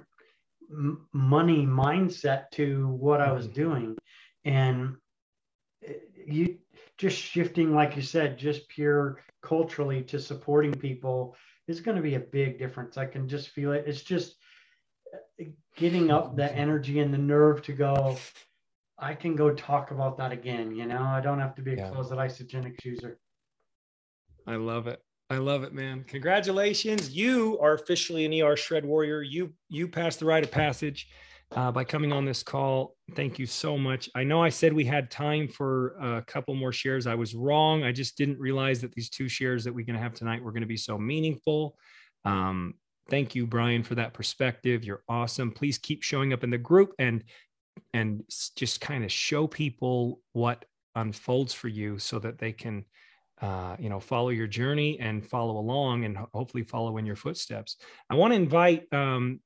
m- 0.72 1.08
money 1.14 1.66
mindset 1.66 2.52
to 2.52 2.88
what 2.90 3.22
I 3.22 3.32
was 3.32 3.48
Mhm. 3.48 3.54
doing, 3.54 3.98
and 4.46 4.98
you 6.26 6.58
just 6.98 7.18
shifting, 7.18 7.74
like 7.74 7.96
you 7.96 8.02
said, 8.02 8.38
just 8.38 8.68
pure 8.70 9.22
culturally 9.42 10.04
to 10.04 10.20
supporting 10.20 10.74
people 10.74 11.36
is 11.68 11.80
going 11.80 11.96
to 11.98 12.04
be 12.04 12.16
a 12.16 12.20
big 12.20 12.58
difference. 12.60 12.98
I 12.98 13.06
can 13.06 13.28
just 13.28 13.50
feel 13.50 13.72
it. 13.74 13.86
It's 13.88 14.02
just 14.04 14.36
uh, 15.14 15.46
getting 15.76 16.12
up 16.12 16.36
the 16.36 16.52
energy 16.54 17.00
and 17.00 17.14
the 17.14 17.18
nerve 17.18 17.62
to 17.64 17.74
go. 17.74 18.18
I 18.98 19.14
can 19.14 19.36
go 19.36 19.54
talk 19.54 19.92
about 19.92 20.18
that 20.18 20.32
again. 20.32 20.76
You 20.76 20.86
know, 20.86 21.04
I 21.04 21.22
don't 21.22 21.40
have 21.40 21.56
to 21.56 21.62
be 21.62 21.74
a 21.74 21.78
Yeah. 21.78 21.92
closet 21.92 22.18
isogenic 22.18 22.84
user. 22.84 23.20
I 24.48 24.56
love 24.56 24.88
it. 24.88 25.04
I 25.30 25.38
love 25.38 25.64
it, 25.64 25.74
man. 25.74 26.06
Congratulations. 26.08 27.10
You 27.10 27.60
are 27.62 27.74
officially 27.74 28.26
an 28.26 28.42
ER 28.42 28.56
Shred 28.56 28.86
Warrior. 28.86 29.22
You 29.22 29.54
you 29.68 29.88
passed 29.88 30.20
the 30.20 30.26
rite 30.26 30.46
of 30.46 30.52
passage 30.52 31.10
uh, 31.54 31.70
by 31.72 31.84
coming 31.84 32.14
on 32.14 32.24
this 32.24 32.44
call. 32.44 32.96
Thank 33.14 33.38
you 33.38 33.46
so 33.46 33.78
much. 33.78 34.10
I 34.16 34.24
know 34.24 34.42
I 34.42 34.48
said 34.50 34.72
we 34.72 34.86
had 34.86 35.12
time 35.12 35.50
for 35.50 35.96
a 36.02 36.22
couple 36.22 36.56
more 36.56 36.72
shares. 36.72 37.08
I 37.08 37.16
was 37.16 37.36
wrong. 37.36 37.84
I 37.84 37.92
just 37.92 38.18
didn't 38.18 38.40
realize 38.40 38.80
that 38.82 38.94
these 38.94 39.10
two 39.10 39.28
shares 39.28 39.66
that 39.66 39.74
we're 39.74 39.86
going 39.86 39.98
to 39.98 40.02
have 40.02 40.14
tonight 40.14 40.42
were 40.42 40.52
going 40.52 40.62
to 40.62 40.68
be 40.68 40.78
so 40.78 40.98
meaningful. 40.98 41.78
Um, 42.24 42.76
thank 43.10 43.36
you, 43.36 43.46
Brian, 43.48 43.84
for 43.84 43.96
that 43.96 44.14
perspective. 44.14 44.86
You're 44.86 45.04
awesome. 45.10 45.52
Please 45.52 45.78
keep 45.78 46.04
showing 46.04 46.32
up 46.32 46.44
in 46.46 46.50
the 46.50 46.58
group 46.58 46.94
and 47.00 47.24
and 47.94 48.24
just 48.56 48.82
kind 48.82 49.04
of 49.04 49.12
show 49.12 49.46
people 49.46 50.22
what 50.34 50.66
unfolds 50.96 51.54
for 51.54 51.68
you 51.68 52.00
so 52.00 52.18
that 52.18 52.40
they 52.40 52.52
can 52.52 52.86
uh, 53.42 53.76
you 53.80 53.90
know 53.90 54.00
follow 54.00 54.30
your 54.30 54.48
journey 54.48 55.00
and 55.00 55.26
follow 55.26 55.58
along 55.58 56.06
and 56.06 56.18
hopefully 56.34 56.64
follow 56.64 56.98
in 56.98 57.06
your 57.06 57.16
footsteps 57.16 57.78
i 58.10 58.16
want 58.16 58.32
to 58.32 58.36
invite 58.36 58.86
um, 58.92 59.40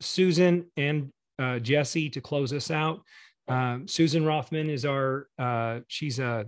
susan 0.00 0.66
and 0.76 1.10
uh, 1.38 1.58
jesse 1.58 2.08
to 2.08 2.20
close 2.20 2.52
us 2.52 2.70
out 2.70 3.00
um, 3.48 3.86
susan 3.86 4.24
rothman 4.24 4.70
is 4.70 4.84
our 4.84 5.28
uh, 5.38 5.80
she's 5.88 6.18
a 6.18 6.46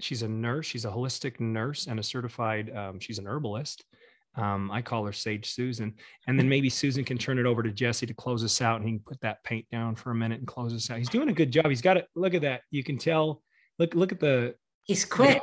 she's 0.00 0.22
a 0.22 0.28
nurse 0.28 0.66
she's 0.66 0.84
a 0.84 0.90
holistic 0.90 1.38
nurse 1.40 1.86
and 1.86 2.00
a 2.00 2.02
certified 2.02 2.74
um, 2.74 2.98
she's 2.98 3.18
an 3.18 3.26
herbalist 3.26 3.84
um, 4.36 4.70
I 4.70 4.80
call 4.82 5.04
her 5.06 5.12
Sage 5.12 5.52
Susan. 5.52 5.94
And 6.26 6.38
then 6.38 6.48
maybe 6.48 6.68
Susan 6.68 7.04
can 7.04 7.18
turn 7.18 7.38
it 7.38 7.46
over 7.46 7.62
to 7.62 7.70
Jesse 7.70 8.06
to 8.06 8.14
close 8.14 8.44
us 8.44 8.60
out 8.60 8.76
and 8.76 8.84
he 8.84 8.92
can 8.92 9.04
put 9.04 9.20
that 9.22 9.42
paint 9.44 9.66
down 9.70 9.96
for 9.96 10.10
a 10.12 10.14
minute 10.14 10.38
and 10.38 10.46
close 10.46 10.72
us 10.72 10.90
out. 10.90 10.98
He's 10.98 11.08
doing 11.08 11.28
a 11.28 11.32
good 11.32 11.50
job. 11.50 11.66
He's 11.66 11.82
got 11.82 11.96
it. 11.96 12.06
Look 12.14 12.34
at 12.34 12.42
that. 12.42 12.62
You 12.70 12.84
can 12.84 12.96
tell. 12.96 13.42
Look, 13.78 13.94
look 13.94 14.12
at 14.12 14.20
the 14.20 14.54
he's 14.84 15.04
quick. 15.04 15.42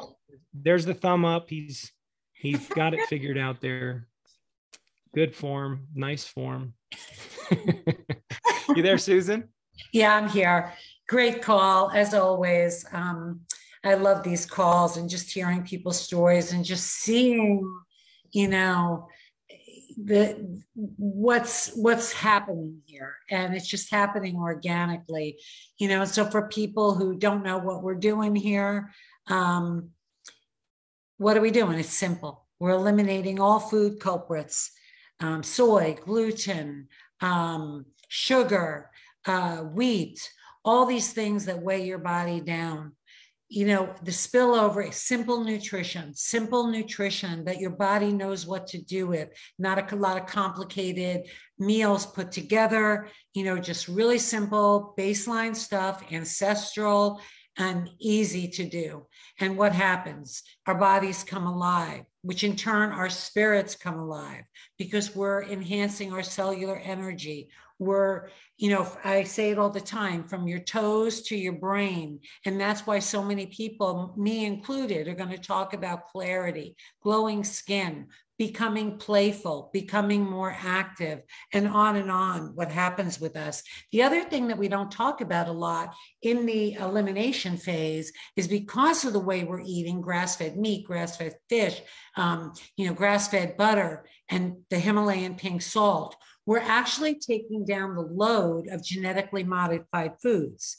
There's 0.53 0.85
the 0.85 0.93
thumb 0.93 1.25
up. 1.25 1.49
He's 1.49 1.91
he's 2.33 2.67
got 2.75 2.93
it 2.93 3.07
figured 3.07 3.37
out 3.37 3.61
there. 3.61 4.07
Good 5.13 5.35
form, 5.35 5.87
nice 5.95 6.25
form. 6.25 6.73
you 8.75 8.83
there, 8.83 8.97
Susan? 8.97 9.49
Yeah, 9.93 10.15
I'm 10.15 10.29
here. 10.29 10.73
Great 11.07 11.41
call 11.41 11.91
as 11.91 12.13
always. 12.13 12.85
Um, 12.91 13.41
I 13.83 13.93
love 13.93 14.23
these 14.23 14.45
calls 14.45 14.97
and 14.97 15.09
just 15.09 15.31
hearing 15.31 15.63
people's 15.63 15.99
stories 15.99 16.51
and 16.51 16.65
just 16.65 16.85
seeing 16.85 17.63
you 18.31 18.47
know 18.47 19.07
the 20.03 20.61
what's 20.75 21.75
what's 21.75 22.11
happening 22.11 22.81
here 22.85 23.15
and 23.31 23.55
it's 23.55 23.67
just 23.67 23.89
happening 23.89 24.35
organically 24.35 25.39
you 25.79 25.87
know 25.87 26.05
so 26.05 26.25
for 26.25 26.47
people 26.49 26.93
who 26.93 27.17
don't 27.17 27.43
know 27.43 27.57
what 27.57 27.81
we're 27.81 27.95
doing 27.95 28.35
here 28.35 28.91
um, 29.27 29.89
what 31.17 31.37
are 31.37 31.41
we 31.41 31.51
doing? 31.51 31.79
It's 31.79 31.93
simple. 31.93 32.45
We're 32.59 32.71
eliminating 32.71 33.39
all 33.39 33.59
food 33.59 33.99
culprits 33.99 34.71
um, 35.19 35.43
soy 35.43 35.97
gluten 36.05 36.87
um, 37.21 37.85
sugar 38.07 38.89
uh, 39.25 39.57
wheat 39.57 40.19
all 40.63 40.85
these 40.85 41.13
things 41.13 41.45
that 41.45 41.61
weigh 41.61 41.85
your 41.85 41.97
body 41.97 42.41
down. 42.41 42.91
You 43.49 43.65
know, 43.65 43.95
the 44.03 44.11
spillover, 44.11 44.89
is 44.89 44.97
simple 44.97 45.45
nutrition, 45.45 46.13
simple 46.13 46.67
nutrition 46.67 47.45
that 47.45 47.59
your 47.59 47.69
body 47.69 48.11
knows 48.11 48.45
what 48.45 48.67
to 48.67 48.81
do 48.81 49.07
with, 49.07 49.29
not 49.57 49.93
a 49.93 49.95
lot 49.95 50.21
of 50.21 50.27
complicated 50.27 51.27
meals 51.57 52.05
put 52.05 52.33
together, 52.33 53.07
you 53.33 53.45
know, 53.45 53.57
just 53.57 53.87
really 53.87 54.19
simple 54.19 54.93
baseline 54.99 55.55
stuff, 55.55 56.03
ancestral 56.11 57.21
and 57.57 57.89
easy 57.99 58.47
to 58.47 58.65
do. 58.65 59.05
And 59.39 59.57
what 59.57 59.73
happens? 59.73 60.43
Our 60.65 60.75
bodies 60.75 61.23
come 61.23 61.47
alive, 61.47 62.03
which 62.21 62.43
in 62.43 62.55
turn 62.55 62.91
our 62.91 63.09
spirits 63.09 63.75
come 63.75 63.97
alive 63.97 64.43
because 64.77 65.15
we're 65.15 65.43
enhancing 65.43 66.13
our 66.13 66.23
cellular 66.23 66.77
energy 66.77 67.49
we're 67.79 68.29
you 68.57 68.69
know 68.69 68.87
i 69.03 69.23
say 69.23 69.51
it 69.51 69.59
all 69.59 69.69
the 69.69 69.79
time 69.79 70.27
from 70.27 70.47
your 70.47 70.59
toes 70.59 71.21
to 71.21 71.35
your 71.35 71.53
brain 71.53 72.19
and 72.45 72.59
that's 72.59 72.87
why 72.87 72.97
so 72.97 73.23
many 73.23 73.45
people 73.47 74.13
me 74.17 74.45
included 74.45 75.07
are 75.07 75.13
going 75.13 75.29
to 75.29 75.37
talk 75.37 75.73
about 75.73 76.07
clarity 76.07 76.75
glowing 77.03 77.43
skin 77.43 78.07
becoming 78.37 78.97
playful 78.97 79.69
becoming 79.73 80.23
more 80.23 80.55
active 80.59 81.21
and 81.53 81.67
on 81.67 81.95
and 81.95 82.11
on 82.11 82.51
what 82.55 82.71
happens 82.71 83.19
with 83.19 83.35
us 83.35 83.63
the 83.91 84.03
other 84.03 84.23
thing 84.23 84.47
that 84.47 84.57
we 84.57 84.67
don't 84.67 84.91
talk 84.91 85.21
about 85.21 85.47
a 85.47 85.51
lot 85.51 85.93
in 86.21 86.45
the 86.45 86.73
elimination 86.73 87.57
phase 87.57 88.11
is 88.35 88.47
because 88.47 89.05
of 89.05 89.13
the 89.13 89.19
way 89.19 89.43
we're 89.43 89.61
eating 89.61 90.01
grass-fed 90.01 90.57
meat 90.57 90.85
grass-fed 90.85 91.33
fish 91.49 91.81
um, 92.15 92.53
you 92.75 92.87
know 92.87 92.93
grass-fed 92.93 93.57
butter 93.57 94.05
and 94.29 94.57
the 94.69 94.79
himalayan 94.79 95.35
pink 95.35 95.61
salt 95.61 96.15
we're 96.47 96.59
actually 96.59 97.15
taking 97.15 97.65
down 97.65 97.93
the 97.93 98.01
load 98.01 98.67
of 98.69 98.81
genetically 98.81 99.43
modified 99.43 100.13
foods. 100.23 100.77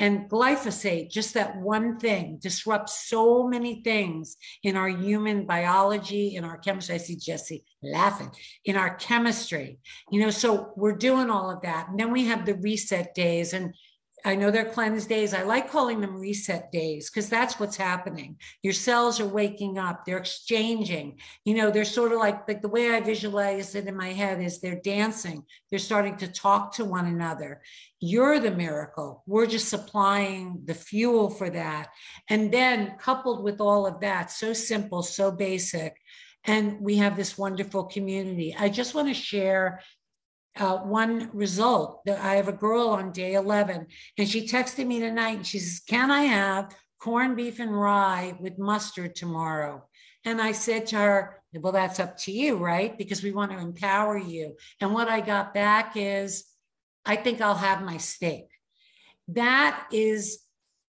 And 0.00 0.30
glyphosate, 0.30 1.10
just 1.10 1.34
that 1.34 1.58
one 1.58 1.98
thing, 1.98 2.38
disrupts 2.40 3.06
so 3.06 3.46
many 3.46 3.82
things 3.82 4.38
in 4.62 4.74
our 4.74 4.88
human 4.88 5.44
biology, 5.44 6.34
in 6.36 6.44
our 6.44 6.56
chemistry. 6.56 6.94
I 6.94 6.98
see 6.98 7.16
Jesse 7.16 7.62
laughing, 7.82 8.30
in 8.64 8.76
our 8.76 8.94
chemistry. 8.96 9.78
You 10.10 10.20
know, 10.20 10.30
so 10.30 10.72
we're 10.74 10.96
doing 10.96 11.28
all 11.28 11.50
of 11.50 11.60
that. 11.62 11.88
And 11.88 12.00
then 12.00 12.10
we 12.10 12.24
have 12.24 12.46
the 12.46 12.54
reset 12.54 13.14
days. 13.14 13.52
And 13.52 13.74
I 14.24 14.34
know 14.34 14.50
they're 14.50 14.64
cleanse 14.64 15.06
days. 15.06 15.34
I 15.34 15.42
like 15.42 15.70
calling 15.70 16.00
them 16.00 16.18
reset 16.18 16.70
days 16.72 17.10
because 17.10 17.28
that's 17.28 17.58
what's 17.58 17.76
happening. 17.76 18.36
Your 18.62 18.72
cells 18.72 19.20
are 19.20 19.26
waking 19.26 19.78
up, 19.78 20.04
they're 20.04 20.18
exchanging. 20.18 21.18
You 21.44 21.54
know, 21.54 21.70
they're 21.70 21.84
sort 21.84 22.12
of 22.12 22.18
like, 22.18 22.46
like 22.48 22.62
the 22.62 22.68
way 22.68 22.94
I 22.94 23.00
visualize 23.00 23.74
it 23.74 23.86
in 23.86 23.96
my 23.96 24.12
head 24.12 24.40
is 24.40 24.60
they're 24.60 24.80
dancing, 24.80 25.44
they're 25.70 25.78
starting 25.78 26.16
to 26.18 26.28
talk 26.28 26.74
to 26.74 26.84
one 26.84 27.06
another. 27.06 27.62
You're 28.00 28.40
the 28.40 28.50
miracle. 28.50 29.22
We're 29.26 29.46
just 29.46 29.68
supplying 29.68 30.62
the 30.64 30.74
fuel 30.74 31.30
for 31.30 31.50
that. 31.50 31.88
And 32.28 32.52
then 32.52 32.96
coupled 32.98 33.42
with 33.44 33.60
all 33.60 33.86
of 33.86 34.00
that, 34.00 34.30
so 34.30 34.52
simple, 34.52 35.02
so 35.02 35.30
basic. 35.30 35.96
And 36.44 36.80
we 36.80 36.96
have 36.96 37.16
this 37.16 37.36
wonderful 37.36 37.84
community. 37.84 38.56
I 38.58 38.70
just 38.70 38.94
want 38.94 39.08
to 39.08 39.14
share 39.14 39.82
uh, 40.56 40.78
one 40.78 41.30
result 41.32 42.04
that 42.06 42.20
I 42.20 42.34
have 42.34 42.48
a 42.48 42.52
girl 42.52 42.88
on 42.88 43.12
day 43.12 43.34
11 43.34 43.86
and 44.18 44.28
she 44.28 44.46
texted 44.46 44.86
me 44.86 45.00
tonight 45.00 45.36
and 45.36 45.46
she 45.46 45.58
says, 45.58 45.80
Can 45.80 46.10
I 46.10 46.22
have 46.22 46.74
corned 46.98 47.36
beef 47.36 47.60
and 47.60 47.78
rye 47.78 48.36
with 48.40 48.58
mustard 48.58 49.14
tomorrow? 49.14 49.84
And 50.24 50.40
I 50.40 50.52
said 50.52 50.86
to 50.88 50.96
her, 50.96 51.42
Well, 51.54 51.72
that's 51.72 52.00
up 52.00 52.18
to 52.18 52.32
you, 52.32 52.56
right? 52.56 52.96
Because 52.96 53.22
we 53.22 53.32
want 53.32 53.52
to 53.52 53.58
empower 53.58 54.18
you. 54.18 54.56
And 54.80 54.92
what 54.92 55.08
I 55.08 55.20
got 55.20 55.54
back 55.54 55.92
is, 55.96 56.44
I 57.06 57.16
think 57.16 57.40
I'll 57.40 57.54
have 57.54 57.82
my 57.82 57.96
steak. 57.96 58.46
That 59.28 59.86
is, 59.92 60.40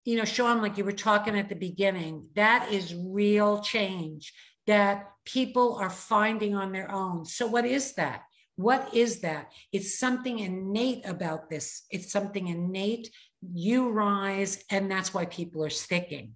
you 0.06 0.18
know, 0.18 0.26
Sean, 0.26 0.62
like 0.62 0.78
you 0.78 0.84
were 0.84 0.92
talking 0.92 1.38
at 1.38 1.50
the 1.50 1.56
beginning, 1.56 2.28
that 2.36 2.72
is 2.72 2.96
real 2.96 3.62
change 3.62 4.34
that 4.68 5.12
people 5.26 5.76
are 5.76 5.90
finding 5.90 6.56
on 6.56 6.72
their 6.72 6.92
own. 6.92 7.26
So, 7.26 7.48
what 7.48 7.66
is 7.66 7.94
that? 7.94 8.24
What 8.56 8.94
is 8.94 9.22
that? 9.22 9.52
It's 9.72 9.98
something 9.98 10.40
innate 10.40 11.06
about 11.06 11.50
this. 11.50 11.84
It's 11.90 12.12
something 12.12 12.48
innate. 12.48 13.10
You 13.54 13.90
rise, 13.90 14.64
and 14.70 14.90
that's 14.90 15.14
why 15.14 15.26
people 15.26 15.64
are 15.64 15.70
sticking. 15.70 16.36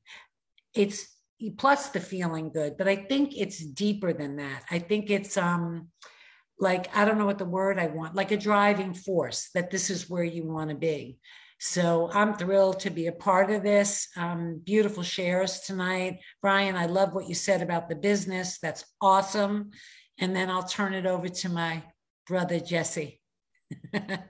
It's 0.74 1.08
plus 1.58 1.90
the 1.90 2.00
feeling 2.00 2.50
good, 2.50 2.78
but 2.78 2.88
I 2.88 2.96
think 2.96 3.38
it's 3.38 3.60
deeper 3.60 4.14
than 4.14 4.38
that. 4.38 4.64
I 4.72 4.80
think 4.80 5.10
it's 5.10 5.38
um 5.38 5.90
like 6.60 6.96
I 6.96 7.06
don't 7.06 7.18
know 7.18 7.26
what 7.26 7.38
the 7.38 7.46
word 7.46 7.78
I 7.80 7.88
want, 7.88 8.16
like 8.16 8.32
a 8.32 8.38
driving 8.38 8.94
force 8.94 9.50
that 9.54 9.70
this 9.70 9.90
is 9.90 10.10
where 10.10 10.24
you 10.24 10.46
want 10.46 10.70
to 10.70 10.76
be. 10.76 11.20
So 11.60 12.10
I'm 12.12 12.34
thrilled 12.34 12.82
to 12.82 12.90
be 12.90 13.08
a 13.08 13.12
part 13.12 13.50
of 13.50 13.64
this. 13.64 14.10
Um, 14.18 14.62
beautiful 14.64 15.04
shares 15.04 15.62
tonight. 15.62 16.20
Brian, 16.42 16.76
I 16.76 16.86
love 16.86 17.14
what 17.14 17.30
you 17.30 17.36
said 17.36 17.62
about 17.62 17.90
the 17.90 17.96
business. 17.96 18.60
That's 18.60 18.86
awesome. 19.02 19.72
And 20.20 20.36
then 20.36 20.50
I'll 20.50 20.64
turn 20.64 20.94
it 20.94 21.06
over 21.06 21.28
to 21.28 21.50
my 21.50 21.84
brother 22.28 22.60
Jesse. 22.60 23.22
that 23.94 24.28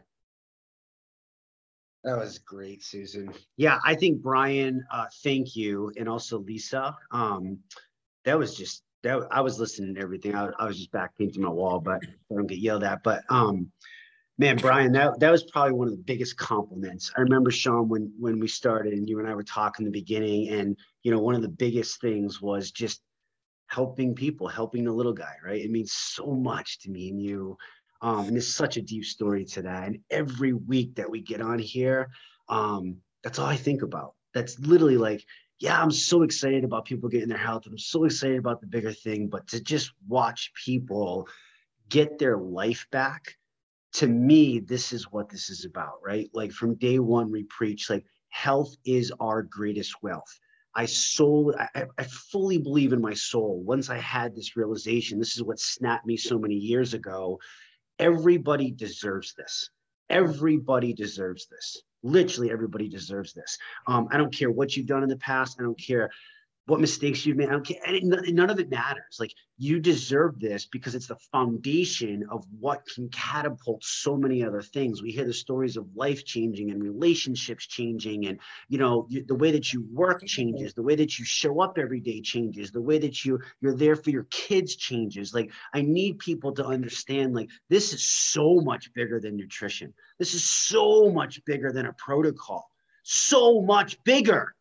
was 2.05 2.39
great, 2.39 2.83
Susan. 2.83 3.33
Yeah, 3.57 3.79
I 3.85 3.95
think 3.95 4.21
Brian, 4.21 4.83
uh, 4.91 5.05
thank 5.23 5.55
you, 5.55 5.91
and 5.97 6.07
also 6.07 6.39
Lisa. 6.39 6.95
Um, 7.11 7.59
that 8.25 8.37
was 8.37 8.55
just 8.55 8.83
that. 9.03 9.27
I 9.31 9.41
was 9.41 9.59
listening 9.59 9.95
to 9.95 10.01
everything. 10.01 10.35
I, 10.35 10.49
I 10.59 10.65
was 10.65 10.77
just 10.77 10.91
back 10.91 11.17
painting 11.17 11.41
my 11.41 11.49
wall, 11.49 11.79
but 11.79 12.01
I 12.03 12.35
don't 12.35 12.47
get 12.47 12.59
yelled 12.59 12.83
at. 12.83 13.03
But 13.03 13.23
um, 13.29 13.71
man, 14.37 14.57
Brian, 14.57 14.91
that 14.93 15.19
that 15.19 15.31
was 15.31 15.43
probably 15.43 15.73
one 15.73 15.87
of 15.87 15.95
the 15.95 16.03
biggest 16.03 16.37
compliments. 16.37 17.11
I 17.17 17.21
remember 17.21 17.51
Sean 17.51 17.89
when 17.89 18.11
when 18.19 18.39
we 18.39 18.47
started, 18.47 18.93
and 18.93 19.07
you 19.09 19.19
and 19.19 19.27
I 19.27 19.35
were 19.35 19.43
talking 19.43 19.85
in 19.85 19.91
the 19.91 19.99
beginning, 19.99 20.49
and 20.49 20.77
you 21.03 21.11
know, 21.11 21.19
one 21.19 21.35
of 21.35 21.41
the 21.41 21.49
biggest 21.49 22.01
things 22.01 22.41
was 22.41 22.71
just 22.71 23.01
helping 23.67 24.13
people, 24.13 24.47
helping 24.47 24.83
the 24.83 24.91
little 24.91 25.13
guy, 25.13 25.35
right? 25.43 25.61
It 25.61 25.71
means 25.71 25.91
so 25.91 26.33
much 26.33 26.79
to 26.79 26.89
me 26.89 27.09
and 27.09 27.21
you. 27.21 27.57
Um, 28.05 28.27
and 28.27 28.33
there's 28.33 28.53
such 28.53 28.77
a 28.77 28.83
deep 28.83 29.03
story 29.03 29.45
to 29.45 29.63
that. 29.63 29.87
And 29.87 29.97
every 30.11 30.53
week 30.53 30.93
that 30.93 31.09
we 31.09 31.21
get 31.21 31.41
on 31.41 31.57
here, 31.57 32.11
um, 32.49 32.97
that's 33.23 33.39
all 33.39 33.47
I 33.47 33.55
think 33.55 33.81
about. 33.81 34.13
That's 34.31 34.59
literally 34.59 34.97
like, 34.97 35.25
yeah, 35.57 35.81
I'm 35.81 35.89
so 35.89 36.21
excited 36.21 36.63
about 36.63 36.85
people 36.85 37.09
getting 37.09 37.29
their 37.29 37.39
health. 37.39 37.63
I'm 37.65 37.79
so 37.79 38.03
excited 38.03 38.37
about 38.37 38.61
the 38.61 38.67
bigger 38.67 38.93
thing, 38.93 39.27
but 39.27 39.47
to 39.47 39.59
just 39.59 39.91
watch 40.07 40.51
people 40.53 41.27
get 41.89 42.19
their 42.19 42.37
life 42.37 42.85
back, 42.91 43.37
to 43.93 44.05
me, 44.05 44.59
this 44.59 44.93
is 44.93 45.11
what 45.11 45.27
this 45.27 45.49
is 45.49 45.65
about, 45.65 45.95
right? 46.03 46.29
Like 46.31 46.51
from 46.51 46.75
day 46.75 46.99
one, 46.99 47.31
we 47.31 47.41
preach 47.45 47.89
like 47.89 48.05
health 48.29 48.75
is 48.85 49.11
our 49.19 49.41
greatest 49.41 50.03
wealth. 50.03 50.39
I 50.75 50.85
soul, 50.85 51.55
I, 51.73 51.85
I 51.97 52.03
fully 52.03 52.59
believe 52.59 52.93
in 52.93 53.01
my 53.01 53.13
soul. 53.15 53.63
Once 53.65 53.89
I 53.89 53.97
had 53.97 54.35
this 54.35 54.55
realization, 54.55 55.17
this 55.17 55.35
is 55.35 55.41
what 55.41 55.59
snapped 55.59 56.05
me 56.05 56.17
so 56.17 56.37
many 56.37 56.55
years 56.55 56.93
ago. 56.93 57.39
Everybody 57.99 58.71
deserves 58.71 59.33
this. 59.37 59.69
Everybody 60.09 60.93
deserves 60.93 61.47
this. 61.47 61.81
Literally, 62.03 62.51
everybody 62.51 62.87
deserves 62.87 63.33
this. 63.33 63.57
Um, 63.87 64.07
I 64.11 64.17
don't 64.17 64.33
care 64.33 64.51
what 64.51 64.75
you've 64.75 64.85
done 64.85 65.03
in 65.03 65.09
the 65.09 65.17
past. 65.17 65.57
I 65.59 65.63
don't 65.63 65.79
care 65.79 66.11
what 66.68 66.80
mistakes 66.80 67.26
you've 67.26 67.38
made. 67.38 67.49
I 67.49 67.51
don't 67.51 67.66
care. 67.66 67.78
And 67.86 67.95
it, 67.95 68.34
none 68.34 68.49
of 68.49 68.59
it 68.59 68.70
matters. 68.70 69.18
Like 69.20 69.34
you 69.57 69.80
deserve 69.80 70.39
this 70.39 70.66
because 70.66 70.95
it's 70.95 71.07
the 71.07 71.18
foundation 71.32 72.26
of 72.32 72.43
what 72.59 72.86
can 72.88 73.07
catapult 73.09 73.84
so 73.84 74.18
many 74.18 74.43
other 74.43 74.63
things. 74.63 75.01
We 75.01 75.11
hear 75.11 75.26
the 75.26 75.34
stories 75.34 75.78
of 75.78 75.88
life 75.95 76.26
changing 76.26 76.72
and 76.72 76.82
relationships 76.82 77.68
changing, 77.68 78.26
and 78.26 78.39
you 78.68 78.80
know 78.80 79.05
you, 79.09 79.24
the 79.24 79.36
way 79.36 79.51
that 79.51 79.74
you 79.74 79.86
work 79.93 80.26
changes, 80.26 80.74
the 80.74 80.82
way 80.82 80.95
that 80.95 81.20
you 81.20 81.26
show 81.26 81.61
up 81.61 81.78
every 81.78 81.99
day 81.99 82.20
changes, 82.20 82.72
the 82.72 82.82
way 82.82 82.97
that 82.97 83.24
you 83.24 83.39
you're 83.61 83.76
there 83.76 83.95
for 83.95 84.09
your 84.09 84.28
kids 84.32 84.76
changes. 84.76 85.34
Like 85.34 85.51
I 85.74 85.82
need 85.82 86.18
people 86.18 86.51
to 86.53 86.66
understand. 86.66 87.36
Like 87.36 87.49
this 87.70 87.93
is 87.93 88.03
so 88.03 88.59
much 88.61 88.91
bigger 88.93 89.20
than 89.20 89.38
nutrition. 89.38 89.93
This 90.18 90.34
is 90.34 90.43
so 90.43 91.11
much 91.11 91.45
bigger 91.45 91.72
than 91.72 91.86
a 91.86 91.93
protocol. 91.93 92.72
So 93.03 93.61
much 93.61 94.03
bigger. 94.03 94.55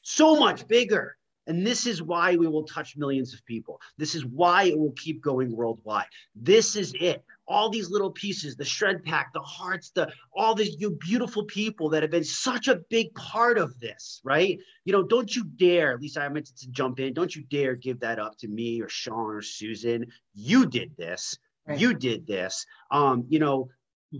So 0.00 0.36
much 0.36 0.66
bigger 0.66 1.15
and 1.46 1.66
this 1.66 1.86
is 1.86 2.02
why 2.02 2.36
we 2.36 2.46
will 2.46 2.64
touch 2.64 2.96
millions 2.96 3.32
of 3.32 3.44
people. 3.46 3.80
This 3.98 4.14
is 4.14 4.24
why 4.24 4.64
it 4.64 4.78
will 4.78 4.92
keep 4.92 5.22
going 5.22 5.54
worldwide. 5.54 6.06
This 6.34 6.76
is 6.76 6.94
it. 7.00 7.24
All 7.48 7.70
these 7.70 7.90
little 7.90 8.10
pieces, 8.10 8.56
the 8.56 8.64
shred 8.64 9.04
pack, 9.04 9.32
the 9.32 9.40
hearts, 9.40 9.90
the 9.90 10.10
all 10.34 10.54
these 10.54 10.76
you 10.80 10.90
beautiful 10.90 11.44
people 11.44 11.88
that 11.90 12.02
have 12.02 12.10
been 12.10 12.24
such 12.24 12.66
a 12.66 12.80
big 12.90 13.14
part 13.14 13.58
of 13.58 13.78
this, 13.78 14.20
right? 14.24 14.58
You 14.84 14.92
know, 14.92 15.04
don't 15.04 15.34
you 15.34 15.44
dare, 15.44 15.92
at 15.92 16.00
least 16.00 16.18
I 16.18 16.28
meant 16.28 16.46
to 16.46 16.70
jump 16.70 16.98
in, 16.98 17.14
don't 17.14 17.34
you 17.34 17.44
dare 17.44 17.76
give 17.76 18.00
that 18.00 18.18
up 18.18 18.36
to 18.38 18.48
me 18.48 18.80
or 18.80 18.88
Sean 18.88 19.36
or 19.36 19.42
Susan. 19.42 20.06
You 20.34 20.66
did 20.66 20.96
this. 20.96 21.38
Right. 21.66 21.78
You 21.80 21.94
did 21.94 22.26
this. 22.26 22.64
Um, 22.92 23.24
you 23.28 23.40
know, 23.40 23.68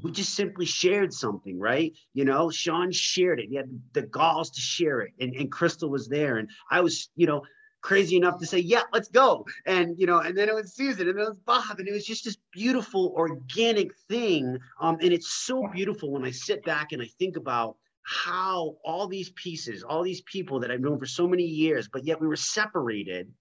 we 0.02 0.12
just 0.12 0.34
simply 0.34 0.66
shared 0.66 1.12
something, 1.12 1.58
right? 1.58 1.92
You 2.14 2.24
know, 2.24 2.50
Sean 2.50 2.92
shared 2.92 3.40
it. 3.40 3.48
He 3.48 3.56
had 3.56 3.68
the 3.92 4.02
galls 4.02 4.50
to 4.50 4.60
share 4.60 5.00
it, 5.00 5.12
and, 5.20 5.34
and 5.34 5.50
Crystal 5.50 5.90
was 5.90 6.08
there, 6.08 6.38
and 6.38 6.48
I 6.70 6.80
was, 6.80 7.10
you 7.16 7.26
know, 7.26 7.42
crazy 7.82 8.16
enough 8.16 8.38
to 8.38 8.46
say, 8.46 8.58
"Yeah, 8.58 8.82
let's 8.92 9.08
go." 9.08 9.46
And 9.64 9.98
you 9.98 10.06
know, 10.06 10.18
and 10.18 10.36
then 10.36 10.48
it 10.48 10.54
was 10.54 10.74
Susan, 10.74 11.08
and 11.08 11.18
then 11.18 11.24
it 11.24 11.28
was 11.28 11.38
Bob, 11.38 11.78
and 11.78 11.88
it 11.88 11.92
was 11.92 12.04
just 12.04 12.24
this 12.24 12.36
beautiful 12.52 13.12
organic 13.16 13.96
thing. 14.08 14.58
Um, 14.80 14.98
and 15.00 15.12
it's 15.12 15.32
so 15.32 15.68
beautiful 15.72 16.10
when 16.10 16.24
I 16.24 16.30
sit 16.30 16.64
back 16.64 16.92
and 16.92 17.02
I 17.02 17.06
think 17.18 17.36
about 17.36 17.76
how 18.02 18.76
all 18.84 19.08
these 19.08 19.30
pieces, 19.30 19.82
all 19.82 20.02
these 20.02 20.22
people 20.22 20.60
that 20.60 20.70
I've 20.70 20.80
known 20.80 20.98
for 20.98 21.06
so 21.06 21.26
many 21.26 21.44
years, 21.44 21.88
but 21.92 22.04
yet 22.04 22.20
we 22.20 22.28
were 22.28 22.36
separated, 22.36 23.32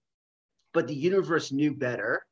but 0.72 0.86
the 0.86 0.94
universe 0.94 1.52
knew 1.52 1.74
better, 1.74 2.26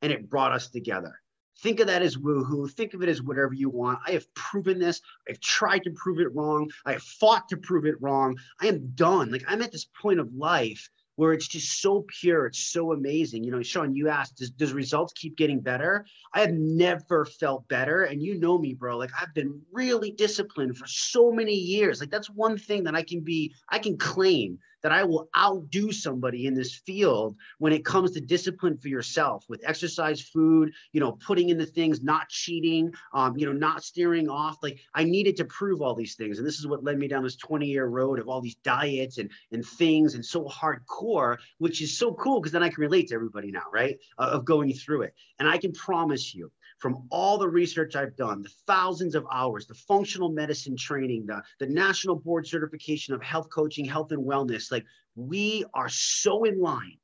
and 0.00 0.12
it 0.12 0.28
brought 0.30 0.52
us 0.52 0.70
together. 0.70 1.20
Think 1.60 1.80
of 1.80 1.86
that 1.86 2.02
as 2.02 2.16
woohoo. 2.16 2.70
Think 2.70 2.94
of 2.94 3.02
it 3.02 3.08
as 3.08 3.22
whatever 3.22 3.54
you 3.54 3.70
want. 3.70 4.00
I 4.06 4.12
have 4.12 4.32
proven 4.34 4.78
this. 4.78 5.00
I've 5.28 5.40
tried 5.40 5.84
to 5.84 5.90
prove 5.90 6.18
it 6.20 6.34
wrong. 6.34 6.70
I 6.84 6.92
have 6.92 7.02
fought 7.02 7.48
to 7.50 7.56
prove 7.56 7.86
it 7.86 8.00
wrong. 8.00 8.36
I 8.60 8.66
am 8.66 8.92
done. 8.94 9.30
Like 9.30 9.44
I'm 9.46 9.62
at 9.62 9.72
this 9.72 9.86
point 10.00 10.20
of 10.20 10.34
life 10.34 10.90
where 11.16 11.32
it's 11.32 11.46
just 11.46 11.80
so 11.80 12.04
pure. 12.20 12.46
It's 12.46 12.72
so 12.72 12.92
amazing. 12.92 13.44
You 13.44 13.52
know, 13.52 13.62
Sean, 13.62 13.94
you 13.94 14.08
asked, 14.08 14.38
does, 14.38 14.50
does 14.50 14.72
results 14.72 15.12
keep 15.12 15.36
getting 15.36 15.60
better? 15.60 16.04
I 16.32 16.40
have 16.40 16.52
never 16.52 17.24
felt 17.24 17.68
better. 17.68 18.04
And 18.04 18.20
you 18.20 18.38
know 18.38 18.58
me, 18.58 18.74
bro. 18.74 18.96
Like 18.98 19.12
I've 19.20 19.32
been 19.32 19.60
really 19.72 20.10
disciplined 20.10 20.76
for 20.76 20.86
so 20.86 21.30
many 21.30 21.54
years. 21.54 22.00
Like 22.00 22.10
that's 22.10 22.30
one 22.30 22.58
thing 22.58 22.84
that 22.84 22.96
I 22.96 23.02
can 23.02 23.20
be, 23.20 23.54
I 23.68 23.78
can 23.78 23.96
claim 23.96 24.58
that 24.84 24.92
I 24.92 25.02
will 25.02 25.30
outdo 25.34 25.90
somebody 25.92 26.46
in 26.46 26.52
this 26.52 26.74
field 26.74 27.36
when 27.56 27.72
it 27.72 27.86
comes 27.86 28.10
to 28.12 28.20
discipline 28.20 28.76
for 28.76 28.88
yourself 28.88 29.46
with 29.48 29.62
exercise, 29.66 30.20
food, 30.20 30.72
you 30.92 31.00
know, 31.00 31.12
putting 31.12 31.48
in 31.48 31.56
the 31.56 31.64
things, 31.64 32.02
not 32.02 32.28
cheating, 32.28 32.92
um, 33.14 33.34
you 33.38 33.46
know, 33.46 33.52
not 33.52 33.82
steering 33.82 34.28
off. 34.28 34.58
Like 34.62 34.78
I 34.94 35.04
needed 35.04 35.36
to 35.38 35.46
prove 35.46 35.80
all 35.80 35.94
these 35.94 36.16
things. 36.16 36.36
And 36.36 36.46
this 36.46 36.58
is 36.58 36.66
what 36.66 36.84
led 36.84 36.98
me 36.98 37.08
down 37.08 37.24
this 37.24 37.36
20 37.36 37.66
year 37.66 37.86
road 37.86 38.18
of 38.18 38.28
all 38.28 38.42
these 38.42 38.56
diets 38.56 39.16
and, 39.16 39.30
and 39.52 39.64
things 39.64 40.16
and 40.16 40.24
so 40.24 40.44
hardcore, 40.44 41.38
which 41.56 41.80
is 41.80 41.96
so 41.96 42.12
cool 42.12 42.40
because 42.40 42.52
then 42.52 42.62
I 42.62 42.68
can 42.68 42.82
relate 42.82 43.08
to 43.08 43.14
everybody 43.14 43.50
now, 43.50 43.64
right? 43.72 43.98
Uh, 44.18 44.32
of 44.32 44.44
going 44.44 44.70
through 44.74 45.02
it. 45.02 45.14
And 45.38 45.48
I 45.48 45.56
can 45.56 45.72
promise 45.72 46.34
you, 46.34 46.52
from 46.78 47.06
all 47.10 47.38
the 47.38 47.48
research 47.48 47.96
I've 47.96 48.16
done, 48.16 48.42
the 48.42 48.52
thousands 48.66 49.14
of 49.14 49.26
hours, 49.32 49.66
the 49.66 49.74
functional 49.74 50.30
medicine 50.30 50.76
training, 50.76 51.26
the, 51.26 51.42
the 51.58 51.66
national 51.66 52.16
board 52.16 52.46
certification 52.46 53.14
of 53.14 53.22
health 53.22 53.48
coaching, 53.50 53.84
health 53.84 54.12
and 54.12 54.24
wellness, 54.24 54.70
like 54.70 54.84
we 55.14 55.64
are 55.74 55.88
so 55.88 56.44
in 56.44 56.60
line. 56.60 56.98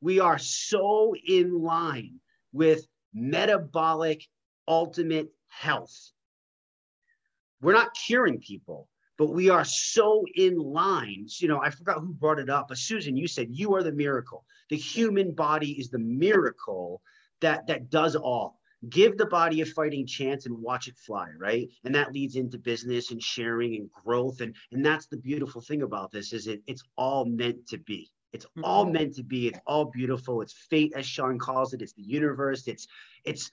We 0.00 0.20
are 0.20 0.38
so 0.38 1.14
in 1.26 1.62
line 1.62 2.20
with 2.52 2.86
metabolic 3.14 4.26
ultimate 4.68 5.30
health. 5.48 6.10
We're 7.62 7.72
not 7.72 7.96
curing 8.06 8.40
people, 8.40 8.88
but 9.16 9.30
we 9.30 9.48
are 9.48 9.64
so 9.64 10.24
in 10.34 10.58
line. 10.58 11.26
You 11.38 11.48
know, 11.48 11.62
I 11.62 11.70
forgot 11.70 12.00
who 12.00 12.12
brought 12.12 12.38
it 12.38 12.50
up, 12.50 12.68
but 12.68 12.78
Susan, 12.78 13.16
you 13.16 13.26
said 13.26 13.48
you 13.50 13.74
are 13.74 13.82
the 13.82 13.92
miracle. 13.92 14.44
The 14.68 14.76
human 14.76 15.32
body 15.32 15.72
is 15.72 15.88
the 15.88 15.98
miracle 15.98 17.00
that 17.40 17.66
that 17.68 17.90
does 17.90 18.16
all 18.16 18.58
give 18.88 19.16
the 19.16 19.26
body 19.26 19.60
a 19.60 19.66
fighting 19.66 20.06
chance 20.06 20.46
and 20.46 20.58
watch 20.58 20.88
it 20.88 20.96
fly 20.96 21.28
right? 21.38 21.68
And 21.84 21.94
that 21.94 22.12
leads 22.12 22.36
into 22.36 22.58
business 22.58 23.10
and 23.10 23.22
sharing 23.22 23.76
and 23.76 23.90
growth. 23.90 24.40
And 24.40 24.54
and 24.72 24.84
that's 24.84 25.06
the 25.06 25.16
beautiful 25.16 25.60
thing 25.60 25.82
about 25.82 26.12
this 26.12 26.32
is 26.32 26.46
it 26.46 26.62
it's 26.66 26.82
all 26.96 27.24
meant 27.24 27.66
to 27.68 27.78
be. 27.78 28.10
It's 28.32 28.46
mm-hmm. 28.46 28.64
all 28.64 28.84
meant 28.84 29.14
to 29.16 29.22
be. 29.22 29.48
It's 29.48 29.60
all 29.66 29.86
beautiful. 29.86 30.42
It's 30.42 30.52
fate 30.52 30.92
as 30.96 31.06
sean 31.06 31.38
calls 31.38 31.72
it. 31.72 31.82
It's 31.82 31.92
the 31.92 32.02
universe. 32.02 32.66
It's 32.66 32.86
it's 33.24 33.50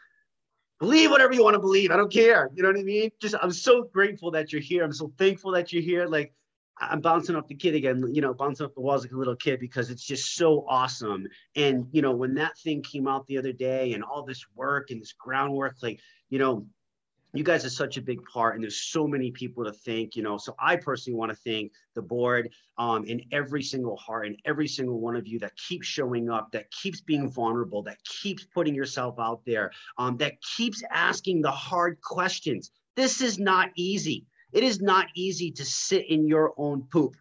believe 0.79 1.11
whatever 1.11 1.33
you 1.33 1.43
want 1.43 1.53
to 1.53 1.59
believe. 1.59 1.91
I 1.91 1.97
don't 1.97 2.11
care. 2.11 2.49
You 2.55 2.63
know 2.63 2.69
what 2.69 2.79
i 2.79 2.83
mean? 2.83 3.11
Just 3.21 3.35
i'm 3.41 3.51
so 3.51 3.83
grateful 3.83 4.31
that 4.31 4.51
you're 4.51 4.61
here. 4.61 4.83
I'm 4.83 4.93
so 4.93 5.11
thankful 5.17 5.51
that 5.51 5.71
you're 5.71 5.83
here. 5.83 6.07
Like 6.07 6.33
I'm 6.79 7.01
bouncing 7.01 7.35
off 7.35 7.47
the 7.47 7.55
kid 7.55 7.75
again, 7.75 8.03
you 8.11 8.21
know, 8.21 8.33
bouncing 8.33 8.65
off 8.65 8.73
the 8.73 8.81
walls 8.81 9.03
like 9.03 9.11
a 9.11 9.17
little 9.17 9.35
kid 9.35 9.59
because 9.59 9.91
it's 9.91 10.03
just 10.03 10.35
so 10.35 10.65
awesome. 10.67 11.27
And, 11.55 11.87
you 11.91 12.01
know, 12.01 12.11
when 12.11 12.33
that 12.35 12.57
thing 12.57 12.81
came 12.81 13.07
out 13.07 13.27
the 13.27 13.37
other 13.37 13.53
day 13.53 13.93
and 13.93 14.03
all 14.03 14.23
this 14.23 14.45
work 14.55 14.89
and 14.89 14.99
this 15.01 15.13
groundwork, 15.13 15.75
like, 15.81 15.99
you 16.29 16.39
know, 16.39 16.65
you 17.33 17.43
guys 17.43 17.63
are 17.63 17.69
such 17.69 17.97
a 17.97 18.01
big 18.01 18.23
part 18.25 18.55
and 18.55 18.63
there's 18.63 18.81
so 18.81 19.07
many 19.07 19.31
people 19.31 19.63
to 19.63 19.71
thank 19.71 20.15
you 20.15 20.23
know. 20.23 20.37
So 20.37 20.55
i 20.59 20.75
personally 20.75 21.17
want 21.17 21.31
to 21.31 21.37
thank 21.37 21.71
the 21.95 22.01
board 22.01 22.49
um, 22.77 23.05
and 23.07 23.23
every 23.31 23.63
single 23.63 23.95
heart 23.97 24.27
and 24.27 24.35
every 24.45 24.67
single 24.67 24.99
one 24.99 25.15
of 25.15 25.27
you 25.27 25.39
that 25.39 25.55
keeps 25.55 25.87
showing 25.87 26.29
up 26.29 26.51
that 26.51 26.69
keeps 26.71 27.01
being 27.01 27.29
vulnerable 27.29 27.83
that 27.83 28.03
keeps 28.03 28.43
putting 28.43 28.75
yourself 28.75 29.15
out 29.19 29.41
there 29.45 29.71
um, 29.97 30.17
that 30.17 30.33
keeps 30.57 30.83
asking 30.91 31.41
the 31.41 31.51
hard 31.51 31.99
questions. 32.01 32.71
This 32.95 33.21
is 33.21 33.39
not 33.39 33.69
easy 33.75 34.25
it 34.51 34.63
is 34.63 34.81
not 34.81 35.07
easy 35.15 35.51
to 35.51 35.65
sit 35.65 36.09
in 36.09 36.27
your 36.27 36.53
own 36.57 36.83
poop. 36.91 37.15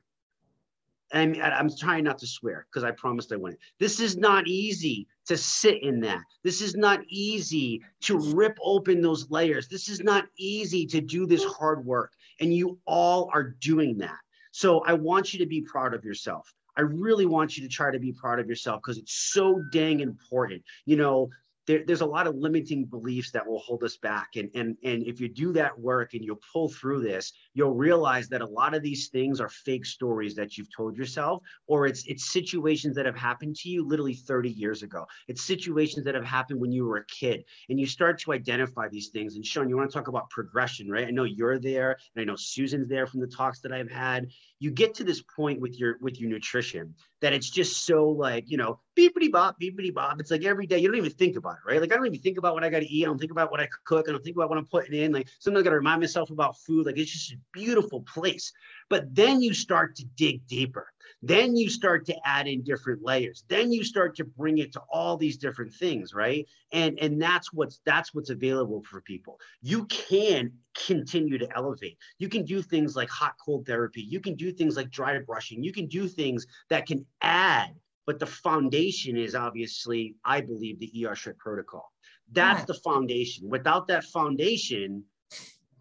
And 1.12 1.42
I'm 1.42 1.74
trying 1.76 2.04
not 2.04 2.18
to 2.18 2.26
swear 2.26 2.66
because 2.70 2.84
I 2.84 2.92
promised 2.92 3.32
I 3.32 3.36
wouldn't. 3.36 3.60
This 3.80 3.98
is 3.98 4.16
not 4.16 4.46
easy 4.46 5.08
to 5.26 5.36
sit 5.36 5.82
in 5.82 6.00
that. 6.02 6.22
This 6.44 6.60
is 6.60 6.76
not 6.76 7.00
easy 7.08 7.82
to 8.02 8.18
rip 8.32 8.56
open 8.62 9.00
those 9.00 9.28
layers. 9.28 9.66
This 9.66 9.88
is 9.88 10.00
not 10.00 10.26
easy 10.38 10.86
to 10.86 11.00
do 11.00 11.26
this 11.26 11.44
hard 11.44 11.84
work. 11.84 12.12
And 12.40 12.54
you 12.54 12.78
all 12.86 13.28
are 13.34 13.42
doing 13.42 13.98
that. 13.98 14.18
So 14.52 14.80
I 14.80 14.92
want 14.92 15.32
you 15.32 15.40
to 15.40 15.46
be 15.46 15.62
proud 15.62 15.94
of 15.94 16.04
yourself. 16.04 16.52
I 16.76 16.82
really 16.82 17.26
want 17.26 17.56
you 17.56 17.62
to 17.64 17.68
try 17.68 17.90
to 17.90 17.98
be 17.98 18.12
proud 18.12 18.38
of 18.38 18.48
yourself 18.48 18.80
because 18.80 18.96
it's 18.96 19.32
so 19.32 19.62
dang 19.72 20.00
important. 20.00 20.62
You 20.86 20.96
know, 20.96 21.28
there, 21.66 21.84
there's 21.86 22.00
a 22.00 22.06
lot 22.06 22.26
of 22.26 22.34
limiting 22.36 22.84
beliefs 22.84 23.30
that 23.32 23.46
will 23.46 23.58
hold 23.58 23.84
us 23.84 23.96
back. 23.96 24.30
And, 24.36 24.50
and, 24.54 24.76
and 24.82 25.02
if 25.06 25.20
you 25.20 25.28
do 25.28 25.52
that 25.52 25.78
work 25.78 26.14
and 26.14 26.24
you'll 26.24 26.40
pull 26.52 26.68
through 26.68 27.02
this, 27.02 27.32
you'll 27.54 27.74
realize 27.74 28.28
that 28.28 28.40
a 28.40 28.46
lot 28.46 28.74
of 28.74 28.82
these 28.82 29.08
things 29.08 29.40
are 29.40 29.48
fake 29.48 29.86
stories 29.86 30.34
that 30.34 30.56
you've 30.56 30.74
told 30.74 30.96
yourself, 30.96 31.42
or 31.66 31.86
it's, 31.86 32.04
it's 32.06 32.32
situations 32.32 32.96
that 32.96 33.06
have 33.06 33.16
happened 33.16 33.56
to 33.56 33.68
you 33.68 33.86
literally 33.86 34.14
30 34.14 34.50
years 34.50 34.82
ago. 34.82 35.06
It's 35.28 35.42
situations 35.42 36.04
that 36.04 36.14
have 36.14 36.24
happened 36.24 36.60
when 36.60 36.72
you 36.72 36.86
were 36.86 36.98
a 36.98 37.06
kid. 37.06 37.44
And 37.68 37.78
you 37.78 37.86
start 37.86 38.18
to 38.20 38.32
identify 38.32 38.88
these 38.88 39.08
things. 39.08 39.36
And 39.36 39.44
Sean, 39.44 39.68
you 39.68 39.76
want 39.76 39.90
to 39.90 39.96
talk 39.96 40.08
about 40.08 40.30
progression, 40.30 40.90
right? 40.90 41.06
I 41.06 41.10
know 41.10 41.24
you're 41.24 41.58
there, 41.58 41.98
and 42.14 42.22
I 42.22 42.24
know 42.24 42.36
Susan's 42.36 42.88
there 42.88 43.06
from 43.06 43.20
the 43.20 43.26
talks 43.26 43.60
that 43.60 43.72
I've 43.72 43.90
had 43.90 44.28
you 44.60 44.70
get 44.70 44.94
to 44.94 45.04
this 45.04 45.22
point 45.22 45.60
with 45.60 45.78
your 45.78 45.96
with 46.00 46.20
your 46.20 46.30
nutrition 46.30 46.94
that 47.20 47.32
it's 47.32 47.50
just 47.50 47.84
so 47.84 48.08
like 48.08 48.44
you 48.48 48.56
know 48.56 48.78
beepity 48.96 49.32
bop 49.32 49.58
beepity 49.60 49.92
bop 49.92 50.20
it's 50.20 50.30
like 50.30 50.44
every 50.44 50.66
day 50.66 50.78
you 50.78 50.86
don't 50.86 50.98
even 50.98 51.10
think 51.10 51.36
about 51.36 51.54
it, 51.54 51.68
right? 51.68 51.80
Like 51.80 51.92
I 51.92 51.96
don't 51.96 52.06
even 52.06 52.20
think 52.20 52.38
about 52.38 52.54
what 52.54 52.62
I 52.62 52.68
got 52.68 52.80
to 52.80 52.86
eat. 52.86 53.04
I 53.04 53.06
don't 53.06 53.18
think 53.18 53.32
about 53.32 53.50
what 53.50 53.60
I 53.60 53.68
cook. 53.84 54.08
I 54.08 54.12
don't 54.12 54.22
think 54.22 54.36
about 54.36 54.48
what 54.50 54.58
I'm 54.58 54.66
putting 54.66 54.94
in. 54.94 55.12
Like 55.12 55.28
sometimes 55.38 55.62
I 55.62 55.64
got 55.64 55.70
to 55.70 55.76
remind 55.76 56.00
myself 56.00 56.30
about 56.30 56.58
food. 56.58 56.86
Like 56.86 56.98
it's 56.98 57.10
just 57.10 57.32
a 57.32 57.38
beautiful 57.52 58.02
place. 58.02 58.52
But 58.88 59.14
then 59.14 59.42
you 59.42 59.54
start 59.54 59.96
to 59.96 60.04
dig 60.04 60.46
deeper. 60.46 60.86
Then 61.22 61.56
you 61.56 61.68
start 61.68 62.06
to 62.06 62.16
add 62.24 62.46
in 62.46 62.62
different 62.62 63.02
layers. 63.02 63.44
Then 63.48 63.72
you 63.72 63.84
start 63.84 64.16
to 64.16 64.24
bring 64.24 64.58
it 64.58 64.72
to 64.72 64.82
all 64.92 65.16
these 65.16 65.36
different 65.36 65.72
things, 65.74 66.14
right? 66.14 66.46
And 66.72 66.98
and 66.98 67.20
that's 67.20 67.52
what's 67.52 67.80
that's 67.84 68.14
what's 68.14 68.30
available 68.30 68.82
for 68.82 69.00
people. 69.00 69.38
You 69.62 69.86
can 69.86 70.52
continue 70.86 71.38
to 71.38 71.48
elevate. 71.56 71.98
You 72.18 72.28
can 72.28 72.44
do 72.44 72.62
things 72.62 72.96
like 72.96 73.10
hot 73.10 73.34
cold 73.44 73.66
therapy. 73.66 74.02
You 74.02 74.20
can 74.20 74.34
do 74.34 74.52
things 74.52 74.76
like 74.76 74.90
dry 74.90 75.18
brushing. 75.18 75.62
You 75.62 75.72
can 75.72 75.86
do 75.86 76.08
things 76.08 76.46
that 76.68 76.86
can 76.86 77.04
add 77.22 77.74
but 78.06 78.18
the 78.18 78.26
foundation 78.26 79.16
is 79.16 79.36
obviously, 79.36 80.16
I 80.24 80.40
believe, 80.40 80.80
the 80.80 81.06
ER 81.06 81.14
Shred 81.14 81.38
protocol. 81.38 81.92
That's 82.32 82.64
the 82.64 82.74
foundation. 82.74 83.48
Without 83.48 83.86
that 83.88 84.02
foundation, 84.04 85.04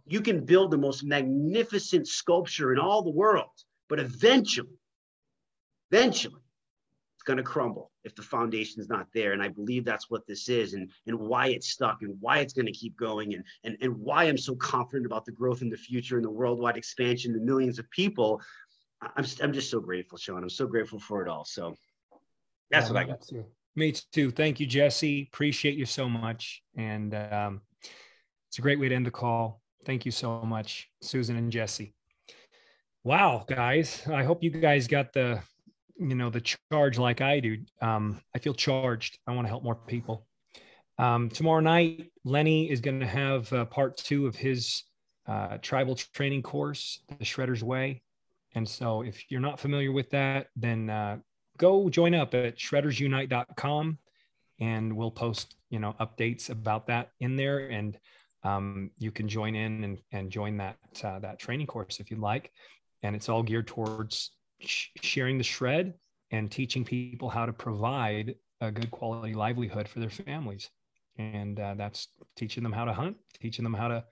you 0.06 0.22
can 0.22 0.46
build 0.46 0.72
the 0.72 0.78
most 0.78 1.04
magnificent 1.04 2.08
sculpture 2.08 2.74
in 2.74 2.80
all 2.80 3.04
the 3.04 3.12
world, 3.12 3.52
but 3.88 4.00
eventually, 4.00 4.79
eventually, 5.92 6.42
it's 7.16 7.24
going 7.24 7.38
to 7.38 7.44
crumble 7.44 7.92
if 8.04 8.16
the 8.16 8.22
foundation 8.22 8.82
is 8.82 8.90
not 8.90 9.08
there. 9.14 9.34
And 9.34 9.44
I 9.44 9.50
believe 9.50 9.84
that's 9.84 10.10
what 10.10 10.26
this 10.28 10.50
is, 10.50 10.74
and 10.74 10.90
and 11.08 11.20
why 11.20 11.48
it's 11.48 11.70
stuck, 11.70 12.02
and 12.02 12.16
why 12.20 12.40
it's 12.40 12.54
going 12.54 12.66
to 12.66 12.72
keep 12.72 12.98
going, 12.98 13.34
and 13.34 13.44
and 13.64 13.78
and 13.82 13.96
why 13.98 14.24
I'm 14.26 14.38
so 14.38 14.56
confident 14.56 15.06
about 15.06 15.26
the 15.26 15.32
growth 15.32 15.62
in 15.62 15.70
the 15.70 15.78
future 15.78 16.16
and 16.16 16.26
the 16.26 16.32
worldwide 16.32 16.78
expansion 16.78 17.34
to 17.34 17.40
millions 17.40 17.80
of 17.80 17.90
people. 17.92 18.42
I'm 19.02 19.26
I'm 19.42 19.54
just 19.54 19.70
so 19.70 19.80
grateful, 19.80 20.18
Sean. 20.18 20.44
I'm 20.44 20.50
so 20.50 20.68
grateful 20.68 21.00
for 21.00 21.22
it 21.22 21.30
all. 21.30 21.46
So 21.46 21.76
that's 22.72 22.88
yeah, 22.88 22.94
what 22.94 23.02
I 23.02 23.06
got. 23.06 23.22
Too. 23.22 23.46
Me 23.76 23.94
too. 24.12 24.32
Thank 24.32 24.60
you, 24.60 24.68
Jesse. 24.68 25.30
Appreciate 25.32 25.76
you 25.76 25.86
so 25.86 26.10
much. 26.10 26.62
And 26.76 27.14
um, 27.14 27.62
it's 28.48 28.58
a 28.58 28.62
great 28.62 28.80
way 28.80 28.90
to 28.90 28.96
end 28.96 29.06
the 29.06 29.12
call. 29.12 29.62
Thank 29.86 30.06
you 30.06 30.12
so 30.12 30.42
much, 30.42 30.90
Susan 31.02 31.38
and 31.38 31.52
Jesse. 31.52 31.94
Wow, 33.04 33.46
guys. 33.48 34.04
I 34.12 34.24
hope 34.24 34.44
you 34.44 34.50
guys 34.50 34.88
got 34.88 35.14
the, 35.14 35.42
you 36.00 36.16
know, 36.16 36.30
the 36.30 36.41
charge 36.72 36.97
like 36.97 37.22
I 37.22 37.39
do. 37.39 37.58
Um, 37.82 38.22
I 38.36 38.39
feel 38.39 38.54
charged. 38.54 39.20
I 39.28 39.34
want 39.34 39.45
to 39.45 39.50
help 39.50 39.64
more 39.64 39.76
people. 39.76 40.26
Um, 40.97 41.30
tomorrow 41.30 41.62
night, 41.62 42.12
Lenny 42.24 42.70
is 42.70 42.82
going 42.82 43.00
to 43.00 43.08
have 43.08 43.52
uh, 43.54 43.66
part 43.66 43.97
two 43.97 44.28
of 44.28 44.36
his 44.36 44.84
uh, 45.28 45.58
tribal 45.62 45.95
training 45.95 46.41
course, 46.41 47.02
The 47.08 47.26
Shredder's 47.26 47.64
Way. 47.64 48.02
And 48.56 48.68
so 48.68 49.04
if 49.04 49.30
you're 49.30 49.39
not 49.39 49.60
familiar 49.60 49.91
with 49.91 50.10
that, 50.12 50.47
then 50.56 50.89
uh, 50.89 51.20
go 51.58 51.89
join 51.89 52.16
up 52.16 52.34
at 52.34 52.58
shreddersunite.com 52.58 53.97
and 54.60 54.95
we'll 54.95 55.12
post 55.12 55.56
you 55.70 55.80
know 55.80 55.95
updates 56.00 56.50
about 56.50 56.88
that 56.88 57.12
in 57.20 57.36
there 57.36 57.70
and 57.70 57.97
um, 58.43 58.89
you 58.97 59.12
can 59.12 59.28
join 59.28 59.56
in 59.56 59.84
and, 59.84 59.97
and 60.12 60.32
join 60.32 60.58
that 60.58 60.78
uh, 61.04 61.20
that 61.20 61.39
training 61.39 61.68
course 61.68 62.00
if 62.00 62.10
you'd 62.10 62.20
like 62.20 62.52
and 63.04 63.16
it's 63.16 63.30
all 63.30 63.43
geared 63.43 63.68
towards 63.68 64.32
sh- 64.60 64.89
sharing 65.01 65.38
the 65.38 65.43
shred 65.43 65.93
and 66.32 66.51
teaching 66.51 66.84
people 66.84 67.30
how 67.30 67.45
to 67.45 67.53
provide 67.53 68.36
a 68.62 68.72
good 68.72 68.91
quality 68.91 69.34
livelihood 69.34 69.88
for 69.88 69.99
their 69.99 70.10
families 70.10 70.70
and 71.18 71.60
uh, 71.60 71.74
that's 71.76 72.07
teaching 72.36 72.64
them 72.64 72.72
how 72.72 72.86
to 72.86 72.93
hunt 72.93 73.18
teaching 73.41 73.64
them 73.64 73.74
how 73.74 73.88
to 73.88 74.03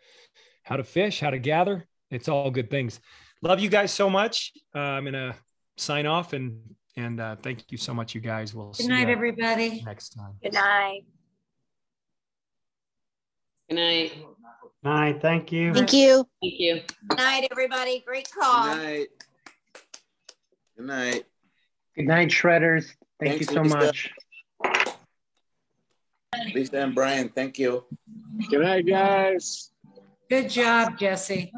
how 0.64 0.76
to 0.78 0.84
fish 0.84 1.20
how 1.20 1.30
to 1.30 1.40
gather 1.40 1.86
it's 2.12 2.28
all 2.28 2.50
good 2.50 2.70
things 2.70 3.00
love 3.42 3.60
you 3.60 3.70
guys 3.70 3.92
so 3.92 4.10
much 4.10 4.54
uh, 4.76 4.80
i'm 4.80 5.06
gonna 5.06 5.36
sign 5.78 6.06
off 6.06 6.34
and 6.34 6.60
and 6.98 7.20
uh, 7.20 7.36
thank 7.36 7.72
you 7.72 7.78
so 7.78 7.94
much, 7.94 8.16
you 8.16 8.22
guys. 8.22 8.56
We'll 8.56 8.72
Good 8.72 8.88
night, 8.88 9.08
everybody. 9.08 9.84
Next 9.86 10.10
time. 10.10 10.34
Good 10.42 10.54
night. 10.54 11.04
Good 13.70 13.76
night. 13.76 14.14
Night. 14.84 15.22
Thank 15.22 15.52
you. 15.52 15.74
Thank 15.76 15.94
you. 15.94 16.28
Thank 16.42 16.60
you. 16.60 16.82
Good 17.08 17.18
night, 17.18 17.48
everybody. 17.52 18.04
Great 18.06 18.32
call. 18.32 18.74
Good 18.74 18.84
night. 18.84 19.08
Good 20.78 20.86
night. 20.86 21.24
Good 21.96 22.06
night, 22.06 22.30
Shredders. 22.30 22.94
Thank 23.20 23.40
Thanks, 23.40 23.48
you 23.50 23.56
so 23.56 23.62
Lisa. 23.64 23.78
much. 23.78 24.12
Lisa 26.54 26.78
and 26.78 26.94
Brian, 26.94 27.30
thank 27.30 27.58
you. 27.58 27.84
Good 28.52 28.62
night, 28.62 28.86
guys. 28.86 29.72
Good 30.30 30.52
job, 30.52 31.00
Jesse. 31.00 31.52